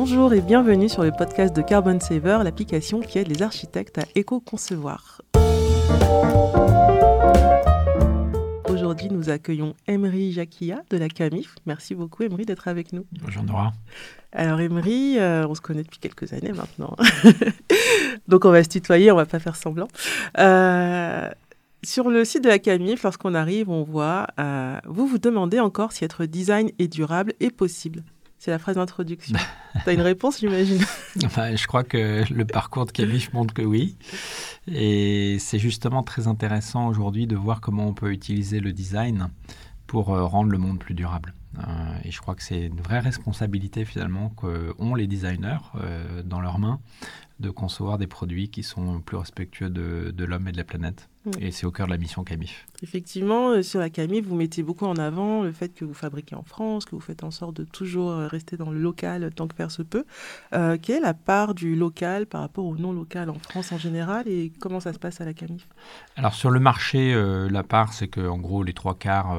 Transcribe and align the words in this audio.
Bonjour 0.00 0.32
et 0.32 0.40
bienvenue 0.40 0.88
sur 0.88 1.02
le 1.02 1.10
podcast 1.10 1.56
de 1.56 1.60
Carbon 1.60 1.98
Saver, 1.98 2.38
l'application 2.44 3.00
qui 3.00 3.18
aide 3.18 3.26
les 3.26 3.42
architectes 3.42 3.98
à 3.98 4.04
éco-concevoir. 4.14 5.22
Aujourd'hui, 8.68 9.08
nous 9.10 9.28
accueillons 9.28 9.74
Emery 9.88 10.30
Jacquia 10.30 10.82
de 10.90 10.98
la 10.98 11.08
CAMIF. 11.08 11.56
Merci 11.66 11.96
beaucoup, 11.96 12.22
Emery, 12.22 12.44
d'être 12.44 12.68
avec 12.68 12.92
nous. 12.92 13.06
Bonjour 13.20 13.42
Nora. 13.42 13.72
Alors, 14.30 14.60
Emery, 14.60 15.18
euh, 15.18 15.48
on 15.48 15.56
se 15.56 15.60
connaît 15.60 15.82
depuis 15.82 15.98
quelques 15.98 16.32
années 16.32 16.52
maintenant. 16.52 16.94
Donc, 18.28 18.44
on 18.44 18.52
va 18.52 18.62
se 18.62 18.68
tutoyer, 18.68 19.10
on 19.10 19.16
va 19.16 19.26
pas 19.26 19.40
faire 19.40 19.56
semblant. 19.56 19.88
Euh, 20.38 21.28
sur 21.82 22.08
le 22.08 22.24
site 22.24 22.44
de 22.44 22.48
la 22.48 22.60
CAMIF, 22.60 23.02
lorsqu'on 23.02 23.34
arrive, 23.34 23.68
on 23.68 23.82
voit, 23.82 24.28
euh, 24.38 24.78
vous 24.86 25.08
vous 25.08 25.18
demandez 25.18 25.58
encore 25.58 25.90
si 25.90 26.04
être 26.04 26.24
design 26.24 26.70
et 26.78 26.86
durable 26.86 27.32
est 27.40 27.50
possible. 27.50 28.04
C'est 28.38 28.52
la 28.52 28.58
phrase 28.58 28.76
d'introduction. 28.76 29.36
tu 29.84 29.90
as 29.90 29.92
une 29.92 30.00
réponse, 30.00 30.38
j'imagine? 30.40 30.80
Je 31.16 31.66
crois 31.66 31.82
que 31.82 32.22
le 32.32 32.44
parcours 32.44 32.86
de 32.86 32.92
CAMIF 32.92 33.32
montre 33.32 33.52
que 33.52 33.62
oui. 33.62 33.96
Et 34.68 35.38
c'est 35.40 35.58
justement 35.58 36.02
très 36.02 36.28
intéressant 36.28 36.86
aujourd'hui 36.86 37.26
de 37.26 37.34
voir 37.34 37.60
comment 37.60 37.86
on 37.86 37.94
peut 37.94 38.12
utiliser 38.12 38.60
le 38.60 38.72
design 38.72 39.30
pour 39.86 40.14
euh, 40.14 40.24
rendre 40.24 40.50
le 40.50 40.58
monde 40.58 40.78
plus 40.78 40.94
durable. 40.94 41.34
Euh, 41.58 41.98
et 42.04 42.12
je 42.12 42.20
crois 42.20 42.36
que 42.36 42.42
c'est 42.42 42.66
une 42.66 42.80
vraie 42.80 43.00
responsabilité 43.00 43.84
finalement 43.84 44.28
qu'ont 44.30 44.94
les 44.94 45.06
designers 45.08 45.58
dans 46.24 46.40
leurs 46.40 46.58
mains 46.58 46.78
de 47.40 47.50
concevoir 47.50 47.98
des 47.98 48.06
produits 48.06 48.48
qui 48.48 48.62
sont 48.62 49.00
plus 49.00 49.16
respectueux 49.16 49.70
de, 49.70 50.10
de 50.10 50.24
l'homme 50.24 50.48
et 50.48 50.52
de 50.52 50.56
la 50.56 50.64
planète. 50.64 51.08
Et 51.40 51.50
c'est 51.50 51.66
au 51.66 51.70
cœur 51.70 51.86
de 51.86 51.92
la 51.92 51.98
mission 51.98 52.24
CAMIF. 52.24 52.66
Effectivement, 52.82 53.50
euh, 53.50 53.62
sur 53.62 53.80
la 53.80 53.90
CAMIF, 53.90 54.24
vous 54.24 54.36
mettez 54.36 54.62
beaucoup 54.62 54.86
en 54.86 54.96
avant 54.96 55.42
le 55.42 55.52
fait 55.52 55.74
que 55.74 55.84
vous 55.84 55.94
fabriquez 55.94 56.34
en 56.34 56.42
France, 56.42 56.84
que 56.84 56.92
vous 56.92 57.00
faites 57.00 57.24
en 57.24 57.30
sorte 57.30 57.56
de 57.56 57.64
toujours 57.64 58.10
euh, 58.10 58.28
rester 58.28 58.56
dans 58.56 58.70
le 58.70 58.78
local 58.78 59.30
tant 59.34 59.48
que 59.48 59.54
faire 59.54 59.70
se 59.70 59.82
peut. 59.82 60.04
Euh, 60.54 60.78
quelle 60.80 60.98
est 60.98 61.00
la 61.00 61.14
part 61.14 61.54
du 61.54 61.74
local 61.74 62.26
par 62.26 62.40
rapport 62.40 62.64
au 62.64 62.76
non 62.76 62.92
local 62.92 63.30
en 63.30 63.38
France 63.38 63.72
en 63.72 63.78
général 63.78 64.28
et 64.28 64.52
comment 64.60 64.80
ça 64.80 64.92
se 64.92 64.98
passe 64.98 65.20
à 65.20 65.24
la 65.24 65.34
CAMIF? 65.34 65.66
Alors 66.16 66.34
sur 66.34 66.50
le 66.50 66.60
marché, 66.60 67.14
la 67.50 67.62
part, 67.62 67.92
c'est 67.92 68.08
qu'en 68.08 68.38
gros, 68.38 68.62
les 68.62 68.72
trois 68.72 68.96
quarts 68.96 69.36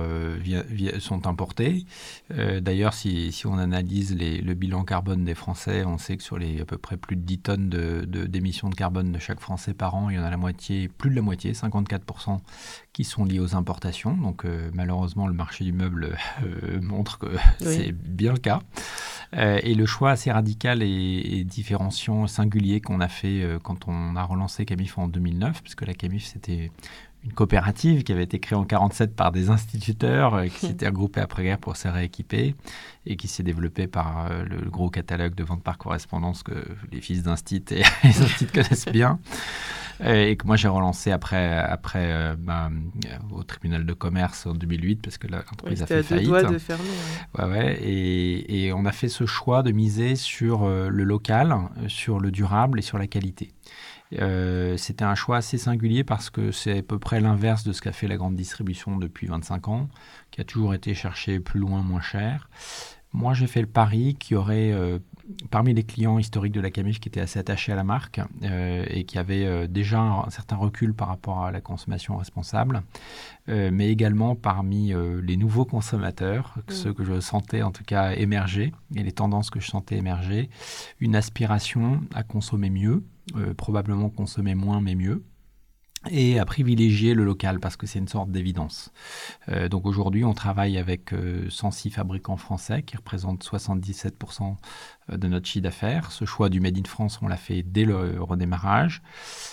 sont 0.99 1.27
importés. 1.27 1.85
D'ailleurs, 2.29 2.93
si, 2.93 3.31
si, 3.31 3.47
on 3.47 3.57
analyse 3.57 4.15
les, 4.15 4.41
le 4.41 4.53
bilan 4.53 4.83
carbone 4.83 5.23
des 5.23 5.35
Français, 5.35 5.83
on 5.85 5.97
sait 5.97 6.17
que 6.17 6.23
sur 6.23 6.37
les 6.37 6.61
à 6.61 6.65
peu 6.65 6.77
près 6.77 6.97
plus 6.97 7.15
de 7.15 7.21
10 7.21 7.39
tonnes 7.39 7.69
d'émissions 8.05 8.69
de, 8.69 8.73
de, 8.73 8.77
carbone 8.77 9.11
de 9.11 9.19
chaque 9.19 9.39
Français 9.39 9.73
par 9.73 9.95
an, 9.95 10.09
il 10.09 10.15
y 10.15 10.19
en 10.19 10.23
a 10.23 10.29
la 10.29 10.37
moitié, 10.37 10.87
plus 10.87 11.09
de 11.09 11.15
la 11.15 11.21
moitié, 11.21 11.53
54% 11.53 12.39
qui 12.93 13.03
sont 13.03 13.25
liés 13.25 13.39
aux 13.39 13.55
importations. 13.55 14.15
Donc 14.15 14.45
euh, 14.45 14.69
malheureusement, 14.73 15.27
le 15.27 15.33
marché 15.33 15.63
du 15.63 15.71
meuble 15.71 16.17
euh, 16.43 16.81
montre 16.81 17.17
que 17.17 17.27
c'est 17.59 17.91
bien 17.91 18.33
le 18.33 18.39
cas. 18.39 18.61
Euh, 19.35 19.59
et 19.63 19.75
le 19.75 19.85
choix 19.85 20.11
assez 20.11 20.31
radical 20.31 20.81
et, 20.81 21.43
différenciant, 21.43 22.27
singulier 22.27 22.81
qu'on 22.81 22.99
a 22.99 23.07
fait 23.07 23.47
quand 23.63 23.87
on 23.87 24.15
a 24.15 24.23
relancé 24.23 24.65
Camif 24.65 24.97
en 24.97 25.07
2009, 25.07 25.61
puisque 25.61 25.85
la 25.85 25.93
Camif 25.93 26.25
c'était 26.25 26.71
une 27.23 27.33
coopérative 27.33 28.03
qui 28.03 28.11
avait 28.11 28.23
été 28.23 28.39
créée 28.39 28.57
en 28.57 28.63
47 28.63 29.15
par 29.15 29.31
des 29.31 29.49
instituteurs 29.49 30.43
qui 30.45 30.49
s'étaient 30.67 30.87
regroupés 30.87 31.21
après-guerre 31.21 31.57
pour 31.57 31.75
se 31.75 31.87
rééquiper 31.87 32.55
et 33.05 33.15
qui 33.17 33.27
s'est 33.27 33.43
développée 33.43 33.87
par 33.87 34.29
le, 34.29 34.69
gros 34.69 34.89
catalogue 34.89 35.35
de 35.35 35.43
vente 35.43 35.63
par 35.63 35.77
correspondance 35.77 36.43
que 36.43 36.65
les 36.91 37.01
fils 37.01 37.23
d'instit 37.23 37.63
et 37.71 37.83
les 38.03 38.21
instits 38.21 38.47
connaissent 38.47 38.87
bien 38.87 39.19
et 40.05 40.35
que 40.37 40.47
moi 40.47 40.55
j'ai 40.55 40.67
relancé 40.67 41.11
après, 41.11 41.57
après 41.57 42.11
euh, 42.11 42.35
bah, 42.37 42.69
au 43.31 43.43
tribunal 43.43 43.85
de 43.85 43.93
commerce 43.93 44.45
en 44.45 44.53
2008 44.53 45.01
parce 45.01 45.17
que 45.17 45.27
l'entreprise 45.27 45.81
a 45.81 45.85
fait 45.85 46.03
faillite. 46.03 46.29
Doigt 46.29 46.43
de 46.43 46.57
fermer. 46.57 46.83
Ouais. 47.37 47.45
Ouais, 47.45 47.79
et, 47.81 48.65
et, 48.65 48.73
on 48.73 48.85
a 48.85 48.91
fait 48.91 49.09
ce 49.09 49.25
choix 49.25 49.63
de 49.63 49.71
miser 49.71 50.15
sur 50.15 50.63
euh, 50.63 50.89
le 50.89 51.03
local, 51.03 51.55
sur 51.87 52.19
le 52.19 52.31
durable 52.31 52.79
et 52.79 52.81
sur 52.81 52.97
la 52.97 53.07
qualité. 53.07 53.51
Euh, 54.13 54.77
c'était 54.77 55.05
un 55.05 55.15
choix 55.15 55.37
assez 55.37 55.57
singulier 55.57 56.03
parce 56.03 56.29
que 56.29 56.51
c'est 56.51 56.79
à 56.79 56.81
peu 56.81 56.97
près 56.97 57.19
l'inverse 57.19 57.63
de 57.63 57.73
ce 57.73 57.81
qu'a 57.81 57.91
fait 57.91 58.07
la 58.07 58.17
grande 58.17 58.35
distribution 58.35 58.97
depuis 58.97 59.27
25 59.27 59.67
ans, 59.67 59.89
qui 60.31 60.41
a 60.41 60.43
toujours 60.43 60.73
été 60.73 60.93
chercher 60.93 61.39
plus 61.39 61.59
loin, 61.59 61.81
moins 61.81 62.01
cher. 62.01 62.49
Moi, 63.13 63.33
j'ai 63.33 63.47
fait 63.47 63.61
le 63.61 63.67
pari 63.67 64.15
qu'il 64.15 64.35
y 64.35 64.37
aurait 64.37 64.73
parmi 65.49 65.73
les 65.73 65.83
clients 65.83 66.19
historiques 66.19 66.53
de 66.53 66.61
la 66.61 66.71
Camif 66.71 66.99
qui 66.99 67.09
étaient 67.09 67.21
assez 67.21 67.39
attachés 67.39 67.71
à 67.71 67.75
la 67.75 67.83
marque 67.83 68.21
euh, 68.43 68.85
et 68.89 69.03
qui 69.03 69.17
avaient 69.17 69.45
euh, 69.45 69.67
déjà 69.67 69.99
un, 69.99 70.29
certain 70.29 70.55
recul 70.55 70.93
par 70.93 71.07
rapport 71.07 71.43
à 71.43 71.51
la 71.51 71.61
consommation 71.61 72.17
responsable, 72.17 72.83
euh, 73.49 73.69
mais 73.71 73.89
également 73.89 74.35
parmi 74.35 74.93
les 75.23 75.37
nouveaux 75.37 75.65
consommateurs, 75.65 76.55
mm. 76.57 76.71
ceux 76.71 76.93
que 76.93 77.03
je 77.03 77.19
sentais 77.19 77.61
en 77.61 77.71
tout 77.71 77.83
cas 77.83 78.13
émerger 78.13 78.73
et 78.95 79.03
les 79.03 79.11
tendances 79.11 79.49
que 79.49 79.59
je 79.59 79.67
sentais 79.67 79.97
émerger, 79.97 80.49
une 80.99 81.15
aspiration 81.15 82.01
à 82.13 82.23
consommer 82.23 82.69
mieux, 82.69 83.03
probablement 83.57 84.09
consommer 84.09 84.55
moins 84.55 84.81
mais 84.81 84.95
mieux 84.95 85.23
et 86.09 86.39
à 86.39 86.45
privilégier 86.45 87.13
le 87.13 87.25
local 87.25 87.59
parce 87.59 87.75
que 87.75 87.85
c'est 87.85 87.99
une 87.99 88.07
sorte 88.07 88.31
d'évidence. 88.31 88.91
Euh, 89.49 89.67
donc 89.67 89.85
aujourd'hui, 89.85 90.23
on 90.23 90.33
travaille 90.33 90.77
avec 90.77 91.11
106 91.49 91.89
euh, 91.89 91.91
fabricants 91.91 92.37
français 92.37 92.83
qui 92.83 92.95
représentent 92.95 93.43
77% 93.43 94.55
euh, 95.11 95.17
de 95.17 95.27
notre 95.27 95.45
chiffre 95.45 95.63
d'affaires. 95.63 96.11
Ce 96.11 96.23
choix 96.23 96.47
du 96.47 96.61
Made 96.61 96.77
in 96.77 96.87
France, 96.87 97.19
on 97.21 97.27
l'a 97.27 97.35
fait 97.35 97.63
dès 97.63 97.83
le 97.83 98.21
redémarrage. 98.21 99.01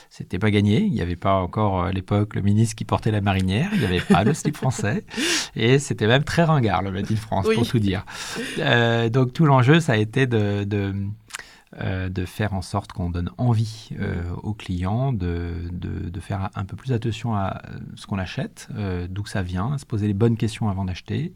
C'était 0.09 0.39
pas 0.39 0.53
gagné. 0.53 0.83
Il 0.83 0.93
n'y 0.93 1.03
avait 1.03 1.17
pas 1.17 1.35
encore 1.35 1.83
à 1.83 1.93
l'époque 1.93 2.37
le 2.37 2.43
ministre 2.43 2.77
qui 2.77 2.85
portait 2.85 3.11
la 3.11 3.21
marinière. 3.21 3.71
Il 3.73 3.81
n'y 3.81 3.87
avait 3.87 4.01
pas 4.01 4.23
le 4.23 4.33
slip 4.33 4.57
français. 4.57 5.05
Et 5.57 5.81
c'était 5.81 6.07
même 6.07 6.23
très 6.25 6.45
ringard 6.45 6.83
le 6.83 6.93
Made 6.93 7.11
in 7.11 7.17
France, 7.17 7.47
pour 7.53 7.67
tout 7.67 7.81
dire. 7.81 8.05
donc 9.11 9.33
tout 9.33 9.47
l'enjeu, 9.47 9.81
ça 9.81 9.95
a 9.95 9.97
été 9.97 10.27
de, 10.27 10.63
de 10.63 10.95
euh, 11.79 12.09
de 12.09 12.25
faire 12.25 12.55
en 12.55 12.63
sorte 12.63 12.93
qu'on 12.93 13.11
donne 13.11 13.31
envie 13.37 13.91
euh, 14.01 14.33
aux 14.43 14.55
clients 14.55 15.13
de, 15.13 15.69
faire 16.21 16.49
un 16.55 16.65
peu 16.65 16.75
plus 16.75 16.93
attention 16.93 17.35
à 17.35 17.61
ce 17.97 18.07
qu'on 18.07 18.19
achète, 18.19 18.69
euh, 18.75 19.07
d'où 19.11 19.27
ça 19.27 19.43
vient, 19.43 19.77
se 19.77 19.85
poser 19.85 20.07
les 20.07 20.15
bonnes 20.15 20.39
questions 20.39 20.71
avant 20.71 20.87
d'acheter, 20.87 21.35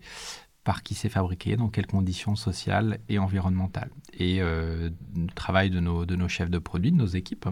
par 0.64 0.82
qui 0.82 0.94
c'est 0.94 1.10
fabriqué, 1.10 1.56
dans 1.56 1.68
quelles 1.68 1.86
conditions 1.86 2.36
sociales 2.36 3.00
et 3.10 3.18
environnementales. 3.18 3.90
Et 4.14 4.40
le 4.40 4.92
travail 5.34 5.70
de 5.70 5.80
nos, 5.80 6.04
de 6.04 6.16
nos 6.16 6.28
chefs 6.28 6.50
de 6.50 6.58
produits, 6.58 6.92
de 6.92 6.96
nos 6.96 7.06
équipes, 7.06 7.48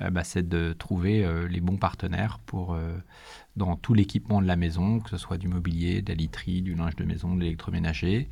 bah, 0.00 0.24
c'est 0.24 0.48
de 0.48 0.72
trouver 0.72 1.26
les 1.48 1.60
bons 1.60 1.76
partenaires 1.76 2.38
pour 2.46 2.78
dans 3.56 3.76
tout 3.76 3.92
l'équipement 3.92 4.40
de 4.40 4.46
la 4.46 4.56
maison, 4.56 5.00
que 5.00 5.10
ce 5.10 5.18
soit 5.18 5.36
du 5.36 5.46
mobilier, 5.48 6.00
de 6.00 6.08
la 6.10 6.14
literie, 6.14 6.62
du 6.62 6.74
linge 6.74 6.96
de 6.96 7.04
maison, 7.04 7.36
de 7.36 7.40
l'électroménager, 7.42 8.30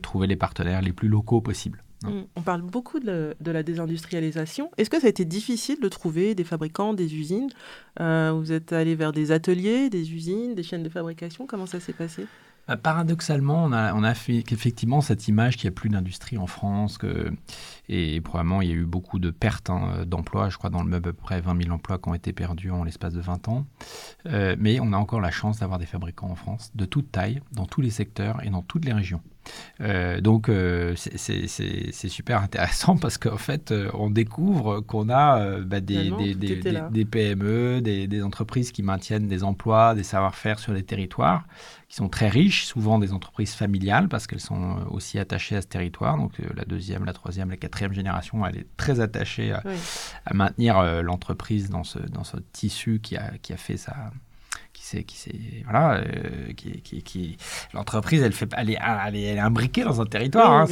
trouver 0.00 0.28
les 0.28 0.36
partenaires 0.36 0.80
les 0.80 0.92
plus 0.92 1.08
locaux 1.08 1.40
possibles. 1.40 1.82
Mm. 2.04 2.22
On 2.36 2.42
parle 2.42 2.62
beaucoup 2.62 3.00
de, 3.00 3.34
la 3.44 3.62
désindustrialisation. 3.62 4.70
Est-ce 4.78 4.90
que 4.90 5.00
ça 5.00 5.06
a 5.06 5.10
été 5.10 5.24
difficile 5.24 5.80
de 5.80 5.88
trouver 5.88 6.34
des 6.34 6.44
fabricants, 6.44 6.94
des 6.94 7.14
usines 7.14 7.50
euh, 8.00 8.32
Vous 8.34 8.52
êtes 8.52 8.72
allé 8.72 8.94
vers 8.94 9.12
des 9.12 9.32
ateliers, 9.32 9.90
des 9.90 10.12
usines, 10.12 10.54
des 10.54 10.62
chaînes 10.62 10.82
de 10.82 10.88
fabrication 10.88 11.46
Comment 11.46 11.66
ça 11.66 11.80
s'est 11.80 11.92
passé? 11.92 12.26
Bah, 12.68 12.76
paradoxalement, 12.76 13.64
on 13.64 13.72
a, 13.72 13.92
on 13.94 14.04
a 14.04 14.14
fait 14.14 14.44
effectivement 14.52 15.00
cette 15.00 15.26
image 15.26 15.56
qu'il 15.56 15.68
n'y 15.68 15.74
a 15.74 15.76
plus 15.76 15.88
d'industrie 15.88 16.38
en 16.38 16.46
France, 16.46 16.98
que, 16.98 17.32
et 17.88 18.20
probablement 18.20 18.62
il 18.62 18.68
y 18.68 18.70
a 18.70 18.76
eu 18.76 18.84
beaucoup 18.84 19.18
de 19.18 19.30
pertes 19.30 19.70
hein, 19.70 20.04
d'emplois, 20.06 20.50
je 20.50 20.56
crois 20.56 20.70
dans 20.70 20.82
le 20.82 20.88
meuble 20.88 21.08
à 21.08 21.12
peu 21.12 21.18
près 21.18 21.40
20 21.40 21.64
000 21.64 21.74
emplois 21.74 21.98
qui 21.98 22.08
ont 22.08 22.14
été 22.14 22.32
perdus 22.32 22.70
en 22.70 22.84
l'espace 22.84 23.12
de 23.12 23.20
20 23.20 23.48
ans. 23.48 23.66
Euh, 24.26 24.54
mais 24.58 24.78
on 24.78 24.92
a 24.92 24.96
encore 24.96 25.20
la 25.20 25.32
chance 25.32 25.58
d'avoir 25.58 25.80
des 25.80 25.86
fabricants 25.86 26.30
en 26.30 26.36
France 26.36 26.70
de 26.76 26.84
toute 26.84 27.10
taille, 27.10 27.40
dans 27.50 27.66
tous 27.66 27.80
les 27.80 27.90
secteurs 27.90 28.44
et 28.44 28.50
dans 28.50 28.62
toutes 28.62 28.84
les 28.84 28.92
régions. 28.92 29.22
Euh, 29.80 30.20
donc 30.20 30.48
euh, 30.48 30.94
c'est 30.96 32.08
super 32.08 32.42
intéressant 32.42 32.96
parce 32.96 33.16
qu'en 33.16 33.38
fait 33.38 33.70
euh, 33.70 33.90
on 33.94 34.10
découvre 34.10 34.80
qu'on 34.80 35.08
a 35.08 35.58
bah, 35.60 35.80
des, 35.80 36.10
des, 36.10 36.34
des, 36.34 37.04
PME, 37.04 37.80
des, 37.80 38.22
entreprises 38.22 38.72
qui 38.72 38.82
maintiennent 38.82 39.26
des 39.26 39.42
emplois, 39.42 39.94
des 39.94 40.02
savoir-faire 40.02 40.58
sur 40.58 40.72
les 40.72 40.82
territoires, 40.82 41.44
qui 41.88 41.96
sont 41.96 42.08
très 42.08 42.28
riches, 42.28 42.66
souvent 42.66 42.98
des 42.98 43.12
entreprises 43.12 43.54
familiales 43.54 44.08
parce 44.08 44.26
qu'elles 44.26 44.40
sont 44.40 44.76
aussi 44.90 45.18
attachées 45.18 45.56
à 45.56 45.62
ce 45.62 45.66
territoire. 45.66 46.18
Donc 46.18 46.32
la 46.54 46.64
deuxième, 46.64 47.04
la 47.04 47.14
troisième, 47.14 47.50
la 47.50 47.56
quatrième 47.56 47.94
génération, 47.94 48.44
elle 48.46 48.58
est 48.58 48.66
très 48.76 49.00
attachée 49.00 49.52
à, 49.52 49.62
à 50.26 50.34
maintenir 50.34 51.02
l'entreprise 51.02 51.70
dans 51.70 51.84
ce, 51.84 51.98
dans 51.98 52.24
ce 52.24 52.36
tissu 52.52 53.00
qui 53.02 53.16
a, 53.16 53.32
qui 53.40 53.52
a 53.52 53.56
fait 53.56 53.78
sa 53.78 54.10
c'est 54.90 55.04
qui 55.04 55.16
c'est 55.16 55.34
voilà 55.64 55.98
euh, 55.98 56.52
qui, 56.56 56.80
qui, 56.80 57.02
qui 57.02 57.36
l'entreprise 57.74 58.22
elle 58.22 58.32
fait 58.32 58.48
elle 58.56 58.70
est, 58.70 58.78
elle 59.06 59.16
est, 59.16 59.22
elle 59.22 59.36
est 59.36 59.40
imbriquée 59.40 59.84
dans 59.84 60.00
un 60.00 60.06
territoire 60.06 60.50
hein, 60.50 60.66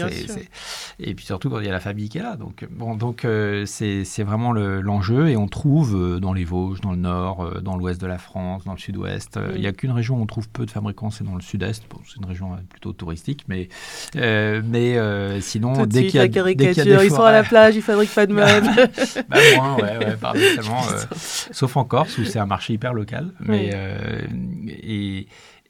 et 0.98 1.14
puis 1.14 1.24
surtout 1.24 1.50
quand 1.50 1.60
il 1.60 1.66
y 1.66 1.68
a 1.68 1.72
la 1.72 1.80
famille 1.80 2.08
qui 2.08 2.18
est 2.18 2.22
là 2.22 2.34
donc 2.36 2.66
bon 2.70 2.96
donc 2.96 3.24
euh, 3.24 3.64
c'est 3.66 4.22
vraiment 4.24 4.52
l'enjeu 4.52 5.28
et 5.28 5.36
on 5.36 5.46
trouve 5.46 5.94
euh, 5.94 6.20
dans 6.20 6.32
les 6.32 6.44
Vosges 6.44 6.80
dans 6.80 6.90
le 6.90 6.96
nord 6.96 7.60
dans 7.62 7.76
l'ouest 7.76 8.00
de 8.00 8.06
la 8.06 8.18
France 8.18 8.64
dans 8.64 8.72
le 8.72 8.78
sud-ouest 8.78 9.38
il 9.54 9.60
n'y 9.60 9.68
a 9.68 9.72
qu'une 9.72 9.92
région 9.92 10.16
où 10.16 10.22
on 10.22 10.26
trouve 10.26 10.48
peu 10.48 10.66
de 10.66 10.70
fabricants 10.70 11.10
c'est 11.10 11.24
dans 11.24 11.36
le 11.36 11.40
sud-est 11.40 11.84
c'est 12.06 12.16
une 12.16 12.26
région 12.26 12.56
plutôt 12.70 12.92
touristique 12.92 13.44
mais 13.46 13.68
mais 14.14 15.40
sinon 15.40 15.86
dès 15.86 16.06
qu'il 16.06 16.16
y 16.16 16.22
a, 16.22 16.28
dès 16.28 16.72
ils 17.06 17.10
sont 17.10 17.22
à 17.22 17.32
la 17.32 17.44
plage 17.44 17.76
ils 17.76 17.82
fabriquent 17.82 18.14
pas 18.14 18.26
de 18.26 18.32
meubles. 18.32 18.66
bah, 19.28 19.36
moins 19.54 19.76
ouais, 19.76 19.98
ouais 19.98 20.16
sauf 21.52 21.76
en 21.76 21.84
Corse 21.84 22.18
où 22.18 22.24
c'est 22.24 22.40
un 22.40 22.46
marché 22.46 22.72
hyper 22.72 22.92
local 22.92 23.28
mais 23.40 23.72
euh, 24.08 24.26
et, 24.66 25.26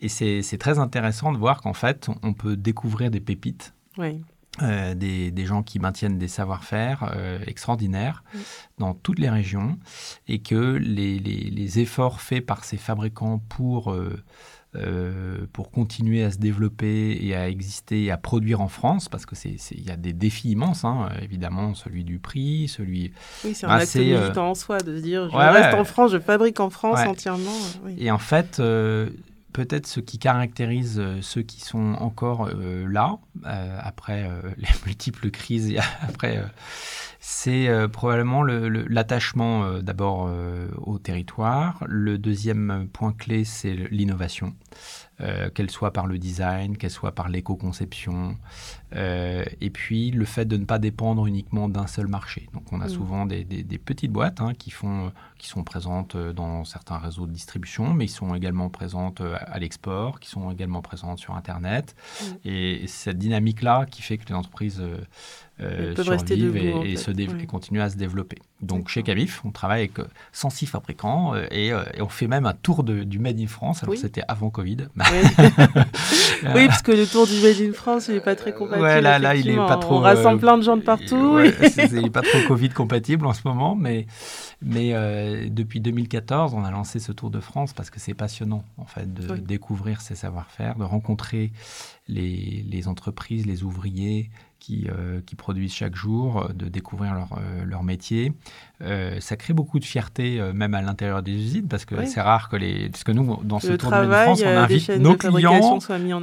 c'est 0.08 0.58
très 0.58 0.78
intéressant 0.78 1.32
de 1.32 1.38
voir 1.38 1.60
qu'en 1.60 1.74
fait, 1.74 2.08
on 2.22 2.32
peut 2.32 2.56
découvrir 2.56 3.10
des 3.10 3.20
pépites. 3.20 3.74
euh, 4.62 4.94
des, 4.94 5.46
gens 5.46 5.62
qui 5.62 5.78
maintiennent 5.78 6.18
des 6.18 6.26
savoir-faire 6.26 7.12
euh, 7.14 7.38
extraordinaires 7.46 8.24
dans 8.78 8.92
toutes 8.92 9.20
les 9.20 9.30
régions 9.30 9.78
et 10.26 10.40
que 10.40 10.76
les, 10.76 11.78
efforts 11.78 12.20
faits 12.20 12.44
par 12.44 12.64
ces 12.64 12.76
fabricants 12.76 13.38
pour, 13.48 13.92
euh, 13.92 14.20
pour 15.52 15.70
continuer 15.70 16.22
à 16.22 16.30
se 16.30 16.38
développer 16.38 17.18
et 17.20 17.34
à 17.34 17.48
exister 17.48 18.04
et 18.04 18.10
à 18.10 18.16
produire 18.16 18.60
en 18.60 18.68
France, 18.68 19.08
parce 19.08 19.26
qu'il 19.26 19.86
y 19.86 19.90
a 19.90 19.96
des 19.96 20.12
défis 20.12 20.50
immenses, 20.50 20.84
hein, 20.84 21.08
évidemment, 21.22 21.74
celui 21.74 22.04
du 22.04 22.18
prix, 22.18 22.68
celui... 22.68 23.12
Oui, 23.44 23.54
c'est 23.54 23.66
un 23.66 23.70
acte 23.70 23.96
militant 23.96 24.50
en 24.50 24.54
soi 24.54 24.78
de 24.78 24.96
se 24.96 25.02
dire 25.02 25.28
je 25.30 25.36
reste 25.36 25.74
en 25.74 25.84
France, 25.84 26.12
je 26.12 26.18
fabrique 26.18 26.60
en 26.60 26.70
France 26.70 27.00
entièrement. 27.00 27.58
Et 27.98 28.10
en 28.10 28.18
fait 28.18 28.60
peut-être 29.52 29.86
ce 29.86 30.00
qui 30.00 30.18
caractérise 30.18 30.98
euh, 30.98 31.20
ceux 31.22 31.42
qui 31.42 31.60
sont 31.60 31.94
encore 31.94 32.48
euh, 32.48 32.86
là, 32.86 33.18
euh, 33.46 33.78
après 33.82 34.30
les 34.56 34.68
multiples 34.86 35.30
crises 35.30 35.74
après, 36.02 36.42
c'est 37.20 37.68
probablement 37.92 38.42
l'attachement 38.42 39.80
d'abord 39.80 40.30
au 40.78 40.98
territoire. 40.98 41.84
Le 41.86 42.16
deuxième 42.16 42.88
point 42.92 43.12
clé, 43.12 43.44
c'est 43.44 43.74
l'innovation. 43.90 44.54
Qu'elle 45.54 45.70
soit 45.70 45.92
par 45.92 46.06
le 46.06 46.16
design, 46.16 46.76
qu'elle 46.76 46.92
soit 46.92 47.12
par 47.12 47.28
l'éco-conception, 47.28 48.36
euh, 48.94 49.44
et 49.60 49.70
puis 49.70 50.10
le 50.10 50.24
fait 50.24 50.44
de 50.44 50.56
ne 50.56 50.64
pas 50.64 50.78
dépendre 50.78 51.26
uniquement 51.26 51.68
d'un 51.68 51.86
seul 51.86 52.06
marché. 52.06 52.48
Donc 52.54 52.72
on 52.72 52.80
a 52.80 52.86
mm. 52.86 52.90
souvent 52.90 53.26
des, 53.26 53.44
petites 53.84 54.12
boîtes 54.12 54.40
hein, 54.40 54.52
qui, 54.56 54.70
font, 54.70 55.12
qui 55.38 55.48
sont 55.48 55.64
présentes 55.64 56.16
dans 56.16 56.64
certains 56.64 56.98
réseaux 56.98 57.26
de 57.26 57.32
distribution, 57.32 57.92
mais 57.94 58.06
ils 58.06 58.10
sont 58.10 58.34
également 58.34 58.68
présentes 58.70 59.20
à 59.20 59.58
l'export, 59.58 60.20
qui 60.20 60.28
sont 60.28 60.50
également 60.50 60.82
présentes 60.82 61.18
sur 61.18 61.34
Internet. 61.34 61.94
Mm. 62.20 62.24
Et 62.44 62.86
cette 62.86 63.18
dynamique-là 63.18 63.86
qui 63.86 64.02
fait 64.02 64.18
que 64.18 64.28
les 64.28 64.34
entreprises 64.34 64.82
euh, 65.60 65.92
survivent 65.96 66.56
et, 66.56 66.96
se 66.96 67.10
continuent 67.46 67.80
à 67.80 67.90
se 67.90 67.96
développer. 67.96 68.38
Donc 68.60 68.88
chez 68.88 69.02
Camif, 69.02 69.44
on 69.44 69.50
travaille 69.50 69.80
avec 69.80 69.92
106 70.32 70.64
euh, 70.64 70.68
fabricants 70.68 71.34
euh, 71.34 71.46
et, 71.50 71.72
on 72.00 72.08
fait 72.08 72.28
même 72.28 72.46
un 72.46 72.52
tour 72.52 72.84
du 72.84 73.18
Made 73.18 73.40
in 73.40 73.48
France. 73.48 73.82
Alors 73.82 73.96
c'était 73.96 74.22
avant 74.28 74.50
Covid. 74.50 74.86
Oui. 76.54 76.68
parce 76.68 76.82
que 76.82 76.92
le 76.92 77.06
tour 77.06 77.26
du 77.26 77.40
Made 77.40 77.60
in 77.60 77.72
France, 77.72 78.06
il 78.08 78.14
n'est 78.14 78.20
pas 78.20 78.36
très 78.36 78.52
compatible. 78.52 78.77
Ouais, 78.80 79.00
là, 79.00 79.18
là, 79.18 79.34
il 79.34 79.48
est 79.48 79.56
pas 79.56 79.76
trop. 79.76 79.96
On 79.96 80.00
rassemble 80.00 80.40
plein 80.40 80.56
de 80.58 80.62
gens 80.62 80.76
de 80.76 80.82
partout. 80.82 81.38
il 81.40 82.02
n'est 82.02 82.10
pas 82.10 82.22
trop 82.22 82.38
Covid 82.48 82.70
compatible 82.70 83.26
en 83.26 83.32
ce 83.32 83.42
moment, 83.46 83.74
mais, 83.74 84.06
mais 84.62 84.92
depuis 85.50 85.80
2014, 85.80 86.54
on 86.54 86.64
a 86.64 86.70
lancé 86.70 86.98
ce 86.98 87.12
tour 87.12 87.30
de 87.30 87.40
France 87.40 87.72
parce 87.72 87.90
que 87.90 88.00
c'est 88.00 88.14
passionnant 88.14 88.64
en 88.76 88.84
fait 88.86 89.12
de 89.12 89.36
découvrir 89.36 90.00
ces 90.00 90.14
savoir-faire, 90.14 90.76
de 90.76 90.84
rencontrer 90.84 91.52
les, 92.08 92.64
les 92.68 92.88
entreprises, 92.88 93.46
les 93.46 93.62
ouvriers, 93.62 94.30
qui, 94.58 94.88
euh, 94.88 95.20
qui, 95.24 95.36
produisent 95.36 95.72
chaque 95.72 95.94
jour, 95.94 96.42
euh, 96.42 96.52
de 96.52 96.66
découvrir 96.68 97.14
leur, 97.14 97.32
euh, 97.32 97.64
leur 97.64 97.82
métier. 97.82 98.32
ça 99.20 99.36
crée 99.36 99.54
beaucoup 99.54 99.78
de 99.78 99.84
fierté, 99.84 100.40
même 100.54 100.74
à 100.74 100.82
l'intérieur 100.82 101.22
des 101.22 101.32
usines, 101.32 101.66
parce 101.66 101.84
que 101.84 102.04
c'est 102.06 102.20
rare 102.20 102.48
que 102.48 102.56
les... 102.56 102.88
Parce 102.90 103.02
que 103.02 103.10
nous, 103.10 103.38
dans 103.42 103.58
ce 103.58 103.72
tour 103.72 103.90
de 103.90 104.04
France, 104.04 104.42
on 104.44 104.48
invite 104.48 104.90
nos 104.90 105.16
clients 105.16 105.78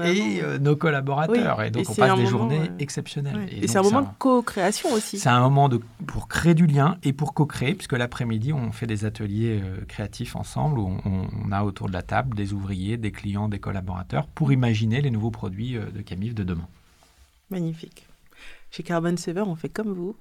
et 0.05 0.41
nos 0.61 0.75
collaborateurs. 0.77 1.61
Et 1.63 1.71
donc, 1.71 1.89
on 1.89 1.93
passe 1.93 2.17
des 2.17 2.25
journées 2.25 2.71
exceptionnelles. 2.79 3.49
Et, 3.51 3.67
c'est 3.67 3.77
un 3.77 3.81
moment 3.81 4.01
de 4.03 4.07
co-création 4.17 4.93
aussi. 4.93 5.19
C'est 5.19 5.29
un 5.29 5.41
moment 5.41 5.67
de, 5.67 5.81
pour 6.07 6.29
créer 6.29 6.53
du 6.53 6.65
lien 6.65 6.97
et 7.03 7.11
pour 7.11 7.33
co-créer, 7.33 7.73
puisque 7.73 7.93
l'après-midi, 7.93 8.53
on 8.53 8.71
fait 8.71 8.87
des 8.87 9.03
ateliers 9.03 9.61
créatifs 9.89 10.37
ensemble, 10.37 10.79
où 10.79 10.97
on, 11.05 11.27
on, 11.45 11.51
a 11.51 11.63
autour 11.63 11.87
de 11.87 11.93
la 11.93 12.03
table 12.03 12.37
des 12.37 12.53
ouvriers, 12.53 12.95
des 12.95 13.11
clients, 13.11 13.49
des 13.49 13.59
collaborateurs, 13.59 14.27
pour 14.27 14.53
imaginer 14.53 15.01
les 15.01 15.11
nouveaux 15.11 15.31
produits 15.31 15.73
de 15.73 16.01
Camif 16.01 16.33
de 16.33 16.43
demain. 16.43 16.67
Magnifique. 17.49 18.07
Chez 18.75 18.83
Carbon 18.83 19.15
Saver, 19.15 19.43
on 19.47 19.55
fait 19.55 19.69
comme 19.69 19.93
vous. 19.93 20.17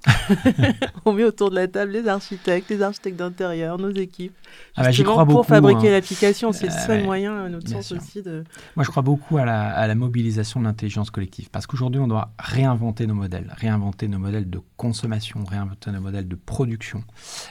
on 1.05 1.12
met 1.12 1.25
autour 1.25 1.51
de 1.51 1.56
la 1.56 1.67
table 1.67 1.91
les 1.91 2.06
architectes, 2.06 2.71
les 2.71 2.83
architectes 2.83 3.17
d'intérieur, 3.17 3.79
nos 3.79 3.91
équipes. 3.91 4.33
Ah 4.77 4.85
bah, 4.85 4.91
crois 4.93 5.27
pour 5.27 5.45
fabriquer 5.45 5.89
hein. 5.89 5.93
l'application, 5.95 6.53
c'est 6.53 6.69
le 6.69 6.73
euh, 6.73 6.87
seul 6.87 7.03
moyen, 7.03 7.37
à 7.47 7.49
notre 7.49 7.69
sens 7.69 7.91
aussi, 7.91 8.23
de. 8.23 8.45
Moi, 8.77 8.85
je 8.85 8.91
crois 8.91 9.03
beaucoup 9.03 9.39
à 9.39 9.45
la, 9.45 9.71
à 9.71 9.89
la 9.89 9.97
mobilisation 9.97 10.61
de 10.61 10.67
l'intelligence 10.67 11.11
collective. 11.11 11.51
Parce 11.51 11.67
qu'aujourd'hui, 11.67 12.01
on 12.01 12.06
doit 12.06 12.31
réinventer 12.39 13.09
nos 13.09 13.15
modèles, 13.15 13.53
réinventer 13.56 14.06
nos 14.06 14.21
modèles 14.21 14.49
de 14.49 14.61
consommation, 14.77 15.43
réinventer 15.43 15.91
nos 15.91 16.01
modèles 16.01 16.29
de 16.29 16.37
production. 16.37 17.03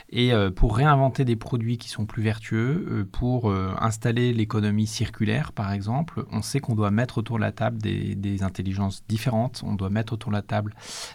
Et 0.09 0.31
euh, 0.31 0.51
pour 0.51 0.77
réinventer 0.77 1.25
des 1.25 1.35
produits 1.35 1.77
qui 1.77 1.89
sont 1.89 2.05
plus 2.05 2.23
vertueux, 2.23 2.87
euh, 2.89 3.03
pour 3.11 3.51
installer 3.51 4.31
l'économie 4.31 4.87
circulaire, 4.87 5.51
par 5.51 5.73
exemple, 5.73 6.23
on 6.31 6.41
sait 6.41 6.61
qu'on 6.61 6.75
doit 6.75 6.91
mettre 6.91 7.17
autour 7.17 7.35
de 7.35 7.41
la 7.41 7.51
table 7.51 7.81
des, 7.81 8.15
des 8.15 8.41
intelligences 8.43 9.03
différentes. 9.09 9.63
On 9.65 9.73
doit 9.73 9.89
mettre 9.89 10.13
autour 10.13 10.31
de 10.31 10.37
la 10.37 10.41
table 10.41 10.73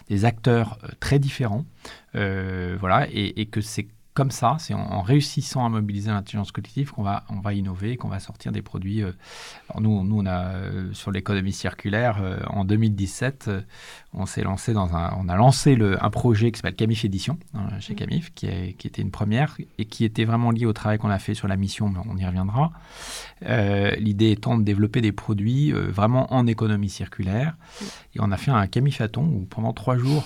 des 0.09 0.25
acteurs 0.25 0.77
euh, 0.83 0.87
très 0.99 1.19
différents. 1.19 1.65
Euh, 2.15 2.77
voilà, 2.79 3.07
et, 3.11 3.45
que 3.45 3.61
c'est 3.61 3.87
comme 4.13 4.31
ça, 4.31 4.57
c'est 4.59 4.73
en, 4.73 5.01
réussissant 5.01 5.65
à 5.65 5.69
mobiliser 5.69 6.09
l'intelligence 6.09 6.51
collective 6.51 6.91
qu'on 6.91 7.03
va, 7.03 7.23
on 7.29 7.39
va 7.39 7.53
innover, 7.53 7.95
qu'on 7.95 8.09
va 8.09 8.19
sortir 8.19 8.51
des 8.51 8.61
produits. 8.61 9.01
Euh, 9.01 9.11
nous, 9.79 10.03
nous, 10.03 10.19
on 10.19 10.25
a 10.25 10.53
sur 10.93 11.11
l'économie 11.11 11.53
circulaire 11.53 12.17
en 12.47 12.65
2017, 12.65 13.49
on 14.13 14.25
s'est 14.25 14.43
lancé 14.43 14.73
dans 14.73 14.95
un, 14.95 15.13
on 15.17 15.29
a 15.29 15.35
lancé 15.35 15.75
le, 15.75 16.03
un 16.03 16.09
projet 16.09 16.51
qui 16.51 16.57
s'appelle 16.57 16.75
Camif 16.75 17.05
Édition 17.05 17.37
hein, 17.53 17.79
chez. 17.79 17.95
Camif, 17.95 18.33
qui, 18.33 18.47
est, 18.47 18.73
qui, 18.73 18.87
était 18.87 19.01
une 19.01 19.11
première 19.11 19.57
et 19.77 19.85
qui 19.85 20.03
était 20.03 20.25
vraiment 20.25 20.51
lié 20.51 20.65
au 20.65 20.73
travail 20.73 20.97
qu'on 20.97 21.09
a 21.09 21.19
fait 21.19 21.33
sur 21.33 21.47
la 21.47 21.55
mission, 21.55 21.89
mais 21.89 21.99
on 22.09 22.17
y 22.17 22.25
reviendra. 22.25 22.71
L'idée 23.41 24.31
étant 24.31 24.57
de 24.57 24.63
développer 24.63 25.01
des 25.01 25.11
produits 25.11 25.71
vraiment 25.71 26.33
en 26.33 26.47
économie 26.47 26.89
circulaire. 26.89 27.55
Et 28.15 28.19
on 28.19 28.31
a 28.31 28.37
fait 28.37 28.51
un 28.51 28.67
camifaton 28.67 29.23
où 29.23 29.45
pendant 29.49 29.73
trois 29.73 29.97
jours, 29.97 30.23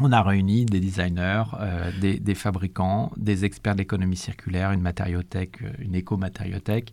on 0.00 0.12
a 0.12 0.22
réuni 0.22 0.64
des 0.64 0.80
designers, 0.80 1.44
euh, 1.60 1.90
des, 2.00 2.34
fabricants, 2.34 3.12
des 3.16 3.44
experts 3.44 3.74
de 3.74 3.80
l'économie 3.80 4.16
circulaire, 4.16 4.72
une 4.72 4.80
matériothèque, 4.80 5.62
euh, 5.62 5.70
une 5.78 5.94
éco-matériothèque, 5.94 6.92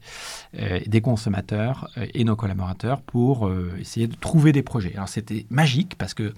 euh, 0.59 0.80
des 0.86 1.01
consommateurs 1.01 1.89
et 2.13 2.24
nos 2.24 2.36
collaborateurs 2.36 3.01
pour 3.01 3.51
essayer 3.80 4.07
de 4.07 4.15
trouver 4.15 4.51
des 4.51 4.63
projets. 4.63 4.94
Alors 4.95 5.09
c'était 5.09 5.45
magique 5.50 5.98
parce 5.98 6.13
que 6.13 6.33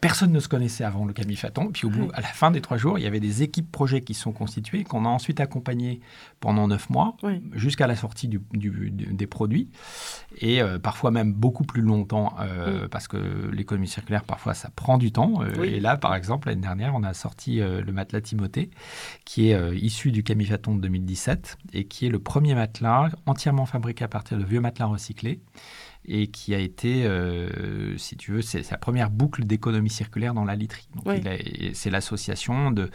Personne 0.00 0.32
ne 0.32 0.40
se 0.40 0.48
connaissait 0.48 0.84
avant 0.84 1.04
le 1.04 1.12
Camifaton. 1.12 1.70
Puis 1.72 1.86
au 1.86 1.90
bout, 1.90 2.10
à 2.14 2.20
la 2.20 2.28
fin 2.28 2.50
des 2.50 2.60
trois 2.60 2.76
jours, 2.76 2.98
il 2.98 3.02
y 3.02 3.06
avait 3.06 3.20
des 3.20 3.42
équipes 3.42 3.70
projets 3.70 4.00
qui 4.00 4.14
sont 4.14 4.32
constituées, 4.32 4.84
qu'on 4.84 5.04
a 5.04 5.08
ensuite 5.08 5.40
accompagnées 5.40 6.00
pendant 6.40 6.68
neuf 6.68 6.88
mois, 6.88 7.16
jusqu'à 7.52 7.86
la 7.86 7.96
sortie 7.96 8.28
du, 8.28 8.40
des 8.52 9.26
produits. 9.26 9.68
Et 10.38 10.62
euh, 10.62 10.78
parfois 10.78 11.10
même 11.10 11.32
beaucoup 11.32 11.64
plus 11.64 11.82
longtemps, 11.82 12.34
euh, 12.40 12.88
parce 12.88 13.08
que 13.08 13.50
l'économie 13.52 13.88
circulaire, 13.88 14.24
parfois, 14.24 14.54
ça 14.54 14.70
prend 14.74 14.96
du 14.96 15.12
temps. 15.12 15.42
Euh, 15.42 15.64
et 15.64 15.80
là, 15.80 15.96
par 15.96 16.14
exemple, 16.14 16.48
l'année 16.48 16.62
dernière, 16.62 16.94
on 16.94 17.02
a 17.02 17.12
sorti 17.12 17.58
le 17.58 17.92
matelas 17.92 18.20
Timothée, 18.20 18.70
qui 19.24 19.50
est 19.50 19.76
issu 19.76 20.12
du 20.12 20.22
Camifaton 20.22 20.74
de 20.74 20.80
2017, 20.80 21.58
et 21.74 21.84
qui 21.84 22.06
est 22.06 22.10
le 22.10 22.18
premier 22.18 22.54
matelas 22.54 23.10
entièrement 23.26 23.66
fabriqué 23.66 24.04
à 24.04 24.08
partir 24.08 24.38
de 24.38 24.44
vieux 24.44 24.60
matelas 24.60 24.86
recyclés 24.86 25.40
et 26.04 26.28
qui 26.28 26.54
a 26.54 26.58
été, 26.58 27.04
euh, 27.04 27.96
si 27.98 28.16
tu 28.16 28.32
veux, 28.32 28.42
c'est 28.42 28.62
sa 28.62 28.76
première 28.76 29.10
boucle 29.10 29.44
d'économie 29.44 29.90
circulaire 29.90 30.34
dans 30.34 30.44
la 30.44 30.56
literie. 30.56 30.88
C'est 31.74 31.90
l'association 31.90 32.70
de 32.70 32.90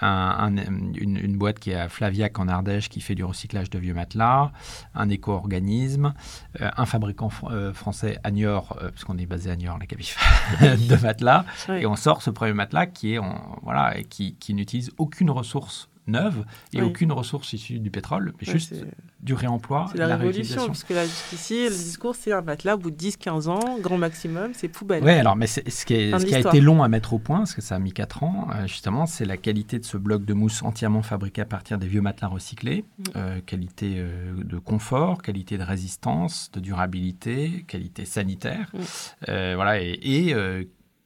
une, 0.00 1.36
boîte 1.36 1.58
qui 1.58 1.70
est 1.70 1.74
à 1.74 1.88
Flaviac 1.88 2.38
en 2.38 2.48
Ardèche 2.48 2.88
qui 2.88 3.00
fait 3.00 3.14
du 3.14 3.24
recyclage 3.24 3.70
de 3.70 3.78
vieux 3.78 3.94
matelas, 3.94 4.52
un 4.94 5.08
éco-organisme, 5.08 6.12
euh, 6.60 6.70
un 6.76 6.86
fabricant 6.86 7.30
euh, 7.44 7.72
français 7.72 8.18
Agnor, 8.24 8.78
puisqu'on 8.92 9.16
est 9.18 9.26
basé 9.26 9.50
à 9.50 9.56
Niort, 9.56 9.78
la 9.78 9.86
Cabif, 9.86 10.18
de 10.60 11.02
matelas, 11.02 11.44
et 11.68 11.86
on 11.86 11.96
sort 11.96 12.22
ce 12.22 12.30
premier 12.30 12.52
matelas 12.52 12.86
qui 12.86 13.14
est 13.14 13.20
voilà, 13.62 13.94
qui, 14.08 14.36
qui 14.36 14.54
n'utilise 14.54 14.90
aucune 14.98 15.30
ressource 15.30 15.90
neuve 16.10 16.44
et 16.72 16.82
aucune 16.82 17.12
ressource 17.12 17.52
issue 17.52 17.78
du 17.78 17.90
pétrole, 17.90 18.32
mais 18.40 18.52
juste 18.52 18.74
du 19.22 19.34
réemploi. 19.34 19.86
C'est 19.92 19.98
la, 19.98 20.16
révolution, 20.16 20.66
parce 20.66 20.84
que 20.84 20.94
là, 20.94 21.04
jusqu'ici, 21.04 21.64
le 21.64 21.74
discours, 21.74 22.14
c'est 22.14 22.32
un 22.32 22.40
matelas, 22.40 22.74
au 22.74 22.78
bout 22.78 22.90
de 22.90 22.96
10-15 22.96 23.48
ans, 23.48 23.78
grand 23.80 23.98
maximum, 23.98 24.52
c'est 24.54 24.68
poubelle. 24.68 25.04
Oui, 25.04 25.12
alors, 25.12 25.36
mais 25.36 25.46
ce 25.46 25.60
qui, 25.60 26.10
ce 26.10 26.24
qui 26.24 26.34
a 26.34 26.40
été 26.40 26.60
long 26.60 26.82
à 26.82 26.88
mettre 26.88 27.12
au 27.12 27.18
point, 27.18 27.38
parce 27.38 27.54
que 27.54 27.60
ça 27.60 27.76
a 27.76 27.78
mis 27.78 27.92
4 27.92 28.22
ans, 28.22 28.48
euh, 28.54 28.66
justement, 28.66 29.06
c'est 29.06 29.24
la 29.24 29.36
qualité 29.36 29.78
de 29.78 29.84
ce 29.84 29.96
bloc 29.96 30.24
de 30.24 30.34
mousse 30.34 30.62
entièrement 30.62 31.02
fabriqué 31.02 31.42
à 31.42 31.46
partir 31.46 31.78
des 31.78 31.86
vieux 31.86 32.00
matelas 32.00 32.28
recyclés, 32.28 32.84
mm. 32.98 33.02
euh, 33.16 33.40
qualité 33.44 33.94
euh, 33.98 34.32
de 34.42 34.58
confort, 34.58 35.22
qualité 35.22 35.58
de 35.58 35.64
résistance, 35.64 36.50
de 36.52 36.60
durabilité, 36.60 37.64
qualité 37.68 38.04
sanitaire, 38.04 38.72
mm. 38.74 39.54
voilà, 39.54 39.82
et, 39.82 39.98
et 40.02 40.34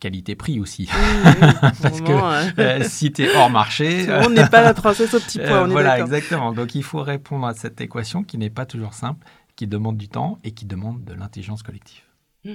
qualité-prix 0.00 0.60
aussi. 0.60 0.88
Parce 1.82 2.00
que 2.00 2.60
euh, 2.60 2.84
si 2.84 3.12
tu 3.12 3.24
es 3.24 3.36
hors 3.36 3.50
marché... 3.50 4.06
on 4.10 4.30
n'est 4.30 4.48
pas 4.48 4.62
la 4.62 4.74
princesse 4.74 5.14
au 5.14 5.20
petit 5.20 5.38
pois, 5.38 5.62
on 5.62 5.68
est 5.68 5.72
Voilà, 5.72 6.00
exactement. 6.00 6.52
Donc 6.52 6.74
il 6.74 6.82
faut 6.82 7.02
répondre 7.02 7.46
à 7.46 7.54
cette 7.54 7.80
équation 7.80 8.22
qui 8.22 8.38
n'est 8.38 8.50
pas 8.50 8.66
toujours 8.66 8.94
simple, 8.94 9.26
qui 9.56 9.66
demande 9.66 9.96
du 9.96 10.08
temps 10.08 10.38
et 10.44 10.52
qui 10.52 10.66
demande 10.66 11.04
de 11.04 11.14
l'intelligence 11.14 11.62
collective. 11.62 12.02
Mmh. 12.44 12.52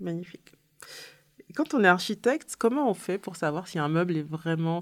Magnifique. 0.00 0.52
quand 1.54 1.74
on 1.74 1.84
est 1.84 1.88
architecte, 1.88 2.56
comment 2.58 2.88
on 2.90 2.94
fait 2.94 3.18
pour 3.18 3.36
savoir 3.36 3.68
si 3.68 3.78
un 3.78 3.88
meuble 3.88 4.16
est 4.16 4.22
vraiment 4.22 4.80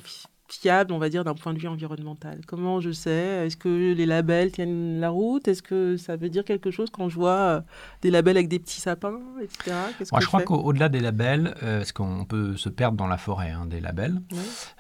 fiable, 0.53 0.93
on 0.93 0.99
va 0.99 1.09
dire, 1.09 1.25
d'un 1.25 1.35
point 1.35 1.53
de 1.55 1.59
vue 1.59 1.69
environnemental. 1.69 2.41
Comment 2.47 2.81
je 2.81 2.91
sais? 2.91 3.47
Est-ce 3.47 3.57
que 3.57 3.93
les 3.93 4.07
labels 4.07 4.53
tiennent 4.53 5.01
la 5.01 5.11
route? 5.11 5.49
Est-ce 5.49 5.63
que 5.63 5.97
ça 5.97 6.17
veut 6.17 6.29
dire 6.29 6.45
quelque 6.45 6.71
chose 6.71 6.91
quand 6.91 7.09
je 7.09 7.17
vois 7.17 7.31
euh, 7.31 7.61
des 8.03 8.11
labels 8.11 8.37
avec 8.37 8.49
des 8.49 8.59
petits 8.59 8.81
sapins, 8.81 9.21
etc. 9.43 9.77
Moi, 10.13 10.21
je 10.21 10.27
crois 10.27 10.43
qu'au-delà 10.43 10.89
des 10.89 11.01
labels, 11.01 11.55
euh, 11.63 11.79
parce 11.79 11.93
qu'on 11.93 12.25
peut 12.25 12.57
se 12.57 12.69
perdre 12.69 12.97
dans 12.97 13.07
la 13.07 13.19
forêt 13.19 13.51
hein, 13.51 13.67
des 13.67 13.81
labels, 13.81 14.21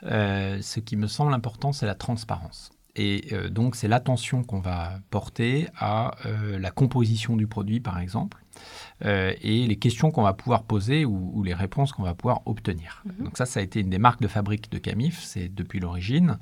euh, 0.04 0.58
ce 0.60 0.80
qui 0.80 0.96
me 0.96 1.06
semble 1.06 1.34
important, 1.34 1.72
c'est 1.72 1.86
la 1.86 1.94
transparence. 1.94 2.70
Et 2.96 3.30
donc, 3.50 3.76
c'est 3.76 3.88
l'attention 3.88 4.42
qu'on 4.42 4.60
va 4.60 4.98
porter 5.10 5.68
à 5.78 6.12
la 6.24 6.70
composition 6.70 7.36
du 7.36 7.46
produit, 7.46 7.80
par 7.80 7.98
exemple. 7.98 8.40
Euh, 9.04 9.32
et 9.40 9.66
les 9.66 9.76
questions 9.76 10.10
qu'on 10.10 10.22
va 10.22 10.34
pouvoir 10.34 10.64
poser 10.64 11.04
ou, 11.04 11.42
les 11.42 11.54
réponses 11.54 11.92
qu'on 11.92 12.02
va 12.02 12.14
pouvoir 12.14 12.42
obtenir. 12.46 13.02
Mhm. 13.04 13.24
Donc 13.24 13.38
ça, 13.38 13.46
ça 13.46 13.60
a 13.60 13.62
été 13.62 13.80
une 13.80 13.88
des 13.88 13.98
marques 13.98 14.20
de 14.20 14.28
fabrique 14.28 14.70
de 14.70 14.78
Camif, 14.78 15.22
c'est 15.22 15.48
depuis 15.48 15.80
l'origine, 15.80 16.38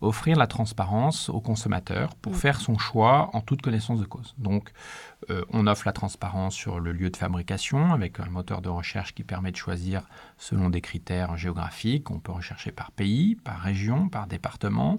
offrir 0.00 0.36
la 0.36 0.46
transparence 0.46 1.28
au 1.28 1.40
consommateur 1.40 2.16
pour 2.16 2.32
mhm. 2.32 2.38
faire 2.38 2.60
son 2.60 2.78
choix 2.78 3.30
en 3.32 3.40
toute 3.40 3.62
connaissance 3.62 4.00
de 4.00 4.06
cause. 4.06 4.34
Donc 4.38 4.72
euh, 5.30 5.44
on 5.50 5.66
offre 5.66 5.84
la 5.86 5.92
transparence 5.92 6.54
sur 6.54 6.80
le 6.80 6.92
lieu 6.92 7.10
de 7.10 7.16
fabrication 7.16 7.92
avec 7.92 8.18
un 8.18 8.26
moteur 8.26 8.60
de 8.60 8.68
recherche 8.68 9.14
qui 9.14 9.22
permet 9.22 9.52
de 9.52 9.56
choisir 9.56 10.02
selon 10.36 10.68
des 10.70 10.80
critères 10.80 11.36
géographiques. 11.36 12.10
On 12.10 12.18
peut 12.18 12.32
rechercher 12.32 12.72
par 12.72 12.90
pays, 12.90 13.36
par 13.36 13.60
région, 13.60 14.08
par 14.08 14.26
département, 14.26 14.98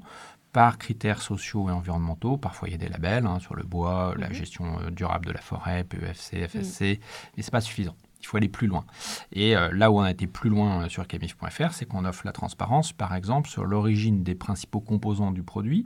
par 0.51 0.77
critères 0.77 1.21
sociaux 1.21 1.69
et 1.69 1.71
environnementaux. 1.71 2.37
Parfois, 2.37 2.67
il 2.67 2.71
y 2.71 2.75
a 2.75 2.77
des 2.77 2.89
labels 2.89 3.25
hein, 3.25 3.39
sur 3.39 3.55
le 3.55 3.63
bois, 3.63 4.13
la 4.17 4.27
mhm. 4.27 4.33
gestion 4.33 4.79
euh, 4.79 4.91
durable 4.91 5.25
de 5.25 5.31
la 5.31 5.41
forêt, 5.41 5.83
PEFC, 5.83 6.47
FSC, 6.47 6.81
mhm. 6.81 6.97
mais 7.37 7.43
ce 7.43 7.47
n'est 7.47 7.51
pas 7.51 7.61
suffisant 7.61 7.95
il 8.21 8.27
faut 8.27 8.37
aller 8.37 8.49
plus 8.49 8.67
loin. 8.67 8.85
Et 9.31 9.55
euh, 9.55 9.69
là 9.73 9.91
où 9.91 9.99
on 9.99 10.03
a 10.03 10.11
été 10.11 10.27
plus 10.27 10.49
loin 10.49 10.83
euh, 10.83 10.89
sur 10.89 11.07
camif.fr, 11.07 11.73
c'est 11.73 11.85
qu'on 11.85 12.05
offre 12.05 12.23
la 12.25 12.31
transparence, 12.31 12.93
par 12.93 13.15
exemple, 13.15 13.49
sur 13.49 13.65
l'origine 13.65 14.23
des 14.23 14.35
principaux 14.35 14.79
composants 14.79 15.31
du 15.31 15.43
produit, 15.43 15.85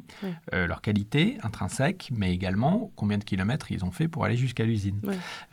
euh, 0.53 0.67
leur 0.67 0.81
qualité 0.81 1.37
intrinsèque, 1.43 2.09
mais 2.13 2.33
également 2.33 2.91
combien 2.95 3.17
de 3.17 3.23
kilomètres 3.23 3.71
ils 3.71 3.85
ont 3.85 3.91
fait 3.91 4.07
pour 4.07 4.25
aller 4.25 4.37
jusqu'à 4.37 4.65
l'usine. 4.65 4.99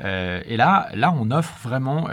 et 0.01 0.57
là, 0.57 0.89
là, 0.95 1.15
on 1.17 1.31
offre 1.31 1.57
vraiment, 1.63 2.09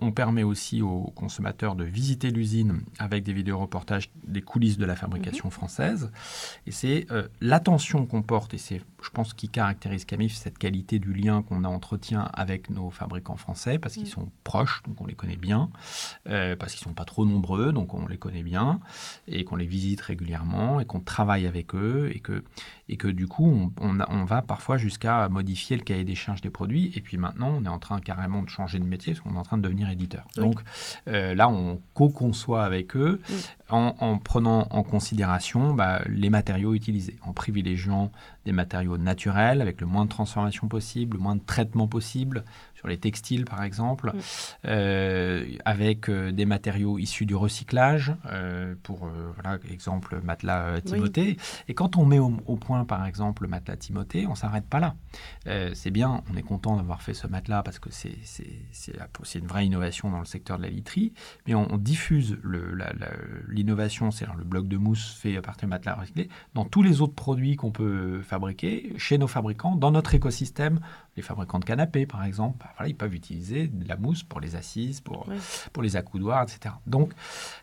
on, 0.00 0.12
permet 0.12 0.42
aussi 0.42 0.82
aux 0.82 1.12
consommateurs 1.14 1.76
de 1.76 1.84
visiter 1.84 2.30
l'usine 2.30 2.80
avec 2.98 3.22
des 3.22 3.32
vidéos 3.32 3.58
reportages 3.58 4.10
des 4.26 4.42
coulisses 4.42 4.78
de 4.78 4.84
la 4.84 4.96
fabrication 4.96 5.46
mhm. 5.46 5.52
française. 5.52 6.10
Et 6.66 6.72
c'est 6.72 7.06
l'attention 7.40 8.06
qu'on 8.06 8.22
porte, 8.22 8.54
et 8.54 8.58
c'est, 8.58 8.82
je 9.08 9.12
pense, 9.14 9.32
qui 9.32 9.48
caractérise 9.48 10.04
Camif, 10.04 10.34
cette 10.34 10.58
qualité 10.58 10.98
du 10.98 11.14
lien 11.14 11.40
qu'on 11.40 11.64
a 11.64 11.68
entretien 11.68 12.28
avec 12.34 12.68
nos 12.68 12.90
fabricants 12.90 13.38
français 13.38 13.78
parce 13.78 13.94
qu'ils 13.94 14.02
mm. 14.02 14.06
sont 14.06 14.30
proches, 14.44 14.82
donc 14.86 15.00
on 15.00 15.06
les 15.06 15.14
connaît 15.14 15.38
bien, 15.38 15.70
euh, 16.28 16.56
parce 16.56 16.74
qu'ils 16.74 16.84
sont 16.84 16.92
pas 16.92 17.06
trop 17.06 17.24
nombreux, 17.24 17.72
donc 17.72 17.94
on 17.94 18.06
les 18.06 18.18
connaît 18.18 18.42
bien, 18.42 18.80
et 19.26 19.44
qu'on 19.44 19.56
les 19.56 19.66
visite 19.66 20.02
régulièrement, 20.02 20.78
et 20.78 20.84
qu'on 20.84 21.00
travaille 21.00 21.46
avec 21.46 21.74
eux, 21.74 22.10
et 22.14 22.20
que, 22.20 22.44
et 22.88 22.96
que 22.96 23.08
du 23.08 23.26
coup, 23.26 23.70
on, 23.80 23.98
on, 24.08 24.24
va 24.24 24.42
parfois 24.42 24.78
jusqu'à 24.78 25.28
modifier 25.28 25.76
le 25.76 25.82
cahier 25.82 26.04
des 26.04 26.14
charges 26.14 26.40
des 26.40 26.50
produits, 26.50 26.90
et 26.94 27.00
puis 27.00 27.18
maintenant, 27.18 27.54
on 27.58 27.64
est 27.64 27.68
en 27.68 27.78
train 27.78 28.00
carrément 28.00 28.42
de 28.42 28.48
changer 28.48 28.78
de 28.78 28.84
métier, 28.84 29.12
parce 29.12 29.22
qu'on 29.22 29.34
est 29.34 29.38
en 29.38 29.42
train 29.42 29.58
de 29.58 29.62
devenir 29.62 29.90
éditeur. 29.90 30.26
Donc 30.36 30.60
euh, 31.06 31.34
là, 31.34 31.48
on 31.48 31.80
co-conçoit 31.94 32.64
avec 32.64 32.96
eux, 32.96 33.20
en, 33.68 33.94
en, 34.00 34.18
prenant 34.18 34.66
en 34.70 34.82
considération 34.82 35.74
bah, 35.74 36.02
les 36.08 36.30
matériaux 36.30 36.74
utilisés, 36.74 37.16
en 37.22 37.32
privilégiant 37.32 38.10
des 38.46 38.52
matériaux 38.52 38.96
naturels, 38.96 39.60
avec 39.60 39.80
le 39.80 39.86
moins 39.86 40.04
de 40.04 40.10
transformation 40.10 40.68
possible, 40.68 41.18
le 41.18 41.22
moins 41.22 41.36
de 41.36 41.44
traitement 41.44 41.88
possible, 41.88 42.44
sur 42.78 42.86
les 42.86 42.98
textiles 42.98 43.44
par 43.44 43.64
exemple, 43.64 44.12
mm. 44.14 44.20
euh, 44.66 45.44
avec 45.64 46.08
euh, 46.08 46.30
des 46.30 46.46
matériaux 46.46 46.98
issus 46.98 47.26
du 47.26 47.34
recyclage, 47.34 48.14
euh, 48.26 48.74
pour 48.84 49.10
voilà, 49.34 49.58
exemple 49.68 50.20
matelas 50.22 50.80
Timothée. 50.82 51.36
Et 51.66 51.74
quand 51.74 51.96
on 51.96 52.04
met 52.06 52.20
au, 52.20 52.56
point 52.56 52.84
par 52.84 53.04
exemple 53.04 53.42
le 53.42 53.48
matelas 53.48 53.76
Timothée, 53.76 54.26
on 54.28 54.36
s'arrête 54.36 54.66
pas 54.66 54.80
là. 54.80 54.94
c'est 55.74 55.90
bien, 55.90 56.22
on 56.32 56.36
est 56.36 56.42
content 56.42 56.76
d'avoir 56.76 57.02
fait 57.02 57.14
ce 57.14 57.26
matelas 57.26 57.62
parce 57.62 57.78
que 57.78 57.90
c'est 57.90 58.14
une 59.34 59.46
vraie 59.46 59.66
innovation 59.66 60.10
dans 60.10 60.20
le 60.20 60.24
secteur 60.24 60.58
de 60.58 60.62
la 60.62 60.68
literie, 60.68 61.12
mais 61.46 61.54
on, 61.54 61.78
diffuse 61.78 62.38
l'innovation, 63.48 64.10
c'est-à-dire 64.10 64.36
le 64.36 64.44
bloc 64.44 64.68
de 64.68 64.76
mousse 64.76 65.16
fait 65.20 65.36
à 65.36 65.42
partir 65.42 65.68
de 65.68 65.70
matelas 65.70 65.94
recyclés, 65.94 66.28
dans 66.54 66.64
tous 66.64 66.82
les 66.82 67.00
autres 67.00 67.14
produits 67.14 67.56
qu'on 67.56 67.70
peut 67.70 68.20
fabriquer 68.22 68.92
chez 68.98 69.18
nos 69.18 69.28
fabricants, 69.28 69.76
dans 69.76 69.90
notre 69.90 70.14
écosystème 70.14 70.80
les 71.18 71.22
fabricants 71.22 71.58
de 71.58 71.64
canapés, 71.64 72.06
par 72.06 72.24
exemple, 72.24 72.58
bah, 72.60 72.70
voilà, 72.76 72.88
ils 72.88 72.96
peuvent 72.96 73.14
utiliser 73.14 73.66
de 73.66 73.86
la 73.88 73.96
mousse 73.96 74.22
pour 74.22 74.40
les 74.40 74.56
assises, 74.56 75.00
pour, 75.00 75.26
pour 75.72 75.82
les 75.82 75.96
accoudoirs, 75.96 76.44
etc. 76.44 76.74
Donc, 76.86 77.12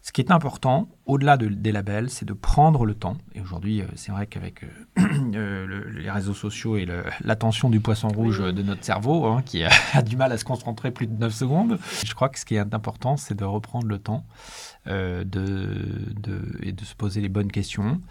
ce 0.01 0.12
qui 0.12 0.21
est 0.21 0.29
important, 0.29 0.89
au-delà 1.05 1.38
de, 1.38 1.47
des 1.47 1.71
labels, 1.71 2.09
c'est 2.09 2.25
de 2.25 2.33
prendre 2.33 2.85
le 2.85 2.93
temps. 2.93 3.17
Et 3.33 3.41
aujourd'hui, 3.41 3.81
euh, 3.81 3.85
c'est 3.95 4.12
vrai 4.12 4.27
qu'avec 4.27 4.63
euh, 4.63 4.67
euh, 5.35 5.91
les 5.93 6.12
réseaux 6.12 6.33
sociaux 6.33 6.75
et 6.75 6.85
l'attention 7.21 7.69
du 7.69 7.79
poisson 7.79 8.09
rouge 8.09 8.39
de 8.39 8.62
notre 8.62 8.83
cerveau, 8.83 9.25
hein, 9.25 9.41
qui 9.41 9.63
a, 9.93 10.01
du 10.01 10.17
mal 10.17 10.31
à 10.33 10.38
se 10.38 10.43
concentrer 10.43 10.91
plus 10.91 11.07
de 11.07 11.17
9 11.17 11.33
secondes, 11.33 11.79
je 12.05 12.13
crois 12.13 12.29
que 12.29 12.38
ce 12.38 12.45
qui 12.45 12.55
est 12.55 12.74
important, 12.74 13.15
c'est 13.15 13.35
de 13.35 13.45
reprendre 13.45 13.88
le 13.88 14.00
temps 14.00 14.25
de, 14.85 15.24
de, 15.24 16.59
et 16.62 16.74
de 16.74 16.85
se 16.85 16.93
poser 16.93 17.21
les 17.21 17.29
bonnes 17.29 17.51
questions. 17.51 18.01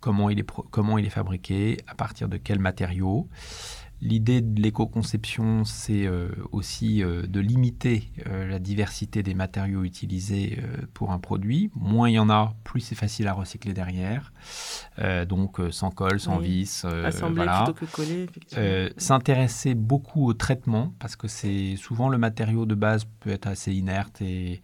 Comment 0.00 0.28
il, 0.30 0.38
est 0.38 0.46
comment 0.70 0.98
il 0.98 1.06
est 1.06 1.10
fabriqué, 1.10 1.78
à 1.88 1.94
partir 1.94 2.28
de 2.28 2.36
quels 2.36 2.60
matériaux. 2.60 3.28
L'idée 4.00 4.40
de 4.40 4.62
l'éco-conception, 4.62 5.64
c'est 5.64 6.06
euh, 6.06 6.28
aussi 6.52 7.02
euh, 7.02 7.26
de 7.26 7.40
limiter 7.40 8.12
euh, 8.28 8.46
la 8.46 8.60
diversité 8.60 9.24
des 9.24 9.34
matériaux 9.34 9.82
utilisés 9.82 10.62
pour 10.94 11.10
un 11.10 11.18
produit. 11.18 11.70
Moins 11.74 12.08
il 12.08 12.14
y 12.14 12.18
en 12.20 12.30
a, 12.30 12.54
plus 12.62 12.80
c'est 12.80 12.94
facile 12.94 13.26
à 13.26 13.32
recycler 13.32 13.72
derrière. 13.72 14.32
donc 15.28 15.60
sans 15.70 15.90
colle, 15.90 16.20
sans 16.20 16.38
vis. 16.38 16.84
Assembler 17.04 17.46
plutôt 17.46 17.74
que 17.74 17.84
coller. 17.86 18.92
S'intéresser 18.96 19.74
beaucoup 19.74 20.26
au 20.26 20.34
traitement, 20.34 20.94
parce 20.98 21.16
que 21.16 21.26
c'est 21.26 21.76
souvent 21.76 22.08
le 22.08 22.18
matériau 22.18 22.66
de 22.66 22.74
base 22.74 23.04
peut 23.20 23.30
être 23.30 23.46
assez 23.46 23.72
inerte 23.72 24.22
et, 24.22 24.60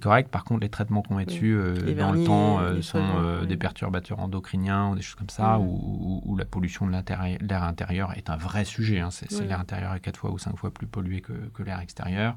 correct. 0.00 0.30
Par 0.30 0.44
contre, 0.44 0.62
les 0.62 0.68
traitements 0.68 1.02
qu'on 1.02 1.16
met 1.16 1.26
dessus 1.26 1.56
dans 1.96 2.12
le 2.12 2.24
temps 2.24 2.60
sont 2.82 3.44
des 3.46 3.56
perturbateurs 3.56 4.18
endocriniens 4.18 4.90
ou 4.90 4.96
des 4.96 5.02
choses 5.02 5.16
comme 5.16 5.30
ça, 5.30 5.58
ou, 5.60 6.36
la 6.36 6.44
pollution 6.44 6.86
de 6.86 6.92
l'air 6.92 7.62
intérieur 7.62 8.12
est 8.16 8.30
un 8.30 8.36
vrai 8.36 8.63
sujet. 8.64 9.00
Hein. 9.00 9.10
C'est 9.10 9.30
l'air 9.46 9.60
intérieur 9.60 9.94
est 9.94 10.00
quatre 10.00 10.18
fois 10.18 10.30
ou 10.30 10.38
cinq 10.38 10.56
fois 10.56 10.70
plus 10.70 10.86
pollué 10.86 11.20
que, 11.20 11.62
l'air 11.62 11.80
extérieur. 11.80 12.36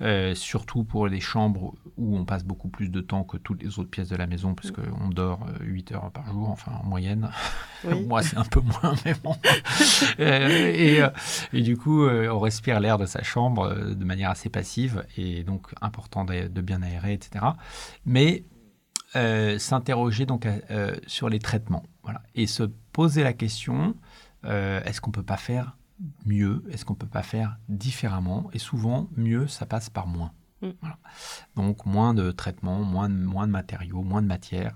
Euh, 0.00 0.34
surtout 0.34 0.84
pour 0.84 1.06
les 1.06 1.20
chambres 1.20 1.74
où 1.96 2.16
on 2.16 2.24
passe 2.24 2.44
beaucoup 2.44 2.68
plus 2.68 2.88
de 2.88 3.00
temps 3.00 3.24
que 3.24 3.36
toutes 3.36 3.62
les 3.62 3.78
autres 3.78 3.90
pièces 3.90 4.08
de 4.08 4.16
la 4.16 4.26
maison, 4.26 4.54
puisqu'on 4.54 5.08
dort 5.08 5.46
8 5.60 5.92
euh, 5.92 5.94
heures 5.96 6.10
par 6.10 6.26
jour, 6.26 6.48
enfin 6.50 6.72
en 6.82 6.86
moyenne. 6.86 7.30
Moi, 8.06 8.22
c'est 8.22 8.36
un 8.36 8.44
peu 8.44 8.60
moins, 8.60 8.94
mais 9.04 9.14
bon. 9.22 9.36
Euh, 10.20 11.10
et, 11.52 11.62
du 11.62 11.76
coup, 11.76 12.06
on 12.06 12.40
respire 12.40 12.80
l'air 12.80 12.98
de 12.98 13.06
sa 13.06 13.22
chambre 13.22 13.74
de 13.74 14.04
manière 14.04 14.30
assez 14.30 14.48
passive, 14.48 15.04
et 15.16 15.44
donc 15.44 15.72
important 15.80 16.24
de, 16.24 16.60
bien 16.60 16.82
aérer, 16.82 17.12
etc. 17.12 17.44
Mais 18.06 18.44
s'interroger 19.58 20.26
donc 20.26 20.48
sur 21.06 21.28
les 21.28 21.38
traitements. 21.38 21.84
Voilà. 22.02 22.22
Et 22.34 22.46
se 22.46 22.64
poser 22.92 23.22
la 23.22 23.32
question 23.32 23.94
euh, 24.44 24.82
est-ce 24.84 25.00
qu'on 25.00 25.10
ne 25.10 25.14
peut 25.14 25.22
pas 25.22 25.36
faire 25.36 25.76
mieux? 26.26 26.64
Est-ce 26.70 26.84
qu'on 26.84 26.94
ne 26.94 26.98
peut 26.98 27.06
pas 27.06 27.22
faire 27.22 27.56
différemment? 27.68 28.50
Et 28.52 28.58
souvent, 28.58 29.08
mieux, 29.16 29.46
ça 29.46 29.66
passe 29.66 29.90
par 29.90 30.06
moins. 30.06 30.32
Mm. 30.62 30.70
Donc 31.56 31.86
moins 31.86 32.14
de 32.14 32.30
traitements, 32.30 32.82
moins 32.82 33.08
de, 33.08 33.14
moins 33.14 33.46
de 33.46 33.52
matériaux, 33.52 34.02
moins 34.02 34.22
de 34.22 34.26
matière, 34.26 34.74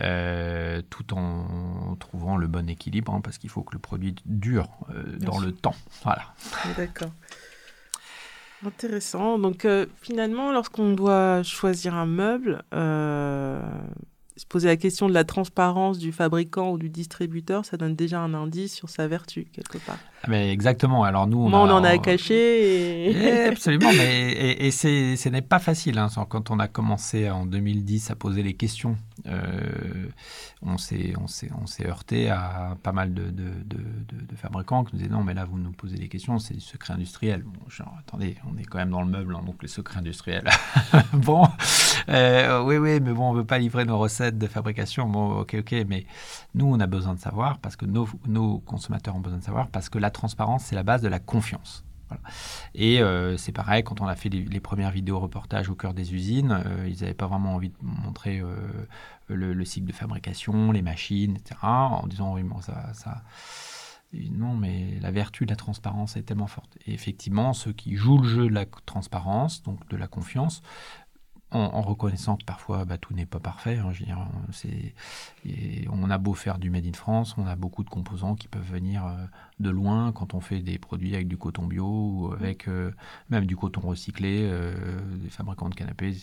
euh, 0.00 0.82
tout 0.90 1.14
en 1.14 1.96
trouvant 1.96 2.36
le 2.36 2.46
bon 2.46 2.68
équilibre, 2.68 3.14
hein, 3.14 3.20
parce 3.20 3.38
qu'il 3.38 3.50
faut 3.50 3.62
que 3.62 3.74
le 3.74 3.78
produit 3.78 4.14
dure 4.26 4.68
euh, 4.90 5.16
dans 5.18 5.38
le 5.38 5.52
temps. 5.52 5.76
Voilà. 6.02 6.22
D'accord. 6.76 7.12
Intéressant. 8.64 9.38
Donc 9.38 9.66
finalement, 10.00 10.50
lorsqu'on 10.50 10.92
doit 10.92 11.44
choisir 11.44 11.94
un 11.94 12.06
meuble, 12.06 12.64
se 14.38 14.46
poser 14.46 14.68
la 14.68 14.76
question 14.76 15.08
de 15.08 15.14
la 15.14 15.24
transparence 15.24 15.98
du 15.98 16.12
fabricant 16.12 16.70
ou 16.70 16.78
du 16.78 16.88
distributeur, 16.88 17.64
ça 17.64 17.76
donne 17.76 17.96
déjà 17.96 18.20
un 18.20 18.34
indice 18.34 18.72
sur 18.72 18.88
sa 18.88 19.08
vertu, 19.08 19.48
quelque 19.52 19.78
part. 19.78 19.98
Ah, 20.22 20.26
mais 20.28 20.52
exactement. 20.52 21.04
Alors 21.04 21.26
nous, 21.26 21.38
on, 21.38 21.52
on 21.52 21.70
en 21.70 21.84
a 21.84 21.98
caché. 21.98 23.10
Et... 23.10 23.44
absolument, 23.48 23.90
mais 23.96 24.32
et, 24.32 24.66
et 24.66 24.70
ce 24.70 25.28
n'est 25.28 25.42
pas 25.42 25.58
facile. 25.58 25.98
Hein. 25.98 26.08
Quand 26.28 26.50
on 26.50 26.58
a 26.58 26.68
commencé 26.68 27.30
en 27.30 27.46
2010 27.46 28.10
à 28.10 28.16
poser 28.16 28.42
les 28.42 28.54
questions, 28.54 28.96
euh, 29.26 30.08
on 30.62 30.76
s'est 30.78 31.86
heurté 31.86 32.30
à 32.30 32.76
pas 32.82 32.92
mal 32.92 33.14
de, 33.14 33.30
de, 33.30 33.50
de, 33.64 34.36
fabricants 34.36 34.84
qui 34.84 34.94
nous 34.94 35.02
disaient 35.02 35.12
non, 35.12 35.22
mais 35.22 35.34
là 35.34 35.44
vous 35.44 35.58
nous 35.58 35.72
posez 35.72 35.96
des 35.96 36.08
questions, 36.08 36.38
c'est 36.38 36.54
du 36.54 36.60
secret 36.60 36.94
industriel. 36.94 37.42
Bon, 37.42 37.68
genre 37.68 37.94
attendez, 37.98 38.36
on 38.52 38.56
est 38.58 38.64
quand 38.64 38.78
même 38.78 38.90
dans 38.90 39.02
le 39.02 39.08
meuble, 39.08 39.34
hein, 39.34 39.42
donc 39.44 39.62
les 39.62 39.68
secrets 39.68 39.98
industriels. 39.98 40.48
bon, 41.12 41.46
euh, 42.08 42.62
oui 42.62 42.76
oui, 42.76 43.00
mais 43.00 43.12
bon, 43.12 43.30
on 43.30 43.32
veut 43.32 43.44
pas 43.44 43.58
livrer 43.58 43.84
nos 43.84 43.98
recettes 43.98 44.38
de 44.38 44.46
fabrication. 44.46 45.08
Bon, 45.08 45.40
ok 45.40 45.56
ok, 45.60 45.74
mais 45.88 46.06
nous 46.54 46.66
on 46.66 46.78
a 46.80 46.86
besoin 46.86 47.14
de 47.14 47.20
savoir 47.20 47.58
parce 47.58 47.76
que 47.76 47.86
nos, 47.86 48.08
nos 48.26 48.58
consommateurs 48.60 49.16
ont 49.16 49.20
besoin 49.20 49.38
de 49.38 49.44
savoir 49.44 49.68
parce 49.68 49.88
que 49.88 49.98
la 50.08 50.10
transparence, 50.10 50.64
c'est 50.64 50.74
la 50.74 50.82
base 50.82 51.02
de 51.02 51.08
la 51.08 51.18
confiance. 51.18 51.84
Et 52.74 53.02
c'est 53.36 53.52
pareil, 53.52 53.84
quand 53.84 54.00
on 54.00 54.06
a 54.06 54.16
fait 54.16 54.30
les, 54.30 54.60
premières 54.60 54.90
vidéos 54.90 55.20
reportages 55.20 55.68
au 55.68 55.74
cœur 55.74 55.92
des 55.92 56.14
usines, 56.14 56.64
ils 56.86 57.00
n'avaient 57.02 57.12
pas 57.12 57.26
vraiment 57.26 57.54
envie 57.54 57.68
de 57.68 57.76
montrer 57.82 58.42
le, 59.28 59.64
cycle 59.66 59.86
de 59.86 59.92
fabrication, 59.92 60.72
les 60.72 60.80
machines, 60.80 61.36
etc., 61.36 61.56
en 61.62 62.06
disant 62.06 62.32
oui, 62.32 62.42
bon, 62.44 62.62
ça, 62.62 62.94
ça 62.94 63.22
non, 64.12 64.54
mais 64.54 64.98
la 65.00 65.10
vertu 65.10 65.44
de 65.44 65.50
la 65.50 65.56
transparence 65.56 66.16
est 66.16 66.22
tellement 66.22 66.46
forte. 66.46 66.78
Et 66.86 66.94
effectivement, 66.94 67.52
ceux 67.52 67.72
qui 67.72 67.96
jouent 67.96 68.18
le 68.18 68.28
jeu 68.28 68.48
de 68.48 68.54
la 68.54 68.64
transparence, 68.86 69.62
donc 69.62 69.86
de 69.88 69.96
la 69.96 70.06
confiance, 70.06 70.62
en, 71.50 71.80
reconnaissant 71.80 72.36
que 72.36 72.44
parfois 72.44 72.84
bah, 72.84 72.98
tout 72.98 73.14
n'est 73.14 73.26
pas 73.26 73.40
parfait. 73.40 73.78
Hein, 73.78 73.90
je 73.92 74.00
veux 74.00 74.06
dire, 74.06 74.18
on 75.90 76.10
a 76.10 76.18
beau 76.18 76.34
faire 76.34 76.58
du 76.58 76.70
Made 76.70 76.86
in 76.86 76.92
France, 76.92 77.34
on 77.38 77.46
a 77.46 77.56
beaucoup 77.56 77.84
de 77.84 77.88
composants 77.88 78.34
qui 78.34 78.48
peuvent 78.48 78.70
venir 78.70 79.06
euh, 79.06 79.16
de 79.60 79.70
loin 79.70 80.12
quand 80.12 80.34
on 80.34 80.40
fait 80.40 80.60
des 80.60 80.78
produits 80.78 81.14
avec 81.14 81.26
du 81.26 81.38
coton 81.38 81.66
bio 81.66 81.86
ou 81.86 82.32
avec 82.32 82.68
euh, 82.68 82.92
même 83.30 83.46
du 83.46 83.56
coton 83.56 83.80
recyclé, 83.80 84.40
euh, 84.42 84.74
des 85.22 85.30
fabricants 85.30 85.70
de 85.70 85.74
canapés. 85.74 86.14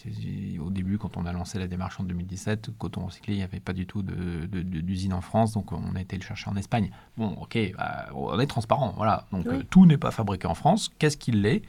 Au 0.63 0.69
début, 0.69 0.97
quand 0.97 1.17
on 1.17 1.25
a 1.25 1.33
lancé 1.33 1.57
la 1.57 1.67
démarche 1.67 1.99
en 1.99 2.03
2017, 2.03 2.71
coton 2.77 3.05
recyclé, 3.05 3.33
il 3.33 3.37
n'y 3.37 3.43
avait 3.43 3.59
pas 3.59 3.73
du 3.73 3.87
tout 3.87 4.03
d'usine 4.03 5.13
en 5.13 5.21
France, 5.21 5.53
donc 5.53 5.71
on 5.71 5.95
a 5.95 6.01
été 6.01 6.17
le 6.17 6.23
chercher 6.23 6.49
en 6.49 6.55
Espagne. 6.55 6.91
Bon, 7.17 7.29
ok, 7.41 7.57
bah, 7.77 8.07
on 8.13 8.39
est 8.39 8.47
transparent, 8.47 8.93
voilà. 8.95 9.25
Donc 9.31 9.47
tout 9.69 9.85
n'est 9.85 9.97
pas 9.97 10.11
fabriqué 10.11 10.47
en 10.47 10.55
France. 10.55 10.91
Qu'est-ce 10.99 11.17
qu'il 11.17 11.41
l'est? 11.41 11.63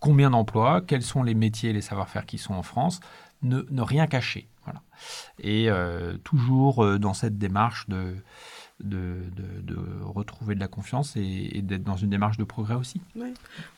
Combien 0.00 0.30
d'emplois, 0.30 0.80
quels 0.80 1.02
sont 1.02 1.22
les 1.22 1.34
métiers 1.34 1.70
et 1.70 1.72
les 1.72 1.82
savoir-faire 1.82 2.26
qui 2.26 2.38
sont 2.38 2.54
en 2.54 2.62
France, 2.62 3.00
ne, 3.42 3.82
rien 3.82 4.06
cacher. 4.06 4.48
Voilà. 4.64 4.82
Et 5.38 5.70
euh, 5.70 6.16
toujours 6.24 6.84
euh, 6.84 6.98
dans 6.98 7.14
cette 7.14 7.38
démarche 7.38 7.88
de, 7.88 8.14
de, 8.80 9.16
de, 9.62 9.76
retrouver 10.02 10.54
de 10.54 10.60
la 10.60 10.68
confiance 10.68 11.16
et, 11.16 11.62
d'être 11.62 11.84
dans 11.84 11.96
une 11.96 12.10
démarche 12.10 12.36
de 12.36 12.44
progrès 12.44 12.74
aussi. 12.74 13.00
Oui. 13.16 13.32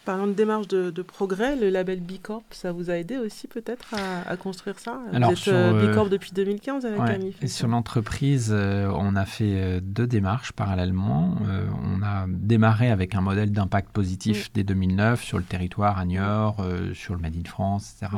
Parlant 0.04 0.26
de 0.26 0.32
démarche 0.32 0.66
de, 0.68 1.02
progrès, 1.02 1.54
le 1.54 1.70
label 1.70 2.00
Bicorp, 2.00 2.42
ça 2.50 2.72
vous 2.72 2.90
a 2.90 2.94
aidé 2.94 3.18
aussi 3.18 3.46
peut-être 3.46 3.94
à, 4.26 4.36
construire 4.36 4.78
ça? 4.78 5.00
Alors, 5.12 5.30
Vous 5.30 5.38
êtes 5.38 5.48
euh, 5.48 5.86
Bicorp 5.86 6.08
depuis 6.08 6.32
2015 6.32 6.86
avec 6.86 7.00
ouais, 7.00 7.32
Et 7.40 7.48
sur 7.48 7.68
l'entreprise, 7.68 8.52
on 8.52 9.14
a 9.14 9.24
fait 9.24 9.80
deux 9.80 10.06
démarches 10.06 10.52
parallèlement. 10.52 11.36
on 11.84 12.02
a 12.02 12.26
démarré 12.52 12.90
avec 12.90 13.14
un 13.14 13.22
modèle 13.22 13.50
d'impact 13.50 13.90
positif 13.92 14.52
dès 14.52 14.62
2009 14.62 15.22
sur 15.22 15.38
le 15.38 15.44
territoire 15.44 15.98
à 15.98 16.04
Niort, 16.04 16.62
sur 16.92 17.14
le 17.14 17.20
Made 17.20 17.34
in 17.34 17.48
France, 17.48 17.94
etc. 17.96 18.12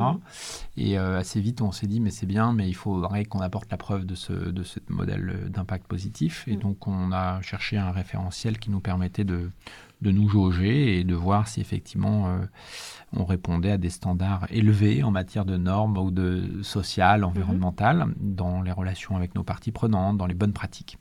Et 0.75 0.97
assez 0.97 1.39
vite, 1.39 1.61
on 1.61 1.71
s'est 1.71 1.87
dit, 1.87 2.01
mais 2.01 2.11
c'est 2.11 2.25
bien, 2.25 2.51
mais 2.51 2.67
il 2.67 2.73
faudrait 2.73 3.23
qu'on 3.23 3.39
apporte 3.39 3.71
la 3.71 3.77
preuve 3.77 4.05
de 4.05 4.13
ce, 4.15 4.33
de 4.33 4.63
ce 4.63 4.79
modèle 4.89 5.49
d'impact 5.49 5.87
positif. 5.87 6.43
Et 6.47 6.57
donc 6.57 6.85
on 6.85 7.13
a 7.13 7.41
cherché 7.41 7.77
un 7.77 7.91
référentiel 7.91 8.59
qui 8.59 8.71
nous 8.71 8.81
permettait 8.81 9.23
de, 9.23 9.51
de 10.05 10.11
nous 10.11 10.29
jauger 10.29 10.99
et 10.99 11.03
de 11.03 11.15
voir 11.15 11.47
si 11.47 11.59
effectivement 11.61 12.27
euh, 12.27 12.45
on 13.11 13.25
répondait 13.25 13.71
à 13.71 13.77
des 13.77 13.89
standards 13.89 14.45
élevés 14.51 15.01
en 15.01 15.09
matière 15.09 15.45
de 15.45 15.57
normes 15.57 15.97
ou 15.97 16.11
de 16.11 16.61
social, 16.61 17.21
mhm. 17.21 17.27
environnemental, 17.27 18.05
dans 18.19 18.61
les 18.61 18.71
relations 18.71 19.15
avec 19.15 19.33
nos 19.33 19.43
parties 19.43 19.71
prenantes, 19.71 20.17
dans 20.17 20.27
les 20.27 20.35
bonnes 20.35 20.53
pratiques. 20.53 20.99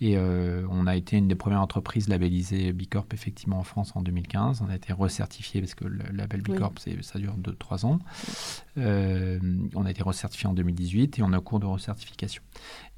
Et 0.00 0.16
euh, 0.16 0.66
on 0.70 0.86
a 0.86 0.96
été 0.96 1.16
une 1.16 1.28
des 1.28 1.34
premières 1.36 1.60
entreprises 1.60 2.08
labellisées 2.08 2.72
Bicorp 2.72 3.06
effectivement 3.12 3.58
en 3.58 3.62
France 3.62 3.92
en 3.94 4.02
2015. 4.02 4.62
On 4.66 4.70
a 4.70 4.74
été 4.74 4.92
recertifié 4.92 5.60
parce 5.60 5.74
que 5.74 5.84
le 5.84 6.02
label 6.12 6.42
Bicorp, 6.42 6.74
ça 7.02 7.18
dure 7.18 7.36
2-3 7.36 7.86
ans. 7.86 7.98
Euh, 8.78 9.38
on 9.74 9.84
a 9.84 9.90
été 9.90 10.02
recertifié 10.02 10.48
en 10.48 10.54
2018 10.54 11.18
et 11.18 11.22
on 11.22 11.32
est 11.32 11.36
en 11.36 11.40
cours 11.40 11.60
de 11.60 11.66
recertification. 11.66 12.42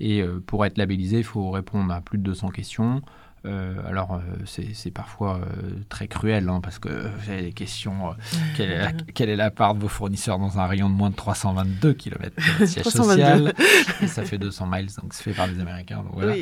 Et 0.00 0.22
pour 0.46 0.64
être 0.64 0.78
labellisé, 0.78 1.18
il 1.18 1.24
faut 1.24 1.50
répondre 1.50 1.92
à 1.92 2.00
plus 2.00 2.18
de 2.18 2.22
200 2.22 2.50
questions. 2.50 3.02
Euh, 3.44 3.74
alors, 3.88 4.14
euh, 4.14 4.44
c'est 4.44 4.90
parfois 4.92 5.36
euh, 5.36 5.70
très 5.88 6.06
cruel, 6.06 6.48
hein, 6.48 6.60
parce 6.62 6.78
que 6.78 6.88
vous 6.88 7.30
avez 7.30 7.42
des 7.42 7.52
questions. 7.52 8.14
Quelle 8.56 8.70
est, 8.70 8.78
la, 8.78 8.92
quelle, 8.92 9.30
est 9.30 9.36
la, 9.36 9.50
part 9.50 9.74
de 9.74 9.80
vos 9.80 9.88
fournisseurs 9.88 10.38
dans 10.38 10.60
un 10.60 10.66
rayon 10.66 10.88
de 10.88 10.94
moins 10.94 11.10
de 11.10 11.16
322 11.16 11.92
km 11.94 12.36
de 12.60 12.66
siège 12.66 12.84
social 12.84 13.52
et 14.00 14.06
Ça 14.06 14.22
fait 14.22 14.38
200 14.38 14.66
miles, 14.70 14.88
donc 15.00 15.12
c'est 15.12 15.24
fait 15.24 15.32
par 15.32 15.48
des 15.48 15.60
Américains. 15.60 16.04
voilà. 16.12 16.34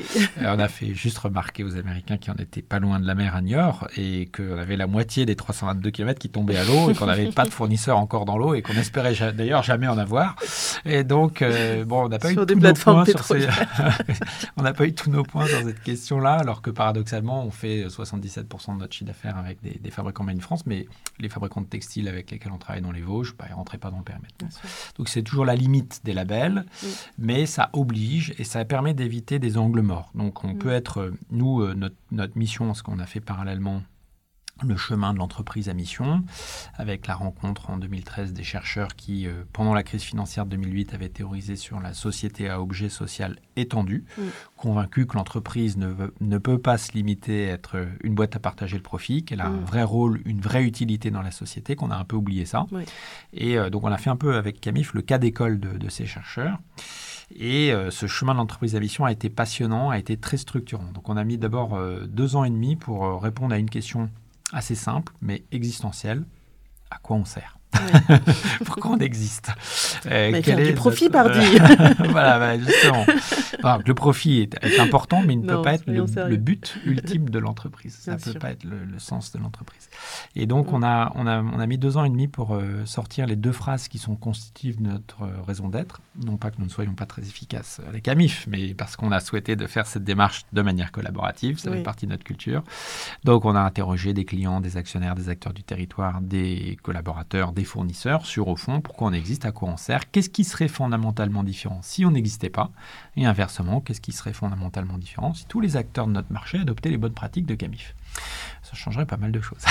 on 0.42 0.58
a 0.58 0.68
fait 0.68 0.94
juste 0.94 1.18
remarquer 1.18 1.64
aux 1.64 1.76
Américains 1.76 2.18
qui 2.18 2.30
en 2.30 2.34
étaient 2.34 2.62
pas 2.62 2.78
loin 2.78 3.00
de 3.00 3.06
la 3.06 3.14
mer 3.14 3.34
à 3.34 3.40
Niort 3.40 3.88
et 3.96 4.30
qu'on 4.34 4.58
avait 4.58 4.76
la 4.76 4.86
moitié 4.86 5.24
des 5.24 5.36
322 5.36 5.90
km 5.90 6.18
qui 6.18 6.28
tombaient 6.28 6.56
à 6.56 6.64
l'eau 6.64 6.90
et 6.90 6.94
qu'on 6.94 7.06
n'avait 7.06 7.32
pas 7.32 7.44
de 7.44 7.50
fournisseurs 7.50 7.98
encore 7.98 8.26
dans 8.26 8.36
l'eau 8.36 8.54
et 8.54 8.62
qu'on 8.62 8.74
espérait 8.74 9.14
d'ailleurs 9.32 9.62
jamais 9.62 9.88
en 9.88 9.96
avoir. 9.96 10.36
Et 10.84 11.04
donc, 11.04 11.42
bon, 11.86 12.04
on 12.04 12.08
n'a 12.08 12.18
pas, 12.18 12.32
eu 12.32 12.36
tous 12.36 12.54
nos 12.54 12.74
points 12.74 13.04
sur 13.06 13.24
ces... 13.24 13.46
on 14.56 14.62
pas 14.62 14.86
eu 14.86 14.94
tous 14.94 15.10
nos 15.10 15.22
points 15.22 15.46
sur 15.46 15.62
cette 15.62 15.82
question-là, 15.82 16.34
alors 16.34 16.62
que 16.62 16.70
par 16.70 16.89
paradoxalement, 16.90 17.44
on 17.44 17.52
fait 17.52 17.86
77% 17.86 18.74
de 18.74 18.80
notre 18.80 18.92
chiffre 18.92 19.06
d'affaires 19.06 19.36
avec 19.36 19.58
des, 19.62 19.90
fabricants 19.90 20.24
Made 20.24 20.38
in 20.38 20.40
France, 20.40 20.66
mais 20.66 20.88
les 21.20 21.28
fabricants 21.28 21.60
de 21.60 21.66
textiles 21.66 22.08
avec 22.08 22.32
lesquels 22.32 22.50
on 22.50 22.58
travaille 22.58 22.82
dans 22.82 22.90
les 22.90 23.00
Vosges, 23.00 23.36
bah, 23.38 23.44
ils 23.48 23.52
ne 23.52 23.56
rentraient 23.56 23.78
pas 23.78 23.92
dans 23.92 23.98
le 23.98 24.02
périmètre. 24.02 24.34
Donc 24.96 25.08
c'est 25.08 25.22
toujours 25.22 25.44
la 25.44 25.54
limite 25.54 26.00
des 26.02 26.12
labels, 26.12 26.64
mais 27.16 27.46
ça 27.46 27.70
oblige 27.74 28.34
et 28.38 28.44
ça 28.44 28.64
permet 28.64 28.92
d'éviter 28.92 29.38
des 29.38 29.56
angles 29.56 29.82
morts. 29.82 30.10
Donc 30.16 30.42
on 30.42 30.54
peut 30.54 30.72
être, 30.72 31.12
nous, 31.30 31.60
euh, 31.60 31.74
notre, 31.74 31.94
notre 32.10 32.36
mission, 32.36 32.74
ce 32.74 32.82
qu'on 32.82 32.98
a 32.98 33.06
fait 33.06 33.20
parallèlement 33.20 33.82
le 34.64 34.76
chemin 34.76 35.12
de 35.12 35.18
l'entreprise 35.18 35.68
à 35.68 35.74
mission, 35.74 36.22
avec 36.74 37.06
la 37.06 37.14
rencontre 37.14 37.70
en 37.70 37.78
2013 37.78 38.32
des 38.32 38.42
chercheurs 38.42 38.94
qui, 38.96 39.26
euh, 39.26 39.44
pendant 39.52 39.74
la 39.74 39.82
crise 39.82 40.02
financière 40.02 40.44
de 40.44 40.50
2008, 40.50 40.94
avaient 40.94 41.08
théorisé 41.08 41.56
sur 41.56 41.80
la 41.80 41.94
société 41.94 42.48
à 42.48 42.60
objet 42.60 42.88
social 42.88 43.38
étendu, 43.56 44.04
convaincus 44.56 45.06
que 45.06 45.16
l'entreprise 45.16 45.76
ne, 45.76 45.92
ne, 46.20 46.38
peut 46.38 46.58
pas 46.58 46.78
se 46.78 46.92
limiter 46.92 47.50
à 47.50 47.54
être 47.54 47.86
une 48.02 48.14
boîte 48.14 48.36
à 48.36 48.38
partager 48.38 48.76
le 48.76 48.82
profit, 48.82 49.24
qu'elle 49.24 49.40
a 49.40 49.46
un 49.46 49.60
vrai 49.60 49.82
rôle, 49.82 50.20
une 50.24 50.40
vraie 50.40 50.64
utilité 50.64 51.10
dans 51.10 51.22
la 51.22 51.30
société, 51.30 51.76
qu'on 51.76 51.90
a 51.90 51.96
un 51.96 52.04
peu 52.04 52.16
oublié 52.16 52.44
ça. 52.44 52.66
Et 53.32 53.58
euh, 53.58 53.70
donc 53.70 53.84
on 53.84 53.92
a 53.92 53.98
fait 53.98 54.10
un 54.10 54.16
peu 54.16 54.36
avec 54.36 54.60
Camif 54.60 54.94
le 54.94 55.02
cas 55.02 55.18
d'école 55.18 55.60
de, 55.60 55.88
ces 55.88 56.06
chercheurs. 56.06 56.58
Et 57.34 57.72
euh, 57.72 57.90
ce 57.90 58.06
chemin 58.06 58.32
de 58.32 58.38
l'entreprise 58.38 58.74
à 58.76 58.80
mission 58.80 59.04
a 59.04 59.12
été 59.12 59.28
passionnant, 59.28 59.90
a 59.90 59.98
été 59.98 60.16
très 60.16 60.36
structurant. 60.36 60.90
Donc 60.94 61.08
on 61.08 61.16
a 61.16 61.24
mis 61.24 61.38
d'abord 61.38 61.78
deux 62.06 62.36
ans 62.36 62.44
et 62.44 62.50
demi 62.50 62.76
pour 62.76 63.20
répondre 63.22 63.54
à 63.54 63.58
une 63.58 63.70
question 63.70 64.08
assez 64.52 64.74
simple, 64.74 65.12
mais 65.20 65.44
existentiel. 65.50 66.24
À 66.90 66.98
quoi 66.98 67.16
on 67.16 67.24
sert? 67.24 67.59
Pourquoi 68.64 68.92
on 68.92 68.98
existe? 68.98 69.50
Euh, 70.06 70.40
quel 70.42 70.60
est 70.60 70.66
du 70.68 70.74
profit, 70.74 71.08
notre... 71.08 71.30
pardi 71.30 71.40
Voilà, 72.10 72.38
bah, 72.38 72.58
justement. 72.58 73.06
le 73.86 73.94
profit 73.94 74.40
est, 74.40 74.80
important, 74.80 75.22
mais 75.24 75.34
il 75.34 75.40
ne 75.40 75.46
peut 75.46 75.62
pas 75.62 75.74
être 75.74 75.86
le, 75.86 76.36
but 76.36 76.78
ultime 76.84 77.30
de 77.30 77.38
l'entreprise. 77.38 77.94
Ça 77.94 78.16
ne 78.16 78.18
peut 78.18 78.38
pas 78.38 78.50
être 78.50 78.64
le, 78.64 78.98
sens 78.98 79.32
de 79.32 79.38
l'entreprise. 79.38 79.88
Et 80.36 80.46
donc, 80.46 80.72
on, 80.72 80.82
a, 80.82 81.12
on, 81.14 81.26
a, 81.26 81.40
on 81.42 81.58
a 81.58 81.66
mis 81.66 81.78
deux 81.78 81.96
ans 81.96 82.04
et 82.04 82.10
demi 82.10 82.28
pour 82.28 82.54
euh, 82.54 82.84
sortir 82.84 83.26
les 83.26 83.36
deux 83.36 83.52
phrases 83.52 83.88
qui 83.88 83.98
sont 83.98 84.16
constitutives 84.16 84.80
de 84.80 84.88
notre 84.88 85.22
euh, 85.22 85.42
raison 85.46 85.68
d'être. 85.68 86.00
Non 86.24 86.36
pas 86.36 86.50
que 86.50 86.58
nous 86.58 86.66
ne 86.66 86.70
soyons 86.70 86.94
pas 86.94 87.06
très 87.06 87.22
efficaces 87.22 87.80
avec 87.88 88.08
AMIF, 88.08 88.46
mais 88.48 88.74
parce 88.74 88.96
qu'on 88.96 89.12
a 89.12 89.20
souhaité 89.20 89.56
de 89.56 89.66
faire 89.66 89.86
cette 89.86 90.04
démarche 90.04 90.44
de 90.52 90.62
manière 90.62 90.92
collaborative. 90.92 91.58
Ça 91.58 91.70
fait 91.70 91.82
partie 91.82 92.06
de 92.06 92.10
notre 92.10 92.24
culture. 92.24 92.62
Donc, 93.24 93.44
on 93.44 93.54
a 93.54 93.60
interrogé 93.60 94.12
des 94.12 94.24
clients, 94.24 94.60
des 94.60 94.76
actionnaires, 94.76 95.14
des 95.14 95.28
acteurs 95.28 95.52
du 95.52 95.62
territoire, 95.62 96.20
des 96.20 96.78
collaborateurs, 96.82 97.52
des 97.52 97.59
fournisseurs 97.64 98.26
sur, 98.26 98.48
au 98.48 98.56
fond, 98.56 98.80
pourquoi 98.80 99.08
on 99.08 99.12
existe, 99.12 99.44
à 99.44 99.52
quoi 99.52 99.68
on 99.68 99.76
sert, 99.76 100.10
qu'est-ce 100.10 100.30
qui 100.30 100.44
serait 100.44 100.68
fondamentalement 100.68 101.42
différent 101.42 101.80
si 101.82 102.04
on 102.04 102.10
n'existait 102.10 102.50
pas, 102.50 102.70
et 103.16 103.26
inversement, 103.26 103.80
qu'est-ce 103.80 104.00
qui 104.00 104.12
serait 104.12 104.32
fondamentalement 104.32 104.98
différent 104.98 105.34
si 105.34 105.46
tous 105.46 105.60
les 105.60 105.76
acteurs 105.76 106.06
de 106.06 106.12
notre 106.12 106.32
marché 106.32 106.58
adoptaient 106.58 106.90
les 106.90 106.98
bonnes 106.98 107.14
pratiques 107.14 107.46
de 107.46 107.54
Camif 107.54 107.94
ça 108.62 108.74
changerait 108.74 109.06
pas 109.06 109.16
mal 109.16 109.32
de 109.32 109.40
choses. 109.40 109.64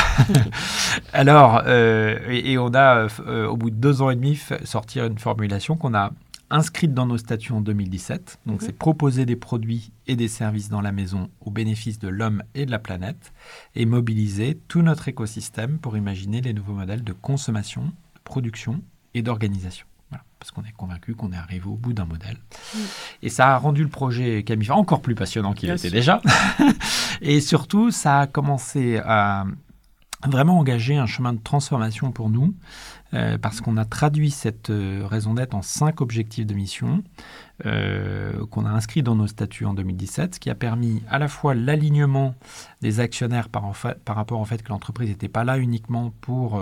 Alors, 1.13 1.61
euh, 1.65 2.19
et, 2.29 2.57
on 2.57 2.73
a, 2.73 3.07
euh, 3.27 3.47
au 3.47 3.55
bout 3.55 3.69
de 3.69 3.75
deux 3.75 4.01
ans 4.01 4.09
et 4.09 4.15
demi, 4.15 4.39
sorti 4.63 4.99
une 4.99 5.17
formulation 5.19 5.77
qu'on 5.77 5.93
a 5.93 6.11
inscrite 6.49 6.93
dans 6.93 7.05
nos 7.05 7.17
statuts 7.17 7.51
en 7.51 7.61
2017. 7.61 8.39
Donc, 8.45 8.61
c'est 8.61 8.73
proposer 8.73 9.25
des 9.25 9.35
produits 9.35 9.91
et 10.07 10.15
des 10.15 10.27
services 10.27 10.69
dans 10.69 10.81
la 10.81 10.91
maison 10.91 11.29
au 11.41 11.51
bénéfice 11.51 11.99
de 11.99 12.07
l'homme 12.07 12.43
et 12.55 12.65
de 12.65 12.71
la 12.71 12.79
planète 12.79 13.33
et 13.75 13.85
mobiliser 13.85 14.59
tout 14.67 14.81
notre 14.81 15.07
écosystème 15.07 15.77
pour 15.79 15.97
imaginer 15.97 16.41
les 16.41 16.53
nouveaux 16.53 16.73
modèles 16.73 17.03
de 17.03 17.13
consommation, 17.13 17.83
de 17.83 18.21
production 18.23 18.81
et 19.13 19.21
d'organisation. 19.21 19.85
Voilà, 20.09 20.23
parce 20.39 20.49
qu'on 20.49 20.63
est 20.63 20.71
convaincu 20.75 21.13
qu'on 21.13 21.31
est 21.31 21.37
arrivé 21.37 21.67
au 21.67 21.75
bout 21.75 21.93
d'un 21.93 22.05
modèle. 22.05 22.37
Et 23.21 23.29
ça 23.29 23.53
a 23.53 23.57
rendu 23.57 23.83
le 23.83 23.89
projet 23.89 24.43
Camifera 24.43 24.75
encore 24.75 25.01
plus 25.01 25.13
passionnant 25.13 25.53
qu'il 25.53 25.69
était 25.69 25.91
déjà. 25.91 26.21
et 27.21 27.41
surtout, 27.41 27.91
ça 27.91 28.21
a 28.21 28.27
commencé 28.27 28.99
à 29.05 29.45
vraiment 30.27 30.59
engager 30.59 30.97
un 30.97 31.05
chemin 31.05 31.33
de 31.33 31.39
transformation 31.39 32.11
pour 32.11 32.29
nous 32.29 32.53
euh, 33.13 33.37
parce 33.37 33.61
qu'on 33.61 33.77
a 33.77 33.85
traduit 33.85 34.31
cette 34.31 34.69
euh, 34.69 35.03
raison 35.05 35.33
d'être 35.33 35.55
en 35.55 35.61
cinq 35.61 36.01
objectifs 36.01 36.45
de 36.45 36.53
mission 36.53 37.03
euh, 37.65 38.45
qu'on 38.47 38.65
a 38.65 38.69
inscrits 38.69 39.01
dans 39.01 39.15
nos 39.15 39.27
statuts 39.27 39.65
en 39.65 39.73
2017, 39.73 40.35
ce 40.35 40.39
qui 40.39 40.49
a 40.49 40.55
permis 40.55 41.01
à 41.09 41.19
la 41.19 41.27
fois 41.27 41.55
l'alignement 41.55 42.35
des 42.81 42.99
actionnaires 42.99 43.49
par, 43.49 43.71
par, 44.05 44.15
rapport 44.15 44.39
au 44.39 44.45
fait 44.45 44.61
que 44.61 44.69
l'entreprise 44.69 45.09
n'était 45.09 45.29
pas 45.29 45.43
là 45.43 45.57
uniquement 45.57 46.13
pour 46.21 46.61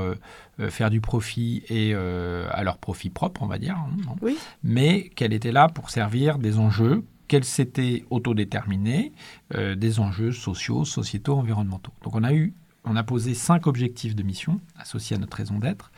faire 0.70 0.90
du 0.90 1.02
profit 1.02 1.64
et 1.70 1.94
à 1.94 2.64
leur 2.64 2.78
profit 2.78 3.10
propre, 3.10 3.44
on 3.44 3.48
va 3.48 3.60
dire, 3.60 3.78
hein, 3.78 4.32
mais 4.64 5.10
qu'elle 5.10 5.34
était 5.34 5.52
là 5.52 5.68
pour 5.70 5.92
servir 5.92 6.40
des 6.40 6.58
enjeux 6.58 7.04
qu'elle 7.28 7.44
s'était 7.44 8.06
autodéterminée, 8.10 9.12
des 9.54 10.00
enjeux 10.00 10.32
sociaux, 10.32 10.86
sociétaux, 10.86 11.36
environnementaux. 11.36 11.92
Donc 12.04 12.16
on 12.16 12.24
a 12.24 12.34
eu 12.34 12.54
on 12.90 12.96
a 12.96 13.04
posé 13.04 13.34
cinq 13.34 13.68
objectifs 13.68 14.16
de 14.16 14.24
mission 14.24 14.60
associés 14.78 15.16
à 15.16 15.20
notre 15.20 15.38
raison 15.38 15.60
d'être. 15.60 15.92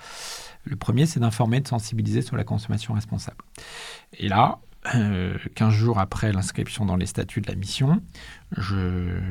Le 0.65 0.75
premier, 0.75 1.05
c'est 1.05 1.19
d'informer, 1.19 1.61
de 1.61 1.67
sensibiliser 1.67 2.21
sur 2.21 2.35
la 2.35 2.43
consommation 2.43 2.93
responsable. 2.93 3.43
Et 4.17 4.27
là, 4.27 4.59
15 4.83 4.95
euh, 4.95 5.69
jours 5.69 5.99
après 5.99 6.31
l'inscription 6.31 6.85
dans 6.85 6.95
les 6.95 7.05
statuts 7.05 7.41
de 7.41 7.47
la 7.47 7.55
mission, 7.55 8.01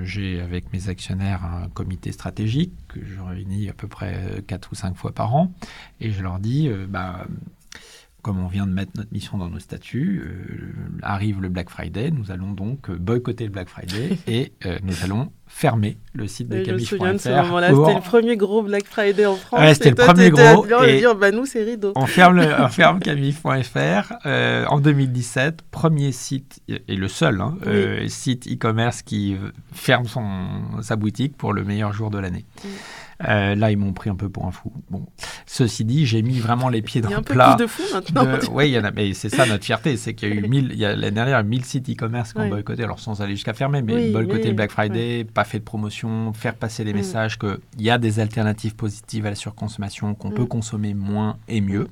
j'ai 0.03 0.41
avec 0.41 0.73
mes 0.73 0.89
actionnaires 0.89 1.45
un 1.45 1.69
comité 1.69 2.13
stratégique 2.13 2.73
que 2.89 3.01
je 3.05 3.21
réunis 3.21 3.69
à 3.69 3.73
peu 3.73 3.89
près 3.89 4.43
4 4.47 4.73
ou 4.73 4.75
5 4.75 4.97
fois 4.97 5.13
par 5.13 5.35
an 5.35 5.53
et 6.01 6.11
je 6.11 6.23
leur 6.23 6.39
dis 6.39 6.69
euh, 6.69 6.87
bah, 6.89 7.27
comme 8.23 8.39
on 8.41 8.49
vient 8.49 8.67
de 8.67 8.73
mettre 8.73 8.93
notre 8.97 9.13
mission 9.13 9.39
dans 9.39 9.49
nos 9.49 9.59
statuts, 9.59 10.23
euh, 10.25 10.73
arrive 11.03 11.41
le 11.41 11.49
Black 11.49 11.71
Friday. 11.71 12.11
Nous 12.11 12.31
allons 12.31 12.53
donc 12.53 12.91
boycotter 12.91 13.45
le 13.45 13.51
Black 13.51 13.69
Friday 13.69 14.19
et 14.27 14.53
nous 14.83 15.05
allons 15.05 15.31
fermer 15.49 15.97
le 16.13 16.29
site 16.29 16.49
de 16.49 16.63
Camille 16.63 16.85
Je 16.85 16.95
me 16.95 16.99
souviens 16.99 17.15
de 17.15 17.19
ce 17.19 17.29
moment-là. 17.31 17.69
C'était 17.69 17.95
le 17.95 18.01
premier 18.01 18.37
gros 18.37 18.63
Black 18.63 18.85
Friday 18.85 19.27
en 19.27 19.35
France. 19.35 19.61
Ouais, 19.61 19.75
c'était 19.75 19.91
le 19.91 19.97
premier 19.97 20.31
gros. 20.31 20.67
Et 20.85 20.99
dire, 20.99 21.15
bah, 21.15 21.31
nous, 21.31 21.47
c'est 21.47 21.65
rideau. 21.65 21.93
On 21.97 22.07
ferme, 22.07 22.37
le, 22.37 22.69
ferme 22.71 23.01
Camille.fr 23.01 24.15
euh, 24.27 24.67
en 24.67 24.81
2017. 24.81 25.63
Premier 25.71 26.13
site, 26.13 26.61
et 26.69 26.97
le 26.97 27.09
seul 27.09 27.41
hein, 27.41 27.57
euh, 27.67 28.07
site 28.09 28.47
e-commerce 28.47 29.03
qui 29.03 29.37
ferme 29.73 30.07
son, 30.07 30.83
sa 30.83 30.97
boutique 30.97 31.37
pour 31.37 31.53
le 31.53 31.65
meilleur 31.65 31.93
jour 31.93 32.11
de 32.11 32.19
l'année. 32.19 32.45
Euh, 33.27 33.57
là, 33.57 33.73
ils 33.73 33.77
m'ont 33.77 33.93
pris 33.93 34.11
un 34.11 34.15
peu 34.15 34.29
pour 34.29 34.47
un 34.47 34.53
fou. 34.53 34.73
Bon, 34.91 35.07
ceci 35.45 35.85
dit, 35.85 36.07
j'ai 36.07 36.23
mis 36.23 36.39
vraiment 36.39 36.69
les 36.69 36.83
pieds 36.83 37.01
dans 37.01 37.11
le 37.11 37.21
plat. 37.21 37.35
Il 37.35 37.39
y 37.39 37.41
a 37.41 37.53
un 37.53 37.57
peu 37.57 37.67
plus 37.67 37.83
de 37.83 37.89
fous 37.89 37.95
maintenant. 37.95 38.39
Oui, 38.53 38.77
mais 38.95 39.13
c'est 39.15 39.29
ça 39.29 39.45
notre 39.47 39.65
fierté, 39.65 39.97
c'est 39.97 40.15
qu'il 40.15 40.29
y 40.29 40.33
a 40.33 40.35
eu 40.37 40.49
1000, 40.49 40.71
il 40.73 40.79
y 40.79 40.85
a 40.85 40.95
l'année 40.95 41.11
dernière 41.11 41.43
1000 41.43 41.65
sites 41.65 41.91
e-commerce 41.91 42.33
qui 42.33 42.41
ont 42.41 42.49
boycotté, 42.49 42.85
alors 42.85 43.01
sans 43.01 43.21
aller 43.21 43.35
jusqu'à 43.35 43.55
fermer, 43.55 43.83
mais 43.83 44.11
boycotter 44.11 44.49
le 44.49 44.55
Black 44.55 44.71
Friday, 44.71 45.25
pas 45.25 45.45
fait 45.45 45.59
de 45.59 45.65
promotion, 45.65 46.33
faire 46.33 46.55
passer 46.55 46.85
les 46.85 46.93
mm. 46.93 46.97
messages 46.97 47.39
qu'il 47.39 47.59
y 47.79 47.91
a 47.91 47.99
des 47.99 48.21
alternatives 48.21 48.77
positives 48.77 49.27
à 49.27 49.31
la 49.31 49.37
surconsommation, 49.37 50.15
qu'on 50.15 50.31
peut 50.31 50.43
mm. 50.43 50.49
consommer 50.49 50.95
moins 50.95 51.39
et 51.49 51.61
mieux. 51.61 51.89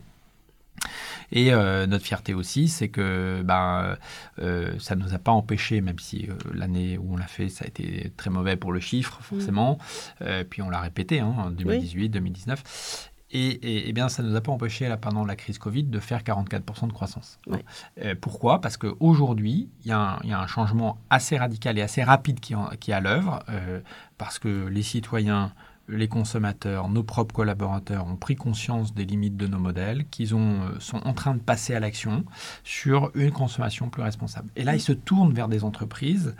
Et 1.32 1.52
euh, 1.52 1.86
notre 1.86 2.04
fierté 2.04 2.34
aussi, 2.34 2.68
c'est 2.68 2.88
que 2.88 3.42
ben, 3.44 3.96
euh, 4.38 4.72
ça 4.78 4.96
ne 4.96 5.02
nous 5.02 5.14
a 5.14 5.18
pas 5.18 5.32
empêché, 5.32 5.80
même 5.80 5.98
si 5.98 6.28
euh, 6.28 6.34
l'année 6.54 6.98
où 6.98 7.14
on 7.14 7.16
l'a 7.16 7.26
fait, 7.26 7.48
ça 7.48 7.64
a 7.64 7.68
été 7.68 8.12
très 8.16 8.30
mauvais 8.30 8.56
pour 8.56 8.72
le 8.72 8.80
chiffre, 8.80 9.18
forcément. 9.22 9.78
Mm. 10.20 10.44
puis 10.48 10.62
on 10.62 10.70
l'a 10.70 10.80
répété 10.80 11.20
hein, 11.20 11.34
en 11.36 11.50
2018, 11.50 12.08
2019. 12.10 13.10
Et, 13.32 13.88
et, 13.88 13.92
bien, 13.92 14.08
ça 14.08 14.22
ne 14.22 14.28
nous 14.28 14.36
a 14.36 14.40
pas 14.40 14.52
empêché, 14.52 14.88
là, 14.88 14.96
pendant 14.96 15.24
la 15.24 15.34
crise 15.34 15.58
Covid, 15.58 15.82
de 15.82 15.98
faire 15.98 16.22
44% 16.22 16.86
de 16.86 16.92
croissance. 16.92 17.40
pourquoi? 18.20 18.60
Parce 18.60 18.76
qu'aujourd'hui, 18.76 19.68
il 19.84 19.88
y, 19.88 19.92
a 19.92 20.20
un 20.22 20.46
changement 20.46 20.98
assez 21.10 21.36
radical 21.36 21.76
et 21.76 21.82
assez 21.82 22.04
rapide 22.04 22.38
qui, 22.38 22.54
qui 22.78 22.92
est 22.92 22.94
à 22.94 23.00
l'œuvre, 23.00 23.42
parce 24.16 24.38
que 24.38 24.68
les 24.68 24.82
citoyens 24.82 25.52
les 25.88 26.08
consommateurs, 26.08 26.88
nos 26.88 27.02
propres 27.02 27.34
collaborateurs 27.34 28.06
ont 28.06 28.16
pris 28.16 28.36
conscience 28.36 28.94
des 28.94 29.04
limites 29.04 29.36
de 29.36 29.46
nos 29.46 29.58
modèles, 29.58 30.06
qu'ils 30.10 30.34
euh, 30.34 30.78
sont 30.80 30.98
en 31.06 31.12
train 31.12 31.34
de 31.34 31.40
passer 31.40 31.74
à 31.74 31.80
l'action 31.80 32.24
sur 32.64 33.10
une 33.14 33.30
consommation 33.30 33.88
plus 33.88 34.02
responsable. 34.02 34.48
Et 34.56 34.64
là, 34.64 34.74
ils 34.74 34.80
se 34.80 34.92
tournent 34.92 35.32
vers 35.32 35.48
des 35.48 35.64
entreprises 35.64 36.34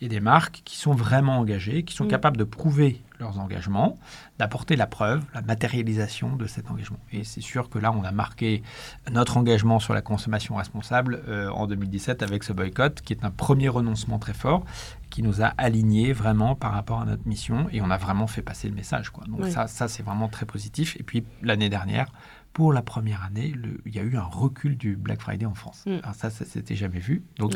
et 0.00 0.08
des 0.08 0.20
marques 0.20 0.62
qui 0.64 0.76
sont 0.76 0.94
vraiment 0.94 1.38
engagées, 1.38 1.82
qui 1.82 1.94
sont 1.94 2.04
mm. 2.04 2.08
capables 2.08 2.36
de 2.36 2.44
prouver 2.44 3.02
leurs 3.18 3.38
engagements, 3.38 3.98
d'apporter 4.38 4.76
la 4.76 4.86
preuve, 4.86 5.22
la 5.34 5.42
matérialisation 5.42 6.36
de 6.36 6.46
cet 6.46 6.70
engagement. 6.70 6.98
Et 7.12 7.24
c'est 7.24 7.40
sûr 7.40 7.70
que 7.70 7.78
là, 7.78 7.92
on 7.92 8.02
a 8.02 8.10
marqué 8.10 8.62
notre 9.10 9.36
engagement 9.36 9.78
sur 9.78 9.94
la 9.94 10.02
consommation 10.02 10.56
responsable 10.56 11.22
euh, 11.28 11.48
en 11.50 11.66
2017 11.66 12.22
avec 12.22 12.42
ce 12.42 12.52
boycott, 12.52 13.00
qui 13.00 13.12
est 13.12 13.24
un 13.24 13.30
premier 13.30 13.68
renoncement 13.68 14.18
très 14.18 14.34
fort, 14.34 14.64
qui 15.12 15.22
nous 15.22 15.42
a 15.42 15.48
alignés 15.58 16.14
vraiment 16.14 16.54
par 16.54 16.72
rapport 16.72 17.02
à 17.02 17.04
notre 17.04 17.28
mission, 17.28 17.68
et 17.70 17.82
on 17.82 17.90
a 17.90 17.98
vraiment 17.98 18.26
fait 18.26 18.40
passer 18.40 18.66
le 18.66 18.74
message. 18.74 19.10
Quoi. 19.10 19.24
Donc 19.28 19.46
ça, 19.46 19.66
ça 19.66 19.86
c'est 19.86 20.02
vraiment 20.02 20.28
très 20.28 20.46
positif. 20.46 20.96
Et 20.98 21.02
puis 21.02 21.22
l'année 21.42 21.68
dernière, 21.68 22.10
pour 22.54 22.72
la 22.72 22.80
première 22.80 23.22
année, 23.22 23.48
le, 23.48 23.80
il 23.84 23.94
y 23.94 23.98
a 23.98 24.02
eu 24.02 24.16
un 24.16 24.22
recul 24.22 24.78
du 24.78 24.96
Black 24.96 25.20
Friday 25.20 25.44
en 25.44 25.54
France. 25.54 25.84
Mm. 25.86 25.98
Alors 26.02 26.14
ça, 26.14 26.30
ça 26.30 26.46
s'était 26.46 26.76
jamais 26.76 26.98
vu. 26.98 27.22
Donc 27.38 27.54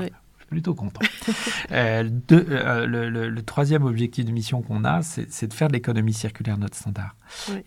plutôt 0.48 0.74
content. 0.74 1.00
Euh, 1.72 2.08
euh, 2.30 2.86
le, 2.86 3.42
troisième 3.42 3.82
objectif 3.82 4.24
de 4.24 4.30
mission 4.30 4.62
qu'on 4.62 4.84
a, 4.84 5.02
c'est 5.02 5.48
de 5.48 5.52
faire 5.52 5.66
de 5.66 5.72
l'économie 5.72 6.12
circulaire 6.12 6.58
notre 6.58 6.76
standard. 6.76 7.16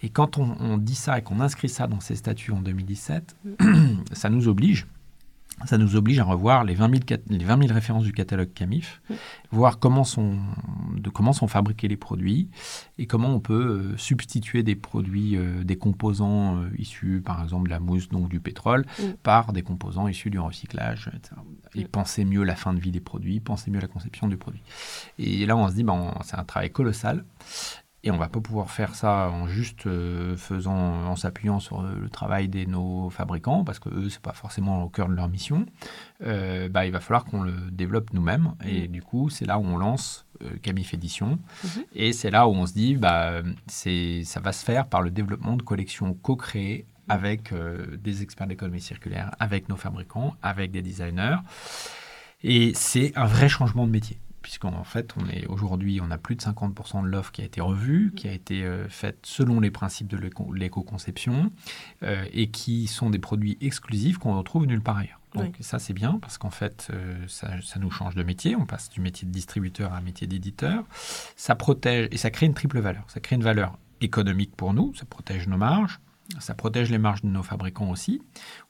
Et 0.02 0.10
quand 0.10 0.38
on, 0.38 0.78
dit 0.78 0.96
ça 0.96 1.20
et 1.20 1.22
qu'on 1.22 1.42
inscrit 1.42 1.68
ça 1.68 1.88
dans 1.88 2.00
ces 2.00 2.16
statuts 2.16 2.52
en 2.52 2.62
2017, 2.62 3.36
mm. 3.44 4.04
ça 4.14 4.30
nous 4.30 4.48
oblige 4.48 4.88
ça 5.66 5.78
nous 5.78 5.96
oblige 5.96 6.20
à 6.20 6.24
revoir 6.24 6.64
les 6.64 6.76
20 6.76 7.08
000, 7.08 7.22
les 7.30 7.46
20 7.46 7.62
000 7.64 7.74
références 7.74 8.04
du 8.04 8.12
catalogue 8.12 8.54
CAMIF, 8.54 9.02
voir 9.52 9.80
comment 9.80 10.04
sont, 10.04 10.38
de 10.96 11.10
comment 11.10 11.34
sont 11.34 11.48
fabriqués 11.48 11.88
les 11.88 11.98
produits 11.98 12.50
et 12.98 13.08
comment 13.08 13.30
on 13.30 13.40
peut 13.40 13.54
euh, 13.94 13.98
substituer 13.98 14.64
des 14.64 14.76
produits, 14.76 15.38
euh, 15.38 15.64
des 15.64 15.78
composants 15.78 16.58
euh, 16.58 16.70
issus, 16.78 17.22
par 17.24 17.42
exemple, 17.44 17.66
de 17.66 17.72
la 17.72 17.80
mousse, 17.80 18.10
donc 18.10 18.30
du 18.30 18.40
pétrole, 18.40 18.86
par 19.24 19.54
des 19.54 19.62
composants 19.62 20.08
issus 20.08 20.30
du 20.30 20.40
recyclage, 20.40 21.10
etc. 21.16 21.36
Et 21.76 21.86
penser 21.86 22.26
mieux 22.26 22.44
la 22.44 22.56
fin 22.56 22.74
de 22.74 22.80
vie 22.80 22.92
des 22.92 23.00
produits, 23.00 23.40
penser 23.40 23.72
mieux 23.72 23.80
la 23.80 23.88
conception 23.88 24.28
du 24.28 24.38
produit. 24.38 24.62
Et 25.18 25.46
là, 25.46 25.56
on 25.56 25.68
se 25.70 25.76
dit, 25.76 25.84
ben, 25.84 26.14
c'est 26.24 26.38
un 26.38 26.44
travail 26.44 26.72
colossal. 26.72 27.26
Et 28.04 28.12
on 28.12 28.18
va 28.18 28.30
pas 28.30 28.40
pouvoir 28.40 28.72
faire 28.72 28.96
ça 28.96 29.30
en 29.30 29.48
juste 29.48 29.86
euh, 29.86 30.38
faisant, 30.38 30.74
en 30.74 31.18
s'appuyant 31.18 31.60
sur 31.60 31.82
euh, 31.82 31.96
le 32.00 32.10
travail 32.10 32.48
de 32.48 32.64
nos 32.64 33.10
fabricants, 33.10 33.66
parce 33.66 33.80
que 33.80 33.90
eux, 33.90 34.10
c'est 34.10 34.22
pas 34.22 34.32
forcément 34.32 34.84
au 34.84 34.90
cœur 34.90 35.10
de 35.10 35.16
leur 35.16 35.28
mission. 35.28 35.66
Euh, 36.24 36.70
bah, 36.70 36.86
il 36.86 36.94
va 36.94 37.02
falloir 37.02 37.26
qu'on 37.26 37.42
le 37.42 37.54
développe 37.72 38.14
nous-mêmes. 38.14 38.54
Et 38.66 38.88
mm. 38.88 38.92
du 38.92 39.02
coup, 39.02 39.30
c'est 39.30 39.46
là 39.46 39.60
où 39.60 39.66
on 39.66 39.78
lance 39.78 40.26
Camif 40.62 40.94
Édition. 40.94 41.40
Mm-hmm. 41.66 41.86
Et 41.96 42.14
c'est 42.14 42.32
là 42.32 42.48
où 42.48 42.52
on 42.52 42.66
se 42.66 42.72
dit, 42.72 42.96
bah, 42.96 43.42
c'est, 43.68 44.24
ça 44.24 44.40
va 44.40 44.54
se 44.54 44.64
faire 44.64 44.88
par 44.88 45.02
le 45.02 45.12
développement 45.12 45.58
de 45.58 45.64
collections 45.64 46.14
co-créées 46.14 46.86
mm. 47.08 47.12
avec 47.12 47.54
des 48.02 48.24
experts 48.24 48.48
d'économie 48.48 48.80
circulaire, 48.80 49.36
avec 49.42 49.68
nos 49.68 49.76
fabricants, 49.76 50.36
avec 50.42 50.72
des 50.72 50.82
designers. 50.82 51.38
Et 52.44 52.72
c'est 52.76 53.12
un 53.18 53.26
vrai 53.26 53.50
changement 53.50 53.86
de 53.86 53.92
métier 53.92 54.18
puisqu'en 54.50 54.84
fait, 54.84 55.14
on 55.16 55.30
est 55.30 55.46
aujourd'hui, 55.46 56.02
on 56.02 56.10
a 56.10 56.18
plus 56.18 56.36
de 56.36 56.42
50% 56.42 57.04
de 57.04 57.08
l'offre 57.08 57.32
qui 57.32 57.44
a 57.44 57.46
été 57.46 57.62
revue, 57.62 58.12
qui 58.16 58.28
a 58.28 58.32
été 58.32 58.64
euh, 58.64 58.90
faite 58.90 59.20
selon 59.22 59.60
les 59.60 59.70
principes 59.70 60.08
de 60.08 60.18
l'éco-conception, 60.56 61.52
euh, 62.02 62.26
et 62.34 62.50
qui 62.50 62.88
sont 62.88 63.12
des 63.12 63.20
produits 63.20 63.60
exclusifs 63.62 64.18
qu'on 64.18 64.36
retrouve 64.36 64.66
nulle 64.66 64.82
part 64.82 64.98
ailleurs. 64.98 65.20
Donc 65.36 65.56
ça, 65.60 65.78
c'est 65.78 65.94
bien, 65.94 66.18
parce 66.20 66.40
qu'en 66.40 66.50
fait, 66.50 66.88
euh, 66.92 67.16
ça, 67.28 67.62
ça, 67.62 67.80
nous 67.80 67.92
change 67.92 68.16
de 68.16 68.24
métier, 68.24 68.56
on 68.56 68.66
passe 68.66 68.90
du 68.90 69.02
métier 69.02 69.28
de 69.28 69.32
distributeur 69.32 69.94
à 69.94 69.98
un 69.98 70.02
métier 70.02 70.26
d'éditeur, 70.26 70.84
ça 71.36 71.54
protège, 71.54 72.08
et 72.10 72.18
ça 72.18 72.32
crée 72.32 72.48
une 72.48 72.56
triple 72.56 72.80
valeur. 72.80 73.04
Ça 73.08 73.20
crée 73.20 73.36
une 73.36 73.44
valeur 73.44 73.78
économique 74.02 74.56
pour 74.56 74.74
nous, 74.74 74.96
ça 74.96 75.06
protège 75.06 75.48
nos 75.48 75.58
marges, 75.58 76.00
ça 76.40 76.56
protège 76.56 76.90
les 76.90 76.98
marges 76.98 77.22
de 77.22 77.28
nos 77.28 77.44
fabricants 77.44 77.90
aussi. 77.90 78.22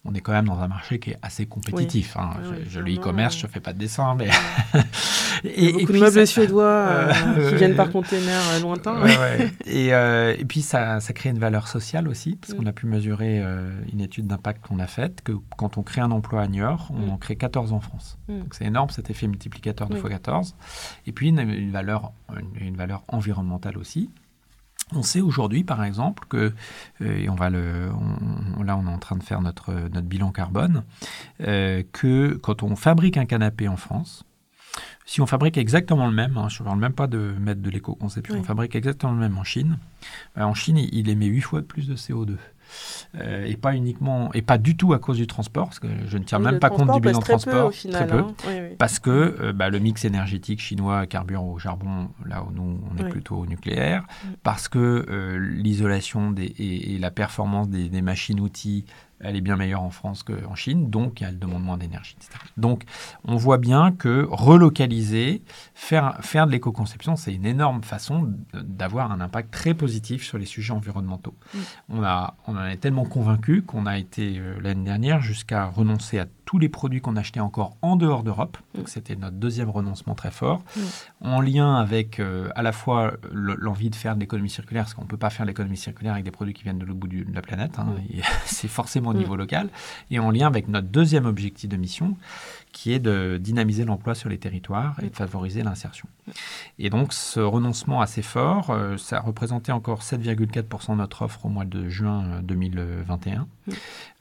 On 0.04 0.14
est 0.14 0.20
quand 0.20 0.32
même 0.34 0.48
dans 0.48 0.60
un 0.60 0.68
marché 0.68 1.00
qui 1.00 1.12
est 1.12 1.20
assez 1.22 1.46
compétitif. 1.46 2.18
Hein. 2.18 2.32
je, 2.68 2.80
le 2.80 2.94
e-commerce, 2.96 3.38
je 3.38 3.48
ne 3.48 3.52
fais 3.52 3.60
pas 3.62 3.72
de 3.72 3.80
dessin, 3.80 4.16
mais... 4.16 4.30
et, 5.44 5.72
beaucoup 5.74 5.94
de 5.94 6.00
meubles 6.00 6.28
suédois 6.28 6.64
euh, 6.64 7.12
qui 7.50 7.56
viennent 7.56 7.76
par 7.76 7.92
container 7.92 8.42
euh, 8.52 8.60
lointain. 8.60 9.06
et, 9.66 9.94
euh, 9.94 10.36
et, 10.38 10.46
puis, 10.46 10.62
ça, 10.62 11.00
ça, 11.00 11.14
crée 11.14 11.30
une 11.30 11.40
valeur 11.40 11.68
sociale 11.68 12.08
aussi, 12.08 12.36
parce 12.36 12.54
qu'on 12.54 12.66
a 12.66 12.74
pu 12.74 12.86
mesurer 12.86 13.44
une 13.92 14.02
étude 14.02 14.28
d'impact 14.28 14.68
qu'on 14.68 14.80
a 14.80 14.88
faite, 14.88 15.22
que 15.22 15.34
quand 15.58 15.78
on 15.78 15.84
crée 15.84 16.02
un 16.02 16.12
emploi 16.12 16.42
à 16.42 16.48
Niort, 16.48 16.92
on 16.94 17.08
mm. 17.08 17.10
en 17.12 17.18
crée 17.18 17.36
14 17.36 17.74
en 17.74 17.80
France. 17.80 18.18
Mm. 18.28 18.40
Donc, 18.40 18.56
c'est 18.56 18.66
énorme, 18.66 18.90
cet 18.90 19.10
effet 19.10 19.28
multiplicateur 19.28 19.90
de 19.90 19.98
x14. 19.98 20.54
Et 21.08 21.12
puis, 21.12 21.30
une, 21.30 21.72
valeur, 21.72 22.12
une 22.60 22.78
valeur 22.78 23.04
environnementale 23.08 23.78
aussi. 23.78 24.10
On 24.96 25.04
sait 25.04 25.22
aujourd'hui, 25.22 25.64
par 25.64 25.84
exemple, 25.84 26.24
que, 26.28 26.52
et 27.00 27.30
on 27.30 27.36
va 27.36 27.52
le, 27.52 27.90
là 28.64 28.76
on 28.76 28.88
est 28.88 28.92
en 28.92 28.98
train 28.98 29.18
de 29.18 29.24
faire 29.24 29.42
notre, 29.42 29.72
notre 29.72 30.08
bilan 30.08 30.32
carbone, 30.32 30.84
euh, 31.42 31.84
que 31.92 32.34
quand 32.42 32.64
on 32.64 32.76
fabrique 32.76 33.18
un 33.18 33.26
canapé 33.26 33.68
en 33.68 33.78
France, 33.78 34.26
si 35.10 35.22
on 35.22 35.26
fabrique 35.26 35.58
exactement 35.58 36.06
le 36.06 36.14
même, 36.14 36.38
hein, 36.38 36.50
je 36.50 36.62
ne 36.62 36.68
parle 36.68 36.78
même 36.78 36.94
pas 36.94 37.08
de 37.08 37.34
mettre 37.40 37.64
de 37.64 37.70
l'éco-conception, 37.72 38.36
on 38.38 38.44
fabrique 38.44 38.76
exactement 38.76 39.14
le 39.14 39.18
même 39.18 39.40
en 39.40 39.44
Chine, 39.44 39.80
ben, 40.36 40.46
en 40.46 40.54
Chine 40.54 40.78
il 40.78 41.10
émet 41.10 41.26
8 41.26 41.42
fois 41.42 41.62
plus 41.64 41.88
de 41.88 41.96
CO2. 41.96 42.36
Euh, 43.16 43.48
et 43.48 43.58
pas 43.58 43.74
uniquement 43.74 44.32
et 44.36 44.44
pas 44.44 44.60
du 44.60 44.78
tout 44.78 44.94
à 44.94 45.00
cause 45.00 45.18
du 45.18 45.26
transport, 45.26 45.66
parce 45.66 45.80
que 45.80 45.88
je 46.06 46.20
ne 46.20 46.24
tiens 46.24 46.38
même 46.38 46.60
pas 46.60 46.70
compte 46.70 46.94
du 46.94 47.00
bilan 47.00 47.18
transport, 47.18 47.72
très 47.72 48.06
peu, 48.06 48.20
hein. 48.20 48.36
parce 48.78 49.00
que 49.00 49.10
euh, 49.10 49.52
bah, 49.52 49.70
le 49.70 49.80
mix 49.80 50.06
énergétique 50.06 50.62
chinois 50.62 51.08
carbure 51.08 51.44
au 51.44 51.58
charbon, 51.58 52.10
là 52.24 52.44
où 52.44 52.52
nous 52.52 52.80
on 52.92 53.04
est 53.04 53.10
plutôt 53.10 53.38
au 53.38 53.48
nucléaire, 53.48 54.06
parce 54.44 54.68
que 54.68 55.08
euh, 55.10 55.40
l'isolation 55.40 56.36
et, 56.38 56.94
et, 56.94 57.00
la 57.00 57.10
performance 57.10 57.68
des, 57.68 57.90
des 57.90 58.04
machines-outils 58.04 58.86
elle 59.20 59.36
est 59.36 59.42
bien 59.42 59.56
meilleure 59.56 59.82
en 59.82 59.90
France 59.90 60.24
qu'en 60.24 60.56
Chine, 60.56 60.90
donc 60.90 61.22
elle 61.22 61.40
demande 61.40 61.64
moins 61.64 61.78
d'énergie, 61.78 62.16
Donc 62.58 62.84
on 63.26 63.36
voit 63.36 63.58
bien 63.58 63.92
que 63.92 64.28
relocaliser, 64.30 65.42
faire, 65.80 66.18
faire 66.22 66.46
de 66.46 66.52
l'éco-conception, 66.52 67.16
c'est 67.16 67.34
une 67.34 67.46
énorme 67.46 67.84
façon 67.84 68.34
d'avoir 68.54 69.12
un 69.14 69.22
impact 69.22 69.52
très 69.52 69.74
positif 69.74 70.24
sur 70.26 70.38
les 70.38 70.46
sujets 70.46 70.74
environnementaux. 70.74 71.34
Mm. 71.54 71.58
On, 71.90 72.04
a, 72.04 72.36
on 72.48 72.58
en 72.58 72.66
est 72.66 72.78
tellement 72.78 73.06
convaincu 73.06 73.62
qu'on 73.62 73.86
a 73.86 73.98
été 73.98 74.38
euh, 74.40 74.60
l'année 74.62 74.84
dernière 74.84 75.22
jusqu'à 75.22 75.66
renoncer 75.66 76.20
à 76.20 76.26
tous 76.46 76.58
les 76.60 76.68
produits 76.70 77.00
qu'on 77.00 77.16
achetait 77.16 77.40
encore 77.40 77.78
en 77.82 77.96
dehors 77.96 78.24
d'Europe. 78.24 78.58
Mm. 78.74 78.78
Donc 78.78 78.90
c'était 78.90 79.16
notre 79.16 79.38
deuxième 79.38 79.70
renoncement 79.70 80.16
très 80.16 80.32
fort, 80.32 80.64
en 81.22 81.40
lien 81.40 81.76
avec 81.76 82.20
euh, 82.20 82.50
à 82.56 82.62
la 82.62 82.74
fois 82.74 83.14
le- 83.32 83.56
l'envie 83.56 83.90
de 83.90 83.96
faire 83.96 84.16
de 84.16 84.20
l'économie 84.20 84.50
circulaire, 84.50 84.84
parce 84.84 84.94
qu'on 84.96 85.04
ne 85.04 85.08
peut 85.08 85.18
pas 85.18 85.30
faire 85.30 85.46
de 85.46 85.50
l'économie 85.52 85.78
circulaire 85.78 86.14
avec 86.14 86.26
des 86.26 86.32
produits 86.32 86.54
qui 86.54 86.64
viennent 86.64 86.80
de 86.80 86.86
l'autre 86.86 87.00
bout 87.00 87.08
du- 87.08 87.24
de 87.24 87.34
la 87.34 87.42
planète, 87.42 87.80
hein, 87.80 87.88
c'est 88.46 88.68
forcément 88.68 89.12
au 89.12 89.14
Mm. 89.14 89.18
niveau 89.18 89.36
local, 89.38 89.70
et 90.12 90.20
en 90.20 90.30
lien 90.30 90.48
avec 90.48 90.68
notre 90.68 90.88
deuxième 90.90 91.26
objectif 91.26 91.70
de 91.70 91.78
mission, 91.78 92.18
qui 92.72 92.94
est 92.94 93.00
de 93.00 93.38
dynamiser 93.42 93.84
l'emploi 93.84 94.16
sur 94.16 94.30
les 94.30 94.38
territoires 94.38 94.96
et 95.02 95.10
de 95.10 95.16
favoriser 95.16 95.64
l'insertion. 95.64 96.08
Et 96.78 96.90
donc 96.90 97.14
ce 97.14 97.40
renoncement 97.40 98.02
assez 98.02 98.22
fort, 98.22 98.70
euh, 98.70 98.98
ça 98.98 99.20
représentait 99.20 99.72
encore 99.72 100.02
7,4% 100.02 100.92
de 100.92 100.96
notre 100.96 101.24
offre 101.24 101.46
au 101.46 101.50
mois 101.50 101.66
de 101.66 101.90
juin 101.90 102.26
euh, 102.26 102.42
2021. 102.42 103.42
Mm. 103.42 103.72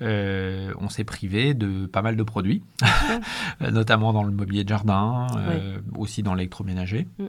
Euh, 0.01 0.73
on 0.79 0.89
s'est 0.89 1.05
privé 1.05 1.55
de 1.55 1.87
pas 1.87 2.03
mal 2.03 2.17
de 2.17 2.23
produits, 2.23 2.63
euh, 3.63 3.71
notamment 3.71 4.13
dans 4.13 4.23
le 4.23 4.33
mobilier 4.33 4.65
de 4.65 4.69
jardin, 4.69 5.27
euh, 5.37 5.79
aussi 5.97 6.23
dans 6.23 6.35
l'électroménager. 6.35 7.07
Mm. 7.19 7.27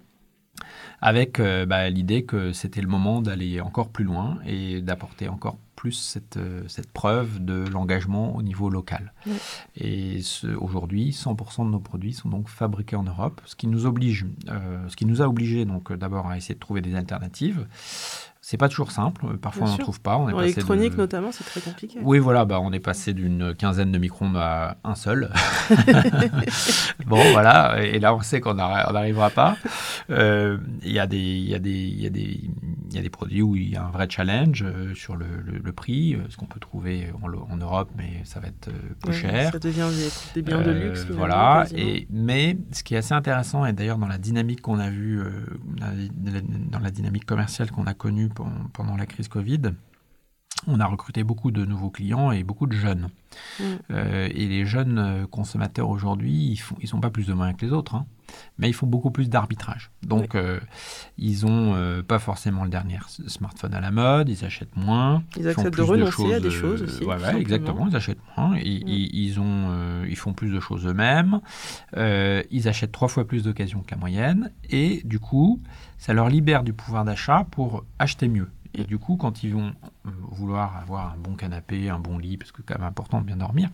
Avec 1.02 1.40
euh, 1.40 1.66
bah, 1.66 1.90
l'idée 1.90 2.24
que 2.24 2.52
c'était 2.52 2.82
le 2.82 2.88
moment 2.88 3.22
d'aller 3.22 3.62
encore 3.62 3.90
plus 3.90 4.04
loin 4.04 4.38
et 4.46 4.82
d'apporter 4.82 5.30
encore 5.30 5.58
plus 5.76 5.94
cette, 5.94 6.36
euh, 6.36 6.64
cette 6.68 6.92
preuve 6.92 7.44
de 7.44 7.66
l'engagement 7.72 8.36
au 8.36 8.42
niveau 8.42 8.70
local. 8.70 9.14
Et 9.78 10.20
aujourd'hui, 10.60 11.12
100% 11.12 11.66
de 11.66 11.72
nos 11.72 11.80
produits 11.80 12.12
sont 12.12 12.28
donc 12.28 12.50
fabriqués 12.50 12.98
en 12.98 13.04
Europe, 13.04 13.40
ce 13.46 13.56
qui 13.56 13.68
nous 13.68 13.86
oblige, 13.86 14.26
euh, 14.50 14.90
ce 14.90 14.98
qui 14.98 15.06
nous 15.06 15.22
a 15.22 15.30
obligé 15.30 15.64
donc 15.64 15.94
d'abord 15.94 16.28
à 16.28 16.36
essayer 16.36 16.56
de 16.56 16.60
trouver 16.60 16.82
des 16.82 16.96
alternatives. 16.96 17.66
C'est 18.52 18.58
pas 18.58 18.68
toujours 18.68 18.92
simple, 18.92 19.28
euh, 19.28 19.38
parfois 19.38 19.66
Bien 19.66 19.76
on 19.76 19.78
n'en 19.78 19.84
trouve 19.84 20.02
pas. 20.02 20.18
On 20.18 20.28
est 20.28 20.34
En 20.34 20.42
électronique 20.42 20.94
de- 20.94 20.98
notamment, 20.98 21.32
c'est 21.32 21.44
très 21.44 21.62
compliqué. 21.62 22.00
oui, 22.02 22.18
voilà, 22.18 22.46
bah, 22.46 22.60
on 22.60 22.72
est 22.74 22.80
passé 22.80 23.14
d'une 23.14 23.54
quinzaine 23.54 23.92
de 23.92 24.00
micro-ondes 24.00 24.38
à 24.38 24.78
un 24.84 24.96
seul. 24.96 25.32
bon, 27.06 27.22
voilà, 27.32 27.80
et 27.84 28.00
là 28.00 28.16
on 28.16 28.22
sait 28.22 28.42
qu'on 28.42 28.56
n'arrivera 28.56 29.30
pas. 29.30 29.56
Euh, 30.10 30.58
Il 30.84 30.92
y, 30.92 30.98
a 30.98 31.06
des- 31.06 31.18
y, 31.20 31.54
a 31.54 31.60
des- 31.60 31.70
il 31.70 32.02
y, 32.02 32.08
a 32.08 32.10
des- 32.10 32.50
il 32.90 32.96
y 32.96 32.98
a 32.98 33.02
des 33.04 33.10
produits 33.12 33.44
où 33.44 33.56
il 33.56 33.70
y 33.70 33.76
a 33.76 33.84
un 33.86 33.92
vrai 33.92 34.08
challenge 34.10 34.64
euh, 34.64 34.96
sur 34.96 35.16
le, 35.16 35.28
le- 35.46 35.60
le 35.64 35.72
prix, 35.72 36.18
ce 36.30 36.36
qu'on 36.38 36.48
peut 36.48 36.60
trouver 36.60 37.10
en, 37.22 37.32
en 37.54 37.58
Europe, 37.58 37.92
mais 37.98 38.22
ça 38.24 38.40
va 38.40 38.48
être 38.48 38.72
plus 39.04 39.12
Ouais, 39.12 39.16
cher. 39.16 39.52
Ça 39.52 39.60
devient 39.60 39.86
des, 40.34 40.42
biens 40.42 40.62
de 40.64 40.72
luxe. 40.72 41.06
voilà. 41.12 41.66
Et, 41.76 42.08
mais 42.10 42.58
ce 42.72 42.82
qui 42.82 42.96
est 42.96 42.98
assez 42.98 43.14
intéressant, 43.14 43.64
et 43.66 43.74
d'ailleurs 43.74 44.00
dans 44.00 44.08
la 44.08 44.18
dynamique 44.18 44.62
qu'on 44.62 44.80
a 44.80 44.90
vue, 44.90 45.22
dans 45.78 46.80
la- 46.80 46.90
dynamique 46.90 47.26
commerciale 47.28 47.70
qu'on 47.70 47.86
a 47.86 47.94
connue 47.94 48.30
pendant 48.74 48.96
la 48.98 49.06
crise 49.06 49.28
Covid, 49.28 49.74
on 50.68 50.80
a 50.80 50.86
recruté 50.86 51.24
beaucoup 51.24 51.52
de 51.52 51.66
nouveaux 51.66 51.90
clients 51.90 52.32
et 52.32 52.44
beaucoup 52.44 52.68
de 52.68 52.74
jeunes. 52.74 53.10
Mm. 53.60 53.64
Euh, 53.92 54.28
et 54.34 54.48
les 54.48 54.66
jeunes 54.66 55.00
euh, 55.00 55.28
consommateurs 55.28 55.90
aujourd'hui, 55.90 56.34
ils 56.34 56.60
ils 56.82 56.88
sont 56.88 57.00
pas 57.00 57.10
plus 57.10 57.28
de 57.28 57.34
moyens 57.34 57.58
que 57.58 57.66
les 57.66 57.72
autres, 57.72 57.96
hein, 57.96 58.06
mais 58.58 58.68
ils 58.70 58.74
font 58.74 58.88
beaucoup 58.88 59.12
plus 59.12 59.30
d'arbitrage. 59.30 59.92
Donc, 60.04 60.36
euh, 60.36 60.60
ils 61.18 61.46
ont 61.46 61.76
euh, 61.76 62.04
pas 62.04 62.20
forcément 62.20 62.64
le 62.64 62.70
dernier 62.70 63.00
smartphone 63.28 63.74
à 63.74 63.80
la 63.80 63.92
mode, 63.92 64.28
ils 64.28 64.44
achètent 64.44 64.76
moins. 64.76 65.24
Ils 65.38 65.48
acceptent 65.48 65.78
de 65.78 65.82
renoncer 65.82 66.34
à 66.34 66.40
des 66.40 66.52
choses 66.52 66.82
aussi, 66.82 67.06
ouais, 67.06 67.16
ouais, 67.16 67.40
exactement, 67.40 67.88
ils 67.88 67.96
achètent 67.96 68.20
moins. 68.36 68.58
Ils, 68.58 68.84
Mm. 68.84 68.88
ils, 68.88 69.16
ils 69.16 69.40
ont, 69.40 70.04
ils 70.06 70.18
font 70.18 70.34
plus 70.34 70.52
de 70.52 70.60
choses 70.60 70.86
eux-mêmes. 70.86 71.40
Ils 71.96 72.68
achètent 72.68 72.92
trois 72.92 73.08
fois 73.08 73.26
plus 73.26 73.44
d'occasions 73.44 73.82
que 73.82 73.92
la 73.92 73.98
moyenne. 73.98 74.52
Et 74.70 75.02
du 75.06 75.20
coup, 75.20 75.62
ça 76.00 76.14
leur 76.14 76.30
libère 76.30 76.64
du 76.64 76.74
pouvoir 76.74 77.06
d'achat 77.06 77.46
pour 77.52 77.86
acheter 78.00 78.28
mieux. 78.28 78.50
Et 78.76 78.84
du 78.84 79.00
coup, 79.00 79.18
quand 79.18 79.42
ils 79.44 79.54
vont 79.54 79.74
euh, 80.06 80.12
vouloir 80.32 80.78
avoir 80.78 81.14
un 81.14 81.18
bon 81.18 81.34
canapé, 81.34 81.90
un 81.90 81.98
bon 81.98 82.20
lit, 82.20 82.38
parce 82.38 82.52
que 82.52 82.62
c'est 82.62 82.72
quand 82.72 82.80
même 82.80 82.88
important 82.88 83.20
de 83.20 83.26
bien 83.26 83.38
dormir, 83.38 83.70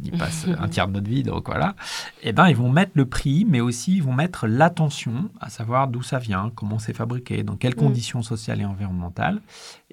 on 0.00 0.04
y 0.04 0.10
passe 0.12 0.46
un 0.58 0.68
tiers 0.68 0.86
de 0.86 0.92
notre 0.92 1.08
vie, 1.08 1.24
donc 1.24 1.46
voilà, 1.46 1.74
eh 2.22 2.32
ben, 2.32 2.46
ils 2.48 2.54
vont 2.54 2.70
mettre 2.70 2.92
le 2.94 3.06
prix, 3.06 3.44
mais 3.44 3.60
aussi 3.60 3.96
ils 3.96 4.02
vont 4.04 4.12
mettre 4.12 4.46
l'attention 4.46 5.30
à 5.40 5.50
savoir 5.50 5.88
d'où 5.88 6.00
ça 6.02 6.20
vient, 6.20 6.52
comment 6.54 6.78
c'est 6.78 6.94
fabriqué, 6.94 7.42
dans 7.42 7.56
quelles 7.56 7.74
Mm. 7.74 7.80
conditions 7.86 8.22
sociales 8.22 8.60
et 8.60 8.64
environnementales. 8.64 9.42